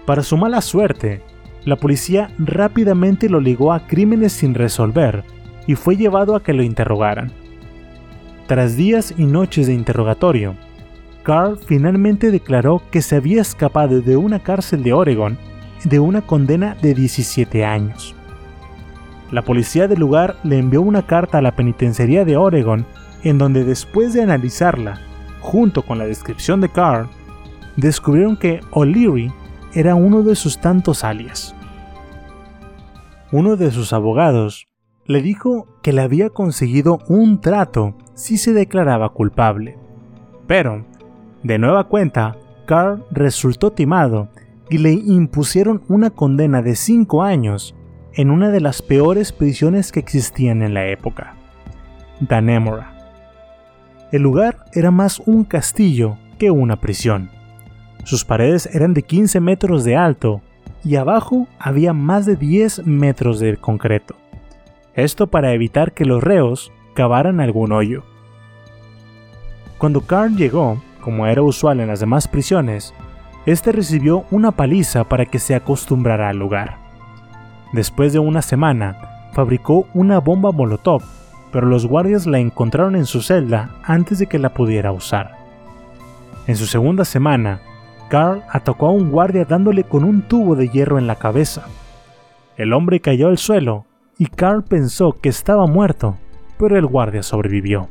Para 0.07 0.23
su 0.23 0.39
mala 0.39 0.62
suerte, 0.62 1.21
la 1.67 1.77
policía 1.77 2.31
rápidamente 2.39 3.29
lo 3.29 3.39
ligó 3.39 3.75
a 3.75 3.87
crímenes 3.87 4.33
sin 4.33 4.55
resolver 4.55 5.25
y 5.67 5.75
fue 5.75 5.99
llevado 5.99 6.35
a 6.35 6.43
que 6.43 6.55
lo 6.55 6.62
interrogaran. 6.62 7.43
Tras 8.47 8.76
días 8.76 9.14
y 9.16 9.24
noches 9.24 9.66
de 9.66 9.72
interrogatorio, 9.72 10.55
Carl 11.22 11.59
finalmente 11.59 12.30
declaró 12.30 12.82
que 12.90 13.01
se 13.01 13.16
había 13.16 13.40
escapado 13.40 14.03
de 14.03 14.18
una 14.18 14.42
cárcel 14.42 14.82
de 14.82 14.92
Oregon 14.92 15.38
de 15.84 15.99
una 15.99 16.20
condena 16.20 16.76
de 16.82 16.92
17 16.92 17.64
años. 17.64 18.14
La 19.30 19.40
policía 19.40 19.88
del 19.88 20.01
lugar 20.01 20.36
le 20.45 20.59
envió 20.59 20.82
una 20.82 21.07
carta 21.07 21.38
a 21.38 21.42
la 21.42 21.57
penitenciaría 21.57 22.26
de 22.26 22.36
Oregon 22.36 22.84
en 23.22 23.38
donde 23.38 23.64
después 23.64 24.12
de 24.12 24.22
analizarla, 24.22 25.01
junto 25.40 25.80
con 25.80 25.97
la 25.97 26.05
descripción 26.05 26.61
de 26.61 26.68
Carl, 26.68 27.09
descubrieron 27.76 28.36
que 28.36 28.61
O'Leary 28.72 29.32
era 29.72 29.95
uno 29.95 30.22
de 30.22 30.36
sus 30.36 30.61
tantos 30.61 31.03
alias. 31.03 31.55
Uno 33.32 33.57
de 33.57 33.70
sus 33.70 33.95
abogados 33.95 34.66
le 35.07 35.22
dijo 35.22 35.66
que 35.82 35.92
le 35.92 36.02
había 36.02 36.30
conseguido 36.30 37.00
un 37.09 37.40
trato 37.40 37.94
si 38.14 38.38
se 38.38 38.52
declaraba 38.52 39.11
culpable. 39.11 39.76
Pero, 40.46 40.84
de 41.42 41.59
nueva 41.59 41.84
cuenta, 41.84 42.36
Carl 42.66 43.05
resultó 43.11 43.72
timado 43.72 44.28
y 44.70 44.78
le 44.78 44.92
impusieron 44.92 45.82
una 45.88 46.11
condena 46.11 46.62
de 46.62 46.74
5 46.74 47.22
años 47.22 47.74
en 48.14 48.30
una 48.30 48.50
de 48.50 48.61
las 48.61 48.80
peores 48.80 49.32
prisiones 49.32 49.92
que 49.92 50.00
existían 50.00 50.62
en 50.62 50.72
la 50.72 50.86
época, 50.86 51.34
Danemora. 52.20 52.92
El 54.12 54.22
lugar 54.22 54.64
era 54.72 54.90
más 54.90 55.20
un 55.26 55.44
castillo 55.44 56.16
que 56.38 56.50
una 56.50 56.76
prisión. 56.80 57.30
Sus 58.05 58.24
paredes 58.24 58.66
eran 58.72 58.94
de 58.94 59.02
15 59.02 59.40
metros 59.40 59.84
de 59.84 59.96
alto 59.96 60.40
y 60.84 60.96
abajo 60.96 61.48
había 61.59 61.92
más 61.92 62.24
de 62.26 62.36
10 62.36 62.86
metros 62.86 63.40
de 63.40 63.57
concreto. 63.57 64.14
Esto 64.95 65.26
para 65.26 65.53
evitar 65.53 65.92
que 65.92 66.05
los 66.05 66.22
reos 66.22 66.72
cavaran 66.95 67.40
algún 67.40 67.72
hoyo. 67.72 68.05
Cuando 69.78 70.03
Carl 70.03 70.36
llegó, 70.36 70.80
como 71.01 71.26
era 71.26 71.42
usual 71.42 71.80
en 71.80 71.88
las 71.88 72.01
demás 72.01 72.28
prisiones, 72.28 72.95
este 73.45 73.72
recibió 73.72 74.24
una 74.30 74.53
paliza 74.53 75.05
para 75.05 75.26
que 75.26 75.38
se 75.38 75.55
acostumbrara 75.55 76.28
al 76.28 76.38
lugar. 76.38 76.78
Después 77.72 78.12
de 78.12 78.20
una 78.20 78.40
semana, 78.40 79.30
fabricó 79.32 79.88
una 79.95 80.20
bomba 80.20 80.53
Molotov, 80.53 81.03
pero 81.53 81.66
los 81.66 81.86
guardias 81.86 82.26
la 82.26 82.38
encontraron 82.38 82.95
en 82.95 83.05
su 83.05 83.20
celda 83.20 83.70
antes 83.82 84.20
de 84.20 84.28
que 84.28 84.38
la 84.38 84.55
pudiera 84.55 84.92
usar. 84.92 85.36
En 86.47 86.57
su 86.57 86.66
segunda 86.66 87.05
semana, 87.05 87.61
Carl 88.09 88.42
atacó 88.51 88.86
a 88.86 88.90
un 88.90 89.11
guardia 89.11 89.45
dándole 89.45 89.82
con 89.82 90.05
un 90.05 90.22
tubo 90.22 90.55
de 90.55 90.68
hierro 90.68 90.99
en 90.99 91.09
la 91.09 91.16
cabeza. 91.16 91.66
El 92.57 92.72
hombre 92.72 93.01
cayó 93.01 93.26
al 93.26 93.38
suelo 93.38 93.86
y 94.19 94.27
Carl 94.27 94.62
pensó 94.62 95.12
que 95.12 95.29
estaba 95.29 95.67
muerto, 95.67 96.17
pero 96.59 96.79
el 96.79 96.87
guardia 96.87 97.23
sobrevivió. 97.23 97.89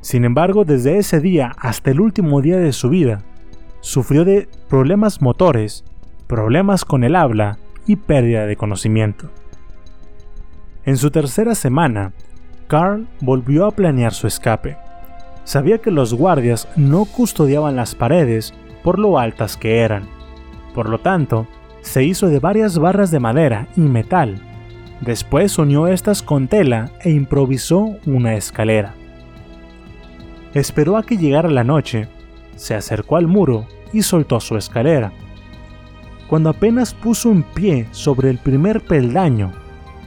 Sin 0.00 0.24
embargo, 0.24 0.64
desde 0.64 0.98
ese 0.98 1.20
día 1.20 1.52
hasta 1.58 1.90
el 1.90 2.00
último 2.00 2.40
día 2.40 2.58
de 2.58 2.72
su 2.72 2.88
vida, 2.88 3.22
sufrió 3.80 4.24
de 4.24 4.48
problemas 4.68 5.20
motores, 5.22 5.84
problemas 6.26 6.84
con 6.84 7.04
el 7.04 7.16
habla 7.16 7.58
y 7.86 7.96
pérdida 7.96 8.46
de 8.46 8.56
conocimiento. 8.56 9.30
En 10.84 10.96
su 10.96 11.10
tercera 11.10 11.54
semana, 11.54 12.12
Carl 12.66 13.06
volvió 13.20 13.66
a 13.66 13.70
planear 13.70 14.12
su 14.12 14.26
escape. 14.26 14.76
Sabía 15.44 15.78
que 15.78 15.90
los 15.90 16.14
guardias 16.14 16.68
no 16.76 17.04
custodiaban 17.04 17.76
las 17.76 17.94
paredes 17.94 18.54
por 18.82 18.98
lo 18.98 19.18
altas 19.18 19.56
que 19.56 19.80
eran. 19.80 20.08
Por 20.74 20.88
lo 20.88 20.98
tanto, 20.98 21.46
se 21.80 22.04
hizo 22.04 22.28
de 22.28 22.40
varias 22.40 22.78
barras 22.78 23.10
de 23.10 23.20
madera 23.20 23.68
y 23.76 23.80
metal 23.80 24.40
Después 25.04 25.58
unió 25.58 25.86
estas 25.86 26.22
con 26.22 26.48
tela 26.48 26.90
e 27.00 27.10
improvisó 27.10 27.96
una 28.06 28.36
escalera. 28.36 28.94
Esperó 30.54 30.96
a 30.96 31.02
que 31.02 31.18
llegara 31.18 31.50
la 31.50 31.62
noche, 31.62 32.08
se 32.56 32.74
acercó 32.74 33.16
al 33.16 33.26
muro 33.26 33.66
y 33.92 34.00
soltó 34.00 34.40
su 34.40 34.56
escalera. 34.56 35.12
Cuando 36.26 36.48
apenas 36.48 36.94
puso 36.94 37.28
un 37.28 37.42
pie 37.42 37.86
sobre 37.90 38.30
el 38.30 38.38
primer 38.38 38.80
peldaño, 38.80 39.52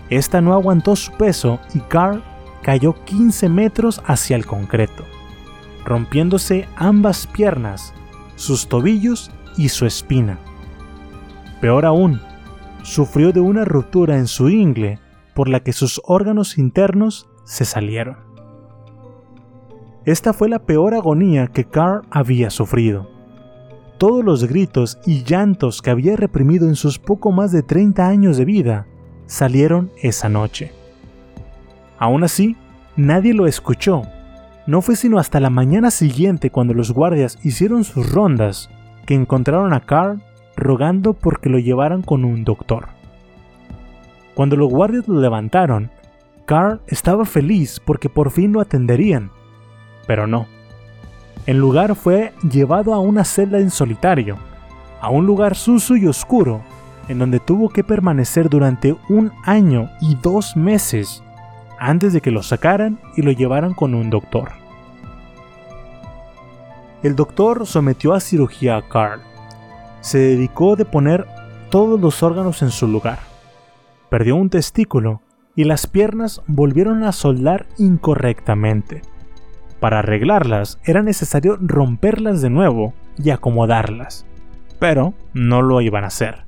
esta 0.09 0.41
no 0.41 0.53
aguantó 0.53 0.95
su 0.95 1.11
peso 1.11 1.59
y 1.75 1.79
Carl 1.81 2.23
cayó 2.63 2.95
15 3.05 3.49
metros 3.49 4.01
hacia 4.03 4.35
el 4.35 4.47
concreto, 4.47 5.05
rompiéndose 5.85 6.67
ambas 6.75 7.27
piernas, 7.27 7.93
sus 8.35 8.67
tobillos 8.67 9.29
y 9.57 9.69
su 9.69 9.85
espina. 9.85 10.39
Peor 11.61 11.85
aún, 11.85 12.19
sufrió 12.87 13.33
de 13.33 13.41
una 13.41 13.65
ruptura 13.65 14.17
en 14.17 14.27
su 14.27 14.47
ingle 14.47 14.99
por 15.35 15.49
la 15.49 15.59
que 15.59 15.73
sus 15.73 16.01
órganos 16.05 16.57
internos 16.57 17.29
se 17.43 17.65
salieron. 17.65 18.15
Esta 20.05 20.31
fue 20.31 20.47
la 20.47 20.59
peor 20.59 20.93
agonía 20.93 21.47
que 21.47 21.65
Carl 21.65 22.03
había 22.09 22.49
sufrido. 22.49 23.09
Todos 23.97 24.23
los 24.23 24.45
gritos 24.45 24.99
y 25.05 25.25
llantos 25.25 25.81
que 25.81 25.89
había 25.89 26.15
reprimido 26.15 26.69
en 26.69 26.75
sus 26.75 26.97
poco 26.97 27.33
más 27.33 27.51
de 27.51 27.61
30 27.61 28.07
años 28.07 28.37
de 28.37 28.45
vida 28.45 28.87
salieron 29.25 29.91
esa 30.01 30.29
noche. 30.29 30.71
Aún 31.99 32.23
así, 32.23 32.55
nadie 32.95 33.33
lo 33.33 33.47
escuchó. 33.47 34.03
No 34.65 34.81
fue 34.81 34.95
sino 34.95 35.19
hasta 35.19 35.41
la 35.41 35.49
mañana 35.49 35.91
siguiente 35.91 36.51
cuando 36.51 36.73
los 36.73 36.93
guardias 36.93 37.37
hicieron 37.43 37.83
sus 37.83 38.09
rondas 38.13 38.69
que 39.05 39.13
encontraron 39.13 39.73
a 39.73 39.81
Carl 39.81 40.21
rogando 40.57 41.13
porque 41.13 41.49
lo 41.49 41.59
llevaran 41.59 42.01
con 42.01 42.25
un 42.25 42.43
doctor. 42.43 42.87
Cuando 44.33 44.57
los 44.57 44.69
guardias 44.69 45.07
lo 45.07 45.21
levantaron, 45.21 45.89
Carl 46.45 46.81
estaba 46.87 47.25
feliz 47.25 47.79
porque 47.79 48.09
por 48.09 48.31
fin 48.31 48.51
lo 48.51 48.61
atenderían, 48.61 49.31
pero 50.05 50.27
no. 50.27 50.47
En 51.45 51.59
lugar 51.59 51.95
fue 51.95 52.33
llevado 52.51 52.93
a 52.93 52.99
una 52.99 53.23
celda 53.23 53.59
en 53.59 53.71
solitario, 53.71 54.37
a 54.99 55.09
un 55.09 55.25
lugar 55.25 55.55
sucio 55.55 55.95
y 55.95 56.07
oscuro, 56.07 56.61
en 57.07 57.19
donde 57.19 57.39
tuvo 57.39 57.69
que 57.69 57.83
permanecer 57.83 58.49
durante 58.49 58.95
un 59.09 59.31
año 59.43 59.89
y 60.01 60.15
dos 60.15 60.57
meses 60.57 61.23
antes 61.79 62.13
de 62.13 62.21
que 62.21 62.31
lo 62.31 62.43
sacaran 62.43 62.99
y 63.15 63.21
lo 63.21 63.31
llevaran 63.31 63.73
con 63.73 63.93
un 63.93 64.09
doctor. 64.09 64.49
El 67.03 67.15
doctor 67.15 67.65
sometió 67.67 68.13
a 68.13 68.19
cirugía 68.19 68.77
a 68.77 68.81
Carl, 68.87 69.21
se 70.07 70.19
dedicó 70.19 70.77
de 70.77 70.85
poner 70.85 71.27
todos 71.69 71.99
los 71.99 72.23
órganos 72.23 72.61
en 72.61 72.71
su 72.71 72.87
lugar. 72.87 73.19
Perdió 74.09 74.37
un 74.37 74.49
testículo 74.49 75.21
y 75.53 75.65
las 75.65 75.85
piernas 75.85 76.41
volvieron 76.47 77.03
a 77.03 77.11
soldar 77.11 77.65
incorrectamente. 77.77 79.01
Para 79.81 79.99
arreglarlas 79.99 80.79
era 80.85 81.03
necesario 81.03 81.57
romperlas 81.59 82.41
de 82.41 82.49
nuevo 82.49 82.93
y 83.21 83.31
acomodarlas. 83.31 84.25
pero 84.79 85.15
no 85.33 85.63
lo 85.63 85.81
iban 85.81 86.03
a 86.03 86.07
hacer. 86.07 86.45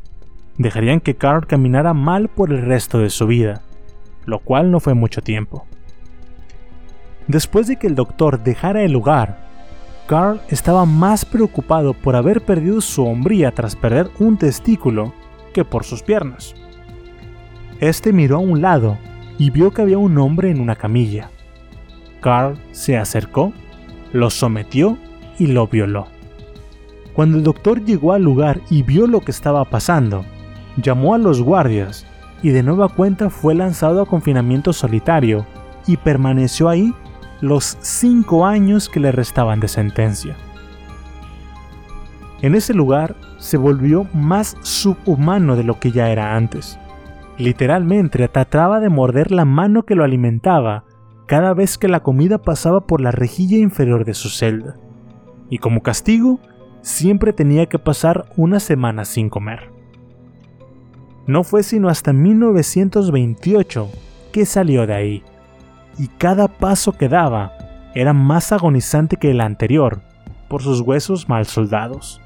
Dejarían 0.58 1.00
que 1.02 1.16
Carl 1.16 1.48
caminara 1.48 1.96
mal 1.96 2.28
por 2.30 2.52
el 2.52 2.62
resto 2.62 3.00
de 3.00 3.10
su 3.10 3.26
vida, 3.26 3.64
lo 4.26 4.38
cual 4.40 4.70
no 4.70 4.80
fue 4.80 4.94
mucho 4.94 5.22
tiempo. 5.22 5.66
Después 7.28 7.66
de 7.66 7.78
que 7.78 7.88
el 7.88 7.96
doctor 7.96 8.44
dejara 8.44 8.84
el 8.84 8.92
lugar, 8.92 9.49
Carl 10.10 10.42
estaba 10.48 10.86
más 10.86 11.24
preocupado 11.24 11.94
por 11.94 12.16
haber 12.16 12.42
perdido 12.42 12.82
su 12.82 13.06
hombría 13.06 13.52
tras 13.52 13.76
perder 13.76 14.10
un 14.18 14.38
testículo 14.38 15.14
que 15.54 15.64
por 15.64 15.84
sus 15.84 16.02
piernas. 16.02 16.56
Este 17.80 18.12
miró 18.12 18.38
a 18.38 18.40
un 18.40 18.60
lado 18.60 18.98
y 19.38 19.52
vio 19.52 19.70
que 19.70 19.84
había 19.84 20.00
un 20.00 20.18
hombre 20.18 20.50
en 20.50 20.62
una 20.62 20.76
camilla. 20.76 21.30
Carl 22.22 22.58
se 22.72 22.98
acercó, 22.98 23.54
lo 24.12 24.32
sometió 24.32 24.98
y 25.38 25.46
lo 25.46 25.68
violó. 25.68 26.08
Cuando 27.14 27.38
el 27.38 27.44
doctor 27.44 27.86
llegó 27.86 28.14
al 28.14 28.24
lugar 28.24 28.62
y 28.72 28.82
vio 28.82 29.06
lo 29.06 29.22
que 29.22 29.30
estaba 29.30 29.64
pasando, 29.66 30.26
llamó 30.82 31.14
a 31.14 31.20
los 31.20 31.44
guardias 31.44 32.08
y 32.42 32.50
de 32.50 32.64
nueva 32.64 32.90
cuenta 32.90 33.30
fue 33.30 33.54
lanzado 33.54 34.02
a 34.02 34.08
confinamiento 34.08 34.74
solitario 34.74 35.46
y 35.86 35.98
permaneció 35.98 36.68
ahí 36.68 36.96
los 37.42 37.78
cinco 37.82 38.46
años 38.46 38.90
que 38.90 39.00
le 39.00 39.12
restaban 39.12 39.60
de 39.60 39.68
sentencia. 39.68 40.36
En 42.42 42.56
ese 42.56 42.74
lugar 42.74 43.16
se 43.38 43.58
volvió 43.58 44.06
más 44.14 44.58
subhumano 44.62 45.56
de 45.56 45.64
lo 45.64 45.80
que 45.80 45.92
ya 45.92 46.10
era 46.10 46.36
antes. 46.36 46.80
Literalmente 47.38 48.28
trataba 48.28 48.80
de 48.80 48.90
morder 48.90 49.32
la 49.32 49.46
mano 49.46 49.84
que 49.84 49.96
lo 49.96 50.04
alimentaba 50.04 50.84
cada 51.26 51.54
vez 51.54 51.78
que 51.78 51.88
la 51.88 52.02
comida 52.02 52.40
pasaba 52.40 52.82
por 52.82 53.02
la 53.02 53.12
rejilla 53.12 53.58
inferior 53.58 54.04
de 54.04 54.14
su 54.14 54.30
celda. 54.30 54.76
Y 55.50 55.60
como 55.60 55.82
castigo, 55.82 56.40
siempre 56.82 57.34
tenía 57.34 57.68
que 57.68 57.80
pasar 57.80 58.26
una 58.36 58.60
semana 58.60 59.06
sin 59.06 59.30
comer. 59.30 59.72
No 61.28 61.44
fue 61.44 61.64
sino 61.64 61.90
hasta 61.90 62.14
1928 62.14 63.90
que 64.32 64.46
salió 64.46 64.88
de 64.88 64.94
ahí, 64.94 65.24
y 66.00 66.08
cada 66.08 66.48
paso 66.48 66.94
que 66.94 67.10
daba 67.10 67.54
era 67.94 68.14
más 68.14 68.52
agonizante 68.54 69.18
que 69.18 69.32
el 69.32 69.42
anterior 69.42 70.02
por 70.48 70.64
sus 70.64 70.82
huesos 70.82 71.28
mal 71.28 71.46
soldados. 71.46 72.22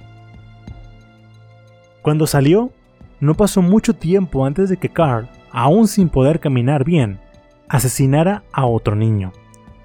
Cuando 2.02 2.28
salió, 2.28 2.72
no 3.20 3.34
pasó 3.34 3.62
mucho 3.62 3.96
tiempo 3.96 4.46
antes 4.46 4.70
de 4.70 4.78
que 4.78 4.90
Carl, 4.90 5.28
aún 5.52 5.88
sin 5.88 6.10
poder 6.10 6.40
caminar 6.40 6.84
bien, 6.84 7.20
asesinara 7.68 8.44
a 8.54 8.66
otro 8.66 8.96
niño, 8.96 9.32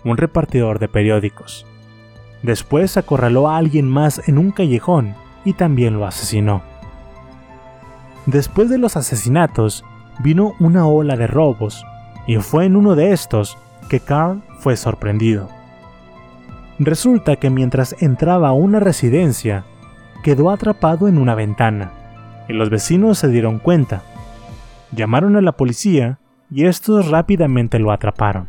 un 0.05 0.17
repartidor 0.17 0.79
de 0.79 0.89
periódicos. 0.89 1.67
Después 2.43 2.97
acorraló 2.97 3.49
a 3.49 3.57
alguien 3.57 3.89
más 3.89 4.29
en 4.29 4.39
un 4.39 4.51
callejón 4.51 5.15
y 5.45 5.55
también 5.55 5.95
lo 5.95 6.07
asesinó. 6.07 6.63
Después 8.27 8.69
de 8.69 8.79
los 8.79 8.97
asesinatos, 8.97 9.85
vino 10.21 10.55
una 10.61 10.87
ola 10.87 11.17
de 11.17 11.27
robos, 11.27 11.85
y 12.27 12.37
fue 12.37 12.67
en 12.67 12.77
uno 12.77 12.95
de 12.95 13.13
estos 13.13 13.57
que 13.89 14.01
Carl 14.01 14.43
fue 14.59 14.77
sorprendido. 14.77 15.49
Resulta 16.79 17.37
que 17.37 17.51
mientras 17.51 17.97
entraba 18.01 18.49
a 18.49 18.53
una 18.53 18.79
residencia, 18.79 19.65
quedó 20.23 20.51
atrapado 20.51 21.09
en 21.09 21.19
una 21.19 21.35
ventana, 21.35 21.93
y 22.49 22.53
los 22.53 22.71
vecinos 22.71 23.19
se 23.19 23.29
dieron 23.29 23.59
cuenta. 23.59 24.03
Llamaron 24.93 25.37
a 25.37 25.41
la 25.41 25.53
policía 25.53 26.19
y 26.51 26.67
estos 26.67 27.09
rápidamente 27.11 27.79
lo 27.79 27.93
atraparon. 27.93 28.47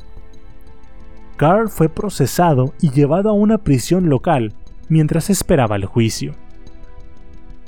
Carl 1.38 1.70
fue 1.70 1.90
procesado 1.90 2.74
y 2.82 2.92
llevado 2.92 3.30
a 3.30 3.34
una 3.34 3.58
prisión 3.58 4.10
local 4.10 4.54
mientras 4.90 5.30
esperaba 5.30 5.76
el 5.76 5.86
juicio. 5.86 6.34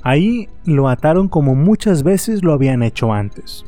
Ahí 0.04 0.50
lo 0.66 0.90
ataron 0.90 1.28
como 1.28 1.56
muchas 1.56 2.04
veces 2.04 2.44
lo 2.44 2.54
habían 2.54 2.84
hecho 2.84 3.14
antes, 3.14 3.66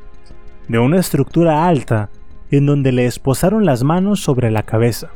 de 0.68 0.80
una 0.80 0.99
estructura 0.99 1.68
alta 1.68 2.10
en 2.52 2.66
donde 2.66 2.91
le 2.91 3.06
esposaron 3.06 3.66
las 3.66 3.84
manos 3.84 4.20
sobre 4.22 4.52
la 4.52 4.64
cabeza. 4.64 5.10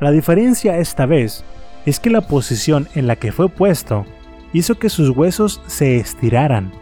La 0.00 0.10
diferencia 0.10 0.78
esta 0.78 1.06
vez 1.06 1.44
es 1.86 2.00
que 2.00 2.10
la 2.10 2.22
posición 2.22 2.88
en 2.94 3.06
la 3.06 3.16
que 3.16 3.32
fue 3.32 3.48
puesto 3.48 4.04
hizo 4.52 4.78
que 4.78 4.88
sus 4.88 5.10
huesos 5.10 5.62
se 5.66 5.96
estiraran. 5.96 6.72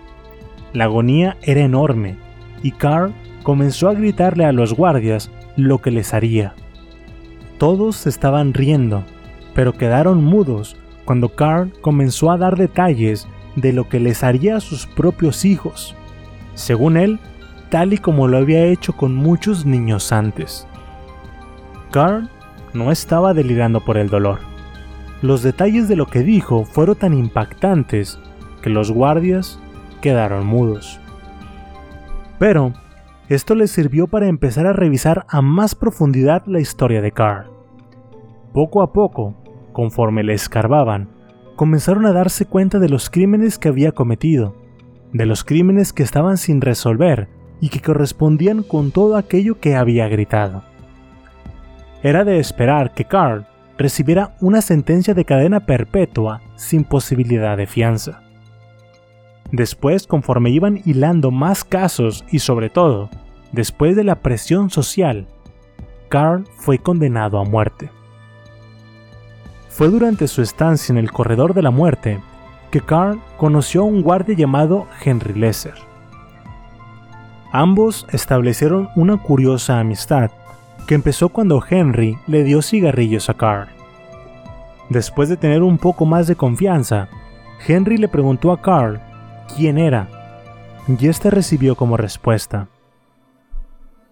La 0.73 0.85
agonía 0.85 1.37
era 1.43 1.61
enorme 1.61 2.16
y 2.62 2.73
Carl 2.73 3.12
comenzó 3.43 3.89
a 3.89 3.95
gritarle 3.95 4.45
a 4.45 4.53
los 4.53 4.75
guardias 4.75 5.31
lo 5.57 5.79
que 5.79 5.91
les 5.91 6.14
haría. 6.14 6.55
Todos 7.59 8.07
estaban 8.07 8.55
riendo, 8.55 9.05
pero 9.55 9.75
quedaron 9.75 10.25
mudos 10.25 10.77
cuando 11.05 11.31
Carl 11.31 11.73
comenzó 11.81 12.31
a 12.31 12.39
dar 12.39 12.57
detalles 12.57 13.27
de 13.57 13.73
lo 13.73 13.89
que 13.89 14.01
les 14.01 14.23
haría 14.23 14.57
a 14.57 14.61
sus 14.61 14.87
propios 14.87 15.45
hijos, 15.45 15.95
según 16.55 16.97
él, 16.97 17.18
tal 17.71 17.93
y 17.93 17.99
como 17.99 18.29
lo 18.29 18.37
había 18.37 18.64
hecho 18.64 18.93
con 18.93 19.14
muchos 19.14 19.64
niños 19.64 20.12
antes. 20.12 20.66
Carl 21.91 22.29
no 22.75 22.93
estaba 22.93 23.33
delirando 23.33 23.81
por 23.81 23.97
el 23.97 24.09
dolor. 24.09 24.41
Los 25.23 25.43
detalles 25.43 25.89
de 25.89 25.97
lo 25.97 26.07
que 26.07 26.21
dijo 26.21 26.64
fueron 26.64 26.97
tan 26.97 27.14
impactantes 27.14 28.18
que 28.62 28.71
los 28.71 28.91
guardias 28.91 29.61
quedaron 30.01 30.47
mudos. 30.47 31.01
Pero 32.39 32.73
esto 33.29 33.55
les 33.55 33.71
sirvió 33.71 34.07
para 34.07 34.29
empezar 34.29 34.66
a 34.66 34.73
revisar 34.73 35.25
a 35.29 35.41
más 35.43 35.75
profundidad 35.75 36.43
la 36.47 36.61
historia 36.61 37.01
de 37.01 37.12
Carl. 37.12 37.51
Poco 38.53 38.83
a 38.83 38.93
poco, 38.93 39.35
conforme 39.73 40.25
le 40.25 40.35
escarbaban, 40.35 41.09
comenzaron 41.55 42.07
a 42.07 42.12
darse 42.12 42.47
cuenta 42.47 42.79
de 42.79 42.89
los 42.89 43.11
crímenes 43.11 43.59
que 43.59 43.68
había 43.68 43.93
cometido, 43.93 44.57
de 45.12 45.27
los 45.27 45.45
crímenes 45.45 45.93
que 45.93 46.03
estaban 46.03 46.39
sin 46.39 46.61
resolver 46.61 47.29
y 47.61 47.69
que 47.69 47.81
correspondían 47.81 48.63
con 48.63 48.91
todo 48.91 49.17
aquello 49.17 49.61
que 49.61 49.77
había 49.77 50.09
gritado. 50.09 50.63
Era 52.03 52.25
de 52.25 52.39
esperar 52.39 52.95
que 52.95 53.05
Carl 53.05 53.47
recibiera 53.77 54.35
una 54.41 54.63
sentencia 54.63 55.15
de 55.15 55.25
cadena 55.25 55.61
perpetua 55.61 56.41
sin 56.57 56.85
posibilidad 56.85 57.57
de 57.57 57.67
fianza. 57.67 58.23
Después, 59.53 60.07
conforme 60.07 60.51
iban 60.51 60.81
hilando 60.85 61.31
más 61.31 61.65
casos 61.65 62.25
y 62.31 62.39
sobre 62.39 62.71
todo, 62.71 63.11
después 63.53 63.97
de 63.97 64.05
la 64.05 64.17
presión 64.17 64.71
social, 64.71 65.27
Carl 66.09 66.45
fue 66.57 66.79
condenado 66.79 67.39
a 67.39 67.45
muerte. 67.45 67.91
Fue 69.69 69.89
durante 69.89 70.28
su 70.28 70.43
estancia 70.43 70.93
en 70.93 70.99
el 70.99 71.11
corredor 71.11 71.55
de 71.55 71.62
la 71.62 71.70
muerte 71.70 72.20
que 72.70 72.81
Carl 72.81 73.20
conoció 73.37 73.82
a 73.82 73.85
un 73.85 74.03
guardia 74.03 74.37
llamado 74.37 74.87
Henry 75.05 75.35
Lesser. 75.35 75.90
Ambos 77.52 78.06
establecieron 78.12 78.90
una 78.94 79.16
curiosa 79.16 79.81
amistad 79.81 80.31
que 80.86 80.94
empezó 80.94 81.31
cuando 81.31 81.62
Henry 81.68 82.16
le 82.28 82.44
dio 82.44 82.62
cigarrillos 82.62 83.28
a 83.28 83.35
Carl. 83.35 83.68
Después 84.89 85.28
de 85.28 85.36
tener 85.36 85.62
un 85.62 85.77
poco 85.77 86.06
más 86.06 86.27
de 86.28 86.36
confianza, 86.36 87.09
Henry 87.66 87.97
le 87.97 88.09
preguntó 88.09 88.52
a 88.52 88.62
Carl 88.62 89.01
quién 89.56 89.78
era, 89.78 90.09
y 90.86 91.09
este 91.09 91.31
recibió 91.31 91.74
como 91.74 91.97
respuesta: 91.97 92.68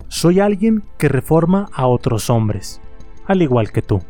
Soy 0.09 0.41
alguien 0.41 0.83
que 0.99 1.09
reforma 1.09 1.69
a 1.73 1.87
otros 1.87 2.31
hombres, 2.31 2.81
al 3.27 3.43
igual 3.43 3.71
que 3.71 3.83
tú. 3.83 4.01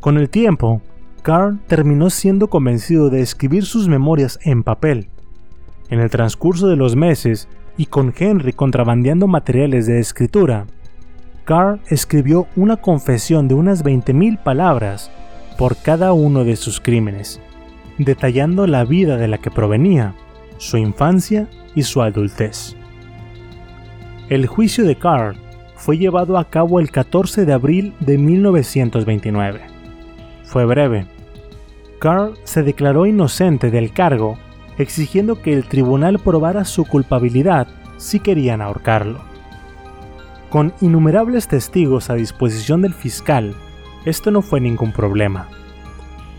Con 0.00 0.18
el 0.18 0.28
tiempo, 0.28 0.82
Carl 1.22 1.58
terminó 1.66 2.10
siendo 2.10 2.48
convencido 2.48 3.08
de 3.08 3.20
escribir 3.22 3.64
sus 3.64 3.88
memorias 3.88 4.38
en 4.42 4.62
papel. 4.62 5.08
En 5.88 6.00
el 6.00 6.10
transcurso 6.10 6.68
de 6.68 6.76
los 6.76 6.96
meses, 6.96 7.48
y 7.76 7.86
con 7.86 8.12
Henry 8.16 8.52
contrabandeando 8.52 9.26
materiales 9.26 9.86
de 9.86 10.00
escritura, 10.00 10.66
Carl 11.44 11.80
escribió 11.88 12.48
una 12.56 12.76
confesión 12.76 13.48
de 13.48 13.54
unas 13.54 13.84
20.000 13.84 14.42
palabras 14.42 15.10
por 15.58 15.76
cada 15.76 16.12
uno 16.12 16.44
de 16.44 16.56
sus 16.56 16.80
crímenes, 16.80 17.40
detallando 17.98 18.66
la 18.66 18.84
vida 18.84 19.16
de 19.16 19.28
la 19.28 19.38
que 19.38 19.50
provenía, 19.50 20.14
su 20.58 20.76
infancia 20.76 21.48
y 21.74 21.82
su 21.82 22.02
adultez. 22.02 22.74
El 24.28 24.46
juicio 24.46 24.84
de 24.84 24.96
Carl 24.96 25.36
fue 25.76 25.98
llevado 25.98 26.36
a 26.36 26.46
cabo 26.46 26.80
el 26.80 26.90
14 26.90 27.44
de 27.44 27.52
abril 27.52 27.94
de 28.00 28.18
1929. 28.18 29.60
Fue 30.42 30.64
breve. 30.64 31.06
Carl 32.00 32.34
se 32.44 32.62
declaró 32.62 33.06
inocente 33.06 33.70
del 33.70 33.92
cargo, 33.92 34.36
exigiendo 34.78 35.42
que 35.42 35.52
el 35.52 35.66
tribunal 35.66 36.18
probara 36.18 36.64
su 36.64 36.84
culpabilidad 36.84 37.68
si 37.96 38.20
querían 38.20 38.60
ahorcarlo. 38.60 39.20
Con 40.50 40.72
innumerables 40.80 41.48
testigos 41.48 42.10
a 42.10 42.14
disposición 42.14 42.82
del 42.82 42.94
fiscal, 42.94 43.54
esto 44.04 44.30
no 44.30 44.42
fue 44.42 44.60
ningún 44.60 44.92
problema. 44.92 45.48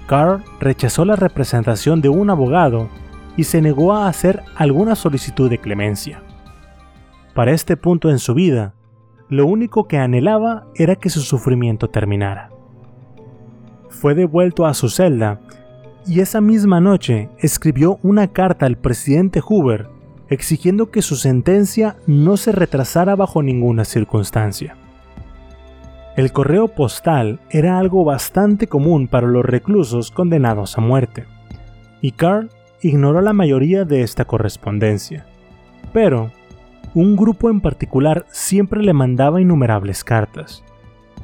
Carr 0.08 0.42
rechazó 0.60 1.04
la 1.04 1.18
representación 1.18 2.02
de 2.02 2.10
un 2.10 2.30
abogado 2.30 2.90
y 3.36 3.44
se 3.44 3.62
negó 3.62 3.94
a 3.94 4.08
hacer 4.08 4.44
alguna 4.56 4.96
solicitud 4.96 5.50
de 5.50 5.60
clemencia. 5.60 6.24
Para 7.34 7.52
este 7.52 7.78
punto 7.78 8.10
en 8.10 8.20
su 8.20 8.34
vida, 8.34 8.74
lo 9.30 9.46
único 9.46 9.88
que 9.88 9.98
anhelaba 9.98 10.68
era 10.76 10.96
que 10.96 11.10
su 11.10 11.20
sufrimiento 11.20 11.90
terminara. 11.90 12.50
Fue 13.90 14.16
devuelto 14.16 14.66
a 14.66 14.74
su 14.74 14.90
celda 14.90 15.42
y 16.08 16.22
esa 16.22 16.42
misma 16.42 16.80
noche 16.80 17.30
escribió 17.40 18.00
una 18.02 18.28
carta 18.28 18.66
al 18.66 18.78
presidente 18.78 19.42
Hoover 19.42 19.90
exigiendo 20.30 20.92
que 20.92 21.02
su 21.02 21.16
sentencia 21.16 21.98
no 22.06 22.38
se 22.38 22.52
retrasara 22.52 23.16
bajo 23.16 23.42
ninguna 23.42 23.86
circunstancia. 23.86 24.76
El 26.16 26.32
correo 26.32 26.68
postal 26.68 27.40
era 27.50 27.78
algo 27.78 28.04
bastante 28.04 28.68
común 28.68 29.08
para 29.08 29.28
los 29.28 29.46
reclusos 29.46 30.12
condenados 30.12 30.78
a 30.78 30.82
muerte, 30.82 31.26
y 32.02 32.12
Carl 32.12 32.50
ignoró 32.82 33.22
la 33.22 33.34
mayoría 33.34 33.86
de 33.86 34.02
esta 34.02 34.26
correspondencia. 34.26 35.26
Pero, 35.94 36.32
un 36.94 37.16
grupo 37.16 37.50
en 37.50 37.62
particular 37.62 38.26
siempre 38.32 38.82
le 38.82 38.94
mandaba 38.94 39.42
innumerables 39.42 40.04
cartas, 40.04 40.64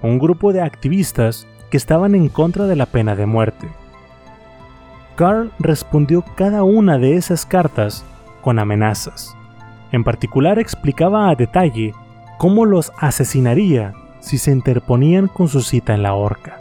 un 0.02 0.20
grupo 0.20 0.54
de 0.54 0.62
activistas 0.62 1.48
que 1.72 1.78
estaban 1.78 2.14
en 2.14 2.30
contra 2.30 2.68
de 2.68 2.76
la 2.76 2.86
pena 2.86 3.16
de 3.16 3.26
muerte. 3.26 3.68
Carl 5.16 5.52
respondió 5.60 6.24
cada 6.36 6.64
una 6.64 6.98
de 6.98 7.16
esas 7.16 7.46
cartas 7.46 8.04
con 8.42 8.60
amenazas. 8.60 9.36
En 9.92 10.04
particular 10.04 10.60
explicaba 10.60 11.30
a 11.30 11.36
detalle 11.36 11.94
cómo 12.38 12.66
los 12.66 12.92
asesinaría 12.98 13.94
si 14.20 14.38
se 14.38 14.52
interponían 14.52 15.28
con 15.28 15.48
su 15.48 15.62
cita 15.62 15.94
en 15.94 16.04
la 16.04 16.14
horca. 16.14 16.58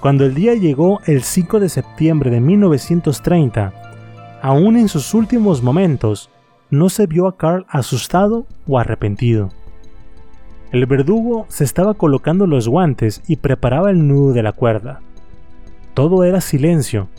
Cuando 0.00 0.24
el 0.24 0.34
día 0.34 0.54
llegó 0.54 1.00
el 1.06 1.22
5 1.22 1.60
de 1.60 1.68
septiembre 1.68 2.30
de 2.30 2.40
1930, 2.40 3.72
aún 4.40 4.76
en 4.76 4.88
sus 4.88 5.12
últimos 5.12 5.62
momentos, 5.62 6.30
no 6.70 6.88
se 6.88 7.06
vio 7.06 7.26
a 7.26 7.36
Carl 7.36 7.66
asustado 7.68 8.46
o 8.66 8.78
arrepentido. 8.78 9.50
El 10.72 10.86
verdugo 10.86 11.46
se 11.48 11.64
estaba 11.64 11.94
colocando 11.94 12.46
los 12.46 12.68
guantes 12.68 13.22
y 13.26 13.36
preparaba 13.36 13.90
el 13.90 14.06
nudo 14.06 14.32
de 14.32 14.42
la 14.42 14.52
cuerda. 14.52 15.00
Todo 16.00 16.24
era 16.24 16.40
silencio, 16.40 17.10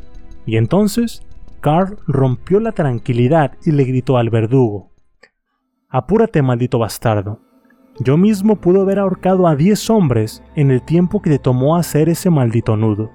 y 0.43 0.57
entonces 0.57 1.21
Carl 1.59 1.99
rompió 2.07 2.59
la 2.59 2.71
tranquilidad 2.71 3.51
y 3.63 3.73
le 3.73 3.83
gritó 3.83 4.17
al 4.17 4.31
verdugo, 4.31 4.89
Apúrate, 5.87 6.41
maldito 6.41 6.79
bastardo. 6.79 7.41
Yo 7.99 8.17
mismo 8.17 8.55
pude 8.55 8.81
haber 8.81 8.97
ahorcado 8.97 9.45
a 9.45 9.55
diez 9.55 9.87
hombres 9.91 10.41
en 10.55 10.71
el 10.71 10.81
tiempo 10.81 11.21
que 11.21 11.29
te 11.29 11.37
tomó 11.37 11.75
hacer 11.75 12.09
ese 12.09 12.31
maldito 12.31 12.75
nudo. 12.75 13.11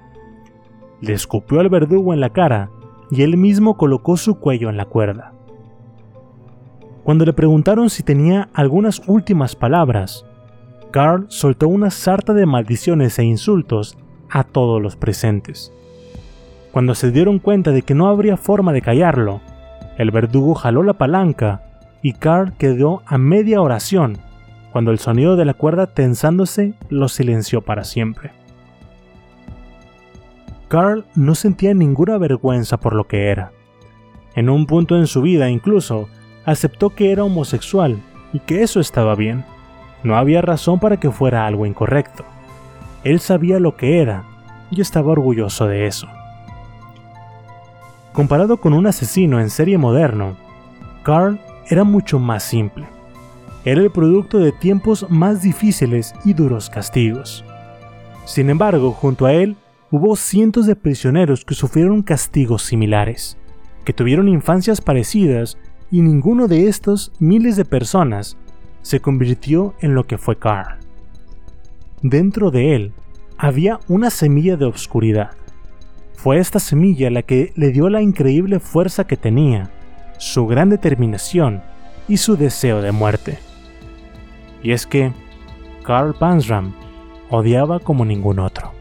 Le 1.01 1.11
escupió 1.11 1.59
al 1.59 1.67
verdugo 1.67 2.13
en 2.13 2.21
la 2.21 2.29
cara 2.29 2.71
y 3.11 3.23
él 3.23 3.35
mismo 3.35 3.75
colocó 3.75 4.15
su 4.15 4.39
cuello 4.39 4.69
en 4.69 4.77
la 4.77 4.85
cuerda. 4.85 5.33
Cuando 7.03 7.25
le 7.25 7.33
preguntaron 7.33 7.89
si 7.89 8.03
tenía 8.03 8.47
algunas 8.53 9.01
últimas 9.05 9.53
palabras, 9.57 10.25
Carl 10.91 11.25
soltó 11.27 11.67
una 11.67 11.89
sarta 11.89 12.33
de 12.33 12.45
maldiciones 12.45 13.19
e 13.19 13.25
insultos 13.25 13.97
a 14.29 14.43
todos 14.43 14.81
los 14.81 14.95
presentes. 14.95 15.71
Cuando 16.71 16.95
se 16.95 17.11
dieron 17.11 17.39
cuenta 17.39 17.71
de 17.71 17.81
que 17.81 17.95
no 17.95 18.07
habría 18.07 18.37
forma 18.37 18.73
de 18.73 18.81
callarlo, 18.81 19.41
el 19.97 20.11
verdugo 20.11 20.53
jaló 20.53 20.83
la 20.83 20.93
palanca 20.93 21.63
y 22.01 22.13
Carl 22.13 22.53
quedó 22.53 23.01
a 23.05 23.17
media 23.17 23.61
oración 23.61 24.19
cuando 24.71 24.91
el 24.91 24.99
sonido 24.99 25.35
de 25.35 25.45
la 25.45 25.55
cuerda 25.55 25.87
tensándose 25.87 26.73
lo 26.89 27.07
silenció 27.07 27.61
para 27.61 27.83
siempre. 27.83 28.31
Carl 30.67 31.05
no 31.15 31.33
sentía 31.33 31.73
ninguna 31.73 32.17
vergüenza 32.17 32.77
por 32.77 32.93
lo 32.93 33.07
que 33.07 33.29
era. 33.29 33.51
En 34.35 34.49
un 34.49 34.67
punto 34.67 34.97
en 34.97 35.07
su 35.07 35.21
vida 35.21 35.49
incluso 35.49 36.09
aceptó 36.45 36.91
que 36.91 37.11
era 37.11 37.23
homosexual 37.23 37.99
y 38.33 38.39
que 38.39 38.61
eso 38.61 38.79
estaba 38.79 39.15
bien. 39.15 39.45
No 40.03 40.15
había 40.15 40.41
razón 40.41 40.79
para 40.79 40.97
que 40.97 41.09
fuera 41.09 41.47
algo 41.47 41.65
incorrecto. 41.65 42.23
Él 43.07 43.21
sabía 43.21 43.61
lo 43.61 43.77
que 43.77 44.01
era 44.01 44.25
y 44.69 44.81
estaba 44.81 45.13
orgulloso 45.13 45.65
de 45.65 45.87
eso. 45.87 46.09
Comparado 48.11 48.57
con 48.57 48.73
un 48.73 48.85
asesino 48.85 49.39
en 49.39 49.49
serie 49.49 49.77
moderno, 49.77 50.35
Carl 51.03 51.39
era 51.69 51.85
mucho 51.85 52.19
más 52.19 52.43
simple. 52.43 52.85
Era 53.63 53.79
el 53.79 53.91
producto 53.91 54.39
de 54.39 54.51
tiempos 54.51 55.05
más 55.09 55.41
difíciles 55.41 56.13
y 56.25 56.33
duros 56.33 56.69
castigos. 56.69 57.45
Sin 58.25 58.49
embargo, 58.49 58.91
junto 58.91 59.25
a 59.25 59.31
él 59.31 59.55
hubo 59.89 60.17
cientos 60.17 60.65
de 60.65 60.75
prisioneros 60.75 61.45
que 61.45 61.55
sufrieron 61.55 62.03
castigos 62.03 62.63
similares, 62.63 63.37
que 63.85 63.93
tuvieron 63.93 64.27
infancias 64.27 64.81
parecidas 64.81 65.57
y 65.89 66.01
ninguno 66.01 66.49
de 66.49 66.67
estos 66.67 67.13
miles 67.19 67.55
de 67.55 67.63
personas 67.63 68.35
se 68.81 68.99
convirtió 68.99 69.75
en 69.79 69.95
lo 69.95 70.03
que 70.03 70.17
fue 70.17 70.37
Carl. 70.37 70.86
Dentro 72.03 72.51
de 72.51 72.75
él 72.75 72.93
había 73.37 73.79
una 73.87 74.11
semilla 74.11 74.55
de 74.55 74.65
obscuridad, 74.65 75.31
fue 76.13 76.37
esta 76.37 76.59
semilla 76.59 77.09
la 77.09 77.23
que 77.23 77.53
le 77.55 77.71
dio 77.71 77.89
la 77.89 78.01
increíble 78.01 78.59
fuerza 78.59 79.07
que 79.07 79.17
tenía, 79.17 79.71
su 80.19 80.45
gran 80.45 80.69
determinación 80.69 81.61
y 82.07 82.17
su 82.17 82.37
deseo 82.37 82.81
de 82.81 82.91
muerte. 82.91 83.39
Y 84.61 84.73
es 84.73 84.85
que 84.85 85.11
Carl 85.83 86.13
Pansram 86.13 86.73
odiaba 87.29 87.79
como 87.79 88.05
ningún 88.05 88.39
otro. 88.39 88.73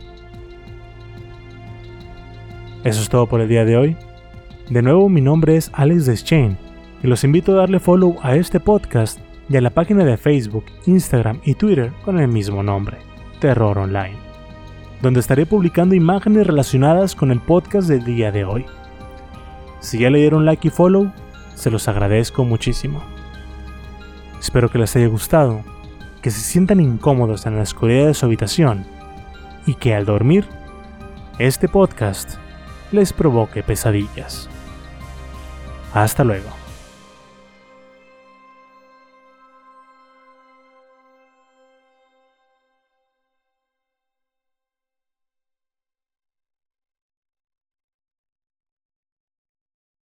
Eso 2.84 3.00
es 3.00 3.08
todo 3.08 3.26
por 3.26 3.40
el 3.40 3.48
día 3.48 3.64
de 3.64 3.76
hoy. 3.76 3.96
De 4.68 4.82
nuevo 4.82 5.08
mi 5.08 5.20
nombre 5.20 5.56
es 5.56 5.70
Alex 5.72 6.06
Deschain 6.06 6.58
y 7.02 7.06
los 7.06 7.24
invito 7.24 7.52
a 7.52 7.56
darle 7.56 7.80
follow 7.80 8.16
a 8.22 8.36
este 8.36 8.60
podcast 8.60 9.20
y 9.48 9.56
a 9.56 9.60
la 9.60 9.70
página 9.70 10.04
de 10.04 10.16
Facebook, 10.16 10.64
Instagram 10.86 11.40
y 11.44 11.54
Twitter 11.54 11.92
con 12.04 12.18
el 12.18 12.28
mismo 12.28 12.62
nombre, 12.62 12.98
Terror 13.40 13.78
Online 13.78 14.26
donde 15.02 15.20
estaré 15.20 15.46
publicando 15.46 15.94
imágenes 15.94 16.46
relacionadas 16.46 17.14
con 17.14 17.30
el 17.30 17.40
podcast 17.40 17.88
del 17.88 18.04
día 18.04 18.32
de 18.32 18.44
hoy. 18.44 18.66
Si 19.80 19.98
ya 19.98 20.10
le 20.10 20.18
dieron 20.18 20.44
like 20.44 20.68
y 20.68 20.70
follow, 20.70 21.12
se 21.54 21.70
los 21.70 21.88
agradezco 21.88 22.44
muchísimo. 22.44 23.02
Espero 24.40 24.70
que 24.70 24.78
les 24.78 24.94
haya 24.96 25.06
gustado, 25.08 25.62
que 26.22 26.30
se 26.30 26.40
sientan 26.40 26.80
incómodos 26.80 27.46
en 27.46 27.56
la 27.56 27.62
oscuridad 27.62 28.06
de 28.06 28.14
su 28.14 28.26
habitación 28.26 28.86
y 29.66 29.74
que 29.74 29.94
al 29.94 30.06
dormir, 30.06 30.46
este 31.38 31.68
podcast 31.68 32.36
les 32.92 33.12
provoque 33.12 33.62
pesadillas. 33.62 34.48
Hasta 35.92 36.24
luego. 36.24 36.65